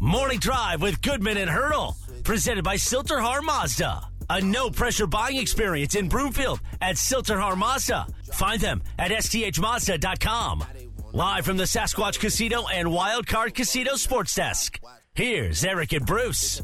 Morning 0.00 0.38
Drive 0.38 0.80
with 0.80 1.02
Goodman 1.02 1.36
and 1.38 1.50
Hurdle. 1.50 1.96
Presented 2.22 2.62
by 2.62 2.76
Sill-TerHar 2.76 3.42
Mazda. 3.42 4.06
A 4.30 4.40
no 4.40 4.70
pressure 4.70 5.08
buying 5.08 5.38
experience 5.38 5.96
in 5.96 6.08
Broomfield 6.08 6.60
at 6.80 6.96
Sill-TerHar 6.96 7.56
Mazda. 7.56 8.06
Find 8.32 8.60
them 8.60 8.82
at 9.00 9.10
sthmazda.com. 9.10 10.64
Live 11.14 11.44
from 11.44 11.56
the 11.56 11.62
Sasquatch 11.62 12.18
Casino 12.18 12.66
and 12.66 12.88
Wildcard 12.88 13.54
Casino 13.54 13.94
Sports 13.94 14.34
Desk. 14.34 14.80
Here's 15.14 15.64
Eric 15.64 15.92
and 15.92 16.04
Bruce. 16.04 16.60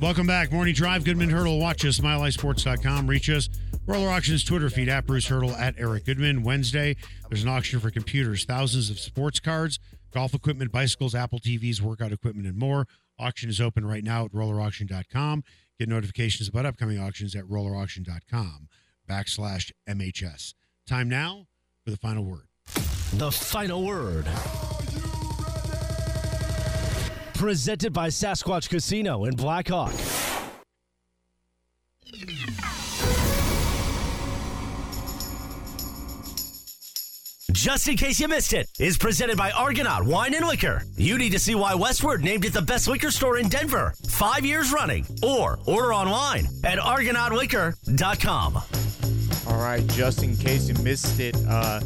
Welcome 0.00 0.26
back. 0.26 0.50
Morning 0.50 0.72
Drive. 0.72 1.04
Goodman 1.04 1.28
Hurdle. 1.28 1.58
Watch 1.58 1.84
us, 1.84 2.00
MileHighSports.com. 2.00 3.08
Reach 3.08 3.28
us. 3.28 3.50
Roller 3.86 4.08
Auctions 4.08 4.42
Twitter 4.42 4.70
feed 4.70 4.88
at 4.88 5.04
Bruce 5.04 5.26
Hurdle 5.26 5.50
at 5.50 5.74
Eric 5.76 6.06
Goodman. 6.06 6.44
Wednesday, 6.44 6.96
there's 7.28 7.42
an 7.42 7.50
auction 7.50 7.78
for 7.78 7.90
computers, 7.90 8.46
thousands 8.46 8.88
of 8.88 8.98
sports 8.98 9.38
cards, 9.38 9.78
golf 10.10 10.32
equipment, 10.32 10.72
bicycles, 10.72 11.14
Apple 11.14 11.40
TVs, 11.40 11.82
workout 11.82 12.12
equipment, 12.12 12.48
and 12.48 12.56
more. 12.56 12.86
Auction 13.18 13.50
is 13.50 13.60
open 13.60 13.84
right 13.84 14.02
now 14.02 14.24
at 14.24 14.32
rollerauction.com. 14.32 15.44
Get 15.78 15.90
notifications 15.90 16.48
about 16.48 16.64
upcoming 16.64 16.98
auctions 16.98 17.36
at 17.36 17.44
rollerauction.com 17.44 18.68
backslash 19.06 19.72
MHS. 19.86 20.54
Time 20.86 21.10
now 21.10 21.44
for 21.88 21.92
the 21.92 21.96
final 21.96 22.24
word. 22.24 22.42
The 23.14 23.30
final 23.30 23.82
word. 23.82 24.26
Presented 27.34 27.92
by 27.94 28.08
Sasquatch 28.08 28.68
Casino 28.68 29.24
in 29.24 29.34
Blackhawk. 29.34 29.94
Just 37.52 37.88
in 37.88 37.96
case 37.96 38.20
you 38.20 38.28
missed 38.28 38.52
it, 38.52 38.68
is 38.78 38.98
presented 38.98 39.36
by 39.36 39.50
Argonaut 39.50 40.04
Wine 40.04 40.34
and 40.34 40.46
Liquor. 40.46 40.84
You 40.96 41.16
need 41.18 41.32
to 41.32 41.38
see 41.38 41.54
why 41.54 41.72
Westword 41.72 42.22
named 42.22 42.44
it 42.44 42.52
the 42.52 42.62
best 42.62 42.86
liquor 42.86 43.10
store 43.10 43.38
in 43.38 43.48
Denver, 43.48 43.94
five 44.08 44.44
years 44.44 44.72
running, 44.72 45.06
or 45.22 45.58
order 45.66 45.92
online 45.94 46.46
at 46.64 46.78
argonautliquor.com. 46.78 48.62
All 49.48 49.58
right, 49.58 49.86
just 49.88 50.22
in 50.22 50.36
case 50.36 50.68
you 50.68 50.74
missed 50.82 51.18
it, 51.20 51.34
uh, 51.48 51.80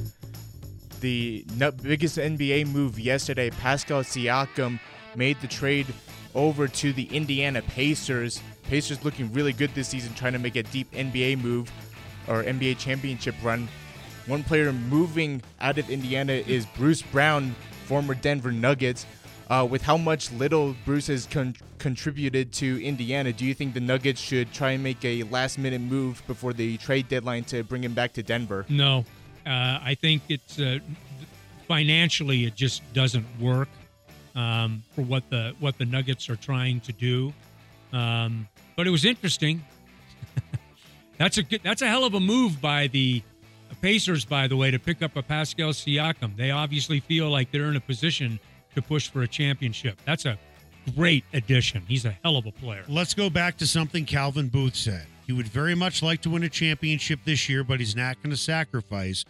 the 1.01 1.45
biggest 1.83 2.19
NBA 2.19 2.67
move 2.67 2.99
yesterday, 2.99 3.51
Pascal 3.51 4.03
Siakam 4.03 4.81
made 5.15 5.41
the 5.41 5.47
trade 5.47 5.87
over 6.35 6.67
to 6.67 6.93
the 6.93 7.05
Indiana 7.05 7.63
Pacers. 7.63 8.43
Pacers 8.65 9.05
looking 9.05 9.33
really 9.33 9.53
good 9.53 9.73
this 9.75 9.89
season, 9.89 10.13
trying 10.15 10.33
to 10.33 10.41
make 10.41 10.57
a 10.57 10.65
deep 10.65 10.91
NBA 10.91 11.41
move 11.41 11.71
or 12.27 12.43
NBA 12.43 12.79
championship 12.79 13.37
run. 13.45 13.69
One 14.27 14.43
player 14.43 14.73
moving 14.73 15.41
out 15.61 15.79
of 15.79 15.89
Indiana 15.89 16.33
is 16.33 16.67
Bruce 16.67 17.03
Brown, 17.03 17.55
former 17.87 18.15
Denver 18.15 18.51
Nuggets. 18.51 19.07
Uh, 19.53 19.67
with 19.67 19.83
how 19.83 19.99
much 19.99 20.33
little 20.33 20.75
Bruce 20.87 21.09
has 21.09 21.27
con- 21.27 21.55
contributed 21.77 22.55
to 22.55 22.83
Indiana, 22.83 23.35
do 23.35 23.45
you 23.45 23.53
think 23.53 23.75
the 23.75 23.81
Nuggets 23.81 24.19
should 24.19 24.51
try 24.51 24.71
and 24.71 24.83
make 24.83 25.05
a 25.05 25.25
last 25.25 25.59
minute 25.59 25.83
move 25.83 26.23
before 26.27 26.55
the 26.55 26.79
trade 26.79 27.07
deadline 27.07 27.45
to 27.45 27.63
bring 27.63 27.85
him 27.85 27.93
back 27.93 28.15
to 28.15 28.23
Denver? 28.23 28.65
No, 28.71 29.05
uh, 29.45 29.79
I 29.83 29.95
think 30.01 30.23
it's 30.31 30.59
uh, 30.59 30.79
financially 31.69 32.47
it 32.47 32.55
just 32.55 32.81
doesn't 32.95 33.27
work 33.39 33.69
um, 34.35 34.83
for 34.95 35.03
what 35.03 35.29
the 35.29 35.55
what 35.61 35.77
the 35.77 35.85
Nuggets 35.85 36.31
are 36.31 36.37
trying 36.37 36.81
to 36.81 36.93
do. 36.95 37.35
Um, 37.93 38.49
but 38.75 38.87
it 38.87 38.91
was 38.91 39.05
interesting. 39.05 39.63
that's 41.19 41.37
a 41.37 41.43
good, 41.43 41.61
that's 41.63 41.83
a 41.83 41.89
hell 41.89 42.07
of 42.07 42.15
a 42.15 42.21
move 42.21 42.59
by 42.63 42.87
the 42.87 43.23
Pacers, 43.83 44.25
by 44.25 44.49
the 44.49 44.57
way, 44.57 44.71
to 44.71 44.79
pick 44.79 45.03
up 45.03 45.15
a 45.15 45.23
Pascal 45.23 45.73
Siakam. 45.73 46.39
They 46.39 46.53
obviously 46.53 47.01
feel 47.01 47.29
like 47.29 47.51
they're 47.51 47.69
in 47.69 47.77
a 47.77 47.81
position 47.81 48.41
to 48.75 48.83
push 48.83 49.09
for 49.09 49.23
a 49.23 49.29
championship. 49.29 49.99
That's 50.05 50.25
a 50.25 50.39
great 50.97 51.25
addition. 51.33 51.83
He's 51.87 52.05
a 52.05 52.13
hell 52.25 52.37
of 52.37 52.47
a 52.47 52.53
player. 52.53 52.85
Let's 52.89 53.15
go 53.15 53.31
back 53.31 53.57
to 53.59 53.67
something 53.67 54.05
Calvin 54.05 54.49
Booth 54.49 54.75
said. 54.75 55.07
He 55.27 55.33
would 55.33 55.49
very 55.49 55.75
much 55.75 56.03
like 56.03 56.21
to 56.23 56.31
win 56.31 56.43
a 56.43 56.49
championship 56.49 57.21
this 57.25 57.49
year, 57.49 57.65
but 57.65 57.79
he's 57.79 57.95
not 57.95 58.21
going 58.23 58.31
to 58.31 58.37
sacrifice 58.37 59.25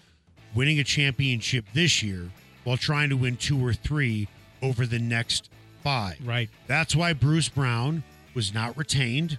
winning 0.54 0.78
a 0.78 0.84
championship 0.84 1.64
this 1.74 2.02
year 2.02 2.30
while 2.64 2.76
trying 2.76 3.10
to 3.10 3.16
win 3.16 3.36
two 3.36 3.64
or 3.64 3.72
three 3.72 4.28
over 4.62 4.86
the 4.86 4.98
next 4.98 5.50
five. 5.82 6.16
Right. 6.24 6.48
That's 6.66 6.94
why 6.96 7.12
Bruce 7.12 7.48
Brown 7.48 8.02
was 8.34 8.54
not 8.54 8.76
retained, 8.76 9.38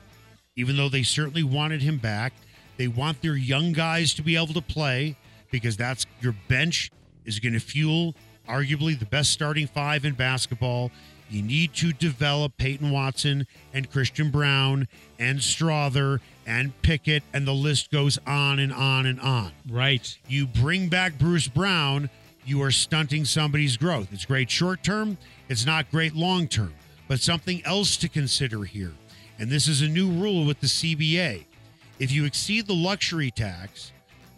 even 0.55 0.77
though 0.77 0.89
they 0.89 1.03
certainly 1.03 1.43
wanted 1.43 1.81
him 1.81 1.97
back. 1.97 2.33
They 2.77 2.87
want 2.87 3.21
their 3.21 3.35
young 3.35 3.71
guys 3.71 4.13
to 4.15 4.21
be 4.21 4.35
able 4.35 4.53
to 4.53 4.61
play 4.61 5.15
because 5.51 5.77
that's 5.77 6.05
your 6.21 6.35
bench 6.47 6.91
is 7.25 7.39
going 7.39 7.53
to 7.53 7.59
fuel 7.59 8.15
arguably 8.47 8.97
the 8.97 9.05
best 9.05 9.31
starting 9.31 9.67
five 9.67 10.05
in 10.05 10.13
basketball. 10.13 10.91
You 11.29 11.41
need 11.41 11.73
to 11.75 11.93
develop 11.93 12.57
Peyton 12.57 12.91
Watson 12.91 13.47
and 13.73 13.89
Christian 13.89 14.29
Braun 14.29 14.87
and 15.17 15.39
Strawther 15.39 16.19
and 16.45 16.79
Pickett, 16.81 17.23
and 17.33 17.47
the 17.47 17.53
list 17.53 17.91
goes 17.91 18.19
on 18.27 18.59
and 18.59 18.71
on 18.71 19.05
and 19.05 19.19
on. 19.19 19.51
Right. 19.69 20.17
You 20.27 20.45
bring 20.45 20.89
back 20.89 21.17
Bruce 21.17 21.47
Brown, 21.47 22.09
you 22.45 22.61
are 22.61 22.71
stunting 22.71 23.25
somebody's 23.25 23.77
growth. 23.77 24.09
It's 24.11 24.25
great 24.25 24.51
short 24.51 24.83
term, 24.83 25.17
it's 25.49 25.65
not 25.65 25.89
great 25.89 26.13
long 26.13 26.47
term. 26.47 26.73
But 27.07 27.19
something 27.19 27.65
else 27.65 27.97
to 27.97 28.09
consider 28.09 28.63
here, 28.63 28.93
and 29.39 29.49
this 29.49 29.67
is 29.67 29.81
a 29.81 29.87
new 29.87 30.09
rule 30.09 30.45
with 30.45 30.59
the 30.59 30.67
CBA. 30.67 31.45
If 31.99 32.11
you 32.11 32.25
exceed 32.25 32.67
the 32.67 32.73
luxury 32.73 33.31
tax 33.31 33.91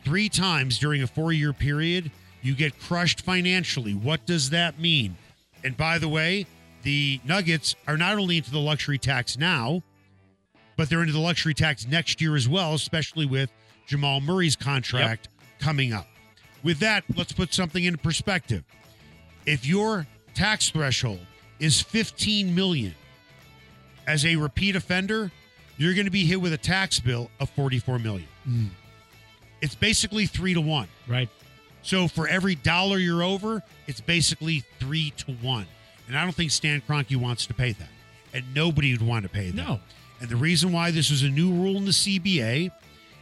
three 0.04 0.30
times 0.30 0.78
during 0.78 1.02
a 1.02 1.08
four 1.08 1.34
year 1.34 1.54
period, 1.54 2.12
you 2.46 2.54
get 2.54 2.80
crushed 2.80 3.22
financially. 3.22 3.94
What 3.94 4.28
does 4.28 4.52
that 4.52 4.80
mean? 4.80 5.18
And 5.64 5.76
by 5.76 5.98
the 5.98 6.08
way, 6.08 6.46
the 6.84 7.20
Nuggets 7.26 7.76
are 7.88 7.98
not 7.98 8.20
only 8.20 8.38
into 8.38 8.52
the 8.52 8.60
luxury 8.60 9.00
tax 9.00 9.36
now, 9.36 9.82
but 10.78 10.88
they're 10.88 11.02
into 11.02 11.12
the 11.14 11.20
luxury 11.20 11.56
tax 11.56 11.88
next 11.88 12.22
year 12.22 12.36
as 12.36 12.48
well, 12.48 12.76
especially 12.76 13.26
with 13.26 13.52
Jamal 13.88 14.22
Murray's 14.22 14.56
contract 14.56 15.30
coming 15.60 15.92
up. 15.92 16.08
With 16.64 16.78
that, 16.80 17.04
let's 17.16 17.32
put 17.32 17.52
something 17.52 17.84
into 17.84 17.98
perspective. 17.98 18.64
If 19.48 19.66
your 19.66 20.06
tax 20.36 20.70
threshold 20.70 21.26
is 21.60 21.82
15 21.82 22.54
million 22.54 22.94
as 24.06 24.24
a 24.24 24.36
repeat 24.36 24.76
offender, 24.76 25.32
you're 25.78 25.96
going 25.96 26.06
to 26.06 26.12
be 26.12 26.26
hit 26.26 26.40
with 26.40 26.54
a 26.54 26.58
tax 26.58 27.00
bill 27.00 27.32
of 27.40 27.50
44 27.50 27.98
million. 27.98 28.28
Mm. 28.48 28.70
It's 29.62 29.74
basically 29.74 30.28
3 30.28 30.54
to 30.54 30.62
1. 30.62 30.88
Right. 31.08 31.30
So 31.86 32.08
for 32.08 32.28
every 32.28 32.56
dollar 32.56 32.98
you're 32.98 33.22
over, 33.22 33.62
it's 33.86 34.02
basically 34.02 34.64
3 34.80 35.12
to 35.18 35.34
1. 35.34 35.68
And 36.08 36.18
I 36.18 36.24
don't 36.24 36.34
think 36.34 36.50
Stan 36.50 36.82
Kroenke 36.82 37.16
wants 37.16 37.46
to 37.46 37.54
pay 37.54 37.74
that. 37.74 37.90
And 38.34 38.44
nobody 38.56 38.92
would 38.92 39.08
want 39.08 39.22
to 39.22 39.30
pay 39.30 39.52
that. 39.52 39.56
No. 39.56 39.80
And 40.20 40.28
the 40.28 40.36
reason 40.36 40.72
why 40.72 40.90
this 40.90 41.12
was 41.12 41.22
a 41.22 41.30
new 41.30 41.52
rule 41.54 41.78
in 41.78 41.86
the 41.86 41.92
CBA 41.92 42.72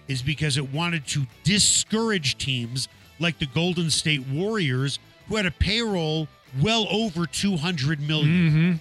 is 0.07 0.21
because 0.21 0.55
it 0.55 0.71
wanted 0.71 1.05
to 1.07 1.27
discourage 1.43 2.37
teams 2.37 2.87
like 3.19 3.37
the 3.37 3.47
Golden 3.47 3.89
State 3.89 4.25
Warriors, 4.29 4.97
who 5.27 5.35
had 5.35 5.45
a 5.45 5.51
payroll 5.51 6.29
well 6.61 6.87
over 6.89 7.25
200 7.25 7.99
million. 7.99 8.79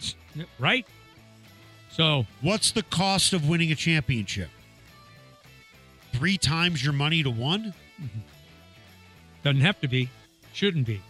Mm-hmm. 0.00 0.42
Right. 0.58 0.86
So 1.90 2.24
What's 2.40 2.70
the 2.72 2.82
cost 2.84 3.34
of 3.34 3.46
winning 3.46 3.72
a 3.72 3.74
championship? 3.74 4.48
Three 6.14 6.38
times 6.38 6.82
your 6.82 6.94
money 6.94 7.22
to 7.22 7.30
one? 7.30 7.74
Doesn't 9.42 9.60
have 9.60 9.80
to 9.80 9.88
be, 9.88 10.08
shouldn't 10.52 10.86
be. 10.86 11.00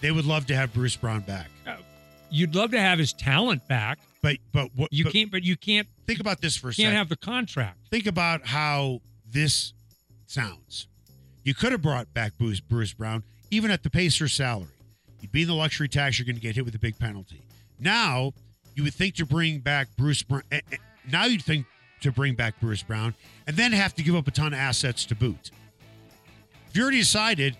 They 0.00 0.10
would 0.10 0.24
love 0.26 0.46
to 0.46 0.56
have 0.56 0.72
Bruce 0.72 0.96
Brown 0.96 1.20
back. 1.20 1.48
You'd 2.30 2.54
love 2.54 2.72
to 2.72 2.80
have 2.80 2.98
his 2.98 3.12
talent 3.12 3.66
back. 3.68 3.98
But 4.22 4.38
but 4.52 4.70
what 4.74 4.92
You 4.92 5.04
but 5.04 5.12
can't, 5.12 5.30
but 5.30 5.42
you 5.44 5.56
can't 5.56 5.86
think 6.06 6.18
about 6.20 6.40
this 6.40 6.56
for 6.56 6.70
a 6.70 6.72
second. 6.74 6.86
can't 6.86 6.96
have 6.96 7.08
the 7.08 7.16
contract. 7.16 7.78
think 7.90 8.06
about 8.06 8.46
how 8.46 9.00
this 9.30 9.72
sounds. 10.26 10.88
You 11.44 11.54
could 11.54 11.70
have 11.72 11.82
brought 11.82 12.12
back 12.12 12.36
Bruce, 12.36 12.58
Bruce 12.58 12.92
Brown, 12.92 13.22
even 13.52 13.70
at 13.70 13.84
the 13.84 13.90
Pacers 13.90 14.32
salary. 14.32 14.66
You'd 15.20 15.30
be 15.30 15.42
in 15.42 15.48
the 15.48 15.54
luxury 15.54 15.88
tax, 15.88 16.18
you're 16.18 16.26
going 16.26 16.34
to 16.36 16.42
get 16.42 16.56
hit 16.56 16.64
with 16.64 16.74
a 16.74 16.78
big 16.80 16.98
penalty. 16.98 17.42
Now, 17.78 18.32
you 18.74 18.82
would 18.82 18.94
think 18.94 19.14
to 19.16 19.26
bring 19.26 19.60
back 19.60 19.88
Bruce 19.96 20.22
Brown. 20.24 20.42
eh, 20.50 20.60
eh, 20.72 20.76
Now 21.10 21.26
you'd 21.26 21.42
think 21.42 21.66
to 22.00 22.10
bring 22.10 22.34
back 22.34 22.58
Bruce 22.60 22.82
Brown 22.82 23.14
and 23.46 23.56
then 23.56 23.70
have 23.72 23.94
to 23.94 24.02
give 24.02 24.16
up 24.16 24.26
a 24.26 24.30
ton 24.32 24.48
of 24.52 24.58
assets 24.58 25.04
to 25.06 25.14
boot. 25.14 25.52
If 26.76 26.80
you're 26.80 26.90
decided 26.90 27.56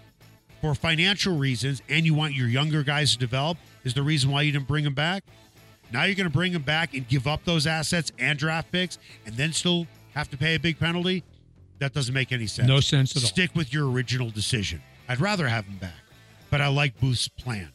for 0.61 0.75
financial 0.75 1.39
reasons 1.39 1.81
and 1.89 2.05
you 2.05 2.13
want 2.13 2.35
your 2.35 2.49
younger 2.49 2.83
guys 2.83 3.13
to 3.15 3.19
develop, 3.19 3.57
is 3.83 3.95
the 3.95 4.03
reason 4.03 4.31
why 4.31 4.43
you 4.43 4.53
didn't 4.53 4.69
bring 4.69 4.85
them 4.85 4.93
back. 4.93 5.25
Now 5.91 6.05
you're 6.05 6.17
going 6.17 6.29
to 6.29 6.33
bring 6.33 6.53
them 6.53 6.61
back 6.61 6.93
and 6.93 7.09
give 7.09 7.27
up 7.27 7.43
those 7.47 7.67
assets 7.67 8.13
and 8.19 8.39
draft 8.39 8.71
picks 8.71 8.99
and 9.25 9.35
then 9.35 9.55
still 9.55 9.87
have 10.13 10.29
to 10.33 10.37
pay 10.37 10.57
a 10.57 10.61
big 10.61 10.79
penalty? 10.79 11.25
That 11.79 11.95
doesn't 11.95 12.13
make 12.13 12.31
any 12.31 12.47
sense. 12.47 12.69
No 12.69 12.81
sense 12.81 13.17
at 13.17 13.23
all. 13.23 13.29
Stick 13.29 13.53
with 13.55 13.73
your 13.73 13.91
original 13.91 14.29
decision. 14.29 14.83
I'd 15.09 15.19
rather 15.19 15.49
have 15.49 15.65
him 15.65 15.79
back, 15.79 16.03
but 16.51 16.61
I 16.61 16.69
like 16.69 17.01
Booth's 17.01 17.27
plan. 17.27 17.71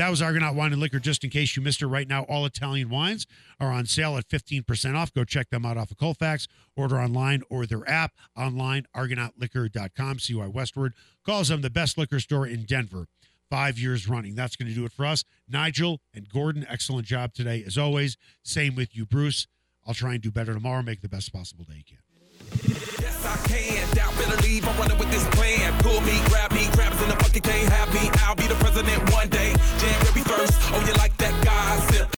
That 0.00 0.08
was 0.08 0.22
Argonaut 0.22 0.54
Wine 0.54 0.72
and 0.72 0.80
Liquor. 0.80 0.98
Just 0.98 1.24
in 1.24 1.28
case 1.28 1.54
you 1.54 1.62
missed 1.62 1.82
it, 1.82 1.86
right 1.86 2.08
now 2.08 2.22
all 2.22 2.46
Italian 2.46 2.88
wines 2.88 3.26
are 3.60 3.70
on 3.70 3.84
sale 3.84 4.16
at 4.16 4.26
15% 4.30 4.96
off. 4.96 5.12
Go 5.12 5.24
check 5.24 5.50
them 5.50 5.66
out 5.66 5.76
off 5.76 5.90
of 5.90 5.98
Colfax. 5.98 6.48
Order 6.74 6.98
online 6.98 7.42
or 7.50 7.66
their 7.66 7.86
app 7.86 8.12
online, 8.34 8.86
argonautliquor.com, 8.96 10.18
CY 10.18 10.34
Westword. 10.36 10.92
Calls 11.26 11.48
them 11.48 11.60
the 11.60 11.68
best 11.68 11.98
liquor 11.98 12.18
store 12.18 12.46
in 12.46 12.64
Denver 12.64 13.08
five 13.50 13.78
years 13.78 14.08
running. 14.08 14.34
That's 14.34 14.56
going 14.56 14.70
to 14.70 14.74
do 14.74 14.86
it 14.86 14.92
for 14.92 15.04
us. 15.04 15.22
Nigel 15.46 16.00
and 16.14 16.26
Gordon, 16.30 16.64
excellent 16.66 17.06
job 17.06 17.34
today, 17.34 17.62
as 17.66 17.76
always. 17.76 18.16
Same 18.42 18.74
with 18.74 18.96
you, 18.96 19.04
Bruce. 19.04 19.48
I'll 19.86 19.92
try 19.92 20.14
and 20.14 20.22
do 20.22 20.30
better 20.30 20.54
tomorrow, 20.54 20.80
make 20.80 21.02
the 21.02 21.10
best 21.10 21.30
possible 21.30 21.66
day 21.66 21.74
you 21.76 21.84
can. 21.86 22.09
Yes, 23.00 23.24
I 23.24 23.36
can. 23.48 23.94
Doubt, 23.94 24.14
better 24.16 24.40
leave. 24.42 24.66
I'm 24.66 24.76
running 24.78 24.98
with 24.98 25.10
this 25.10 25.26
plan. 25.36 25.72
Pull 25.80 26.00
me, 26.02 26.20
grab 26.26 26.52
me, 26.52 26.66
crabs 26.72 27.00
in 27.02 27.08
the 27.08 27.16
bucket 27.16 27.42
can't 27.42 27.68
have 27.72 27.92
me. 27.94 28.10
I'll 28.24 28.34
be 28.34 28.46
the 28.46 28.54
president 28.56 28.98
one 29.12 29.28
day. 29.28 29.52
January 29.78 30.22
1st. 30.22 30.56
Oh, 30.74 30.84
you 30.86 30.92
like 30.94 31.16
that 31.18 31.34
gossip? 31.44 32.08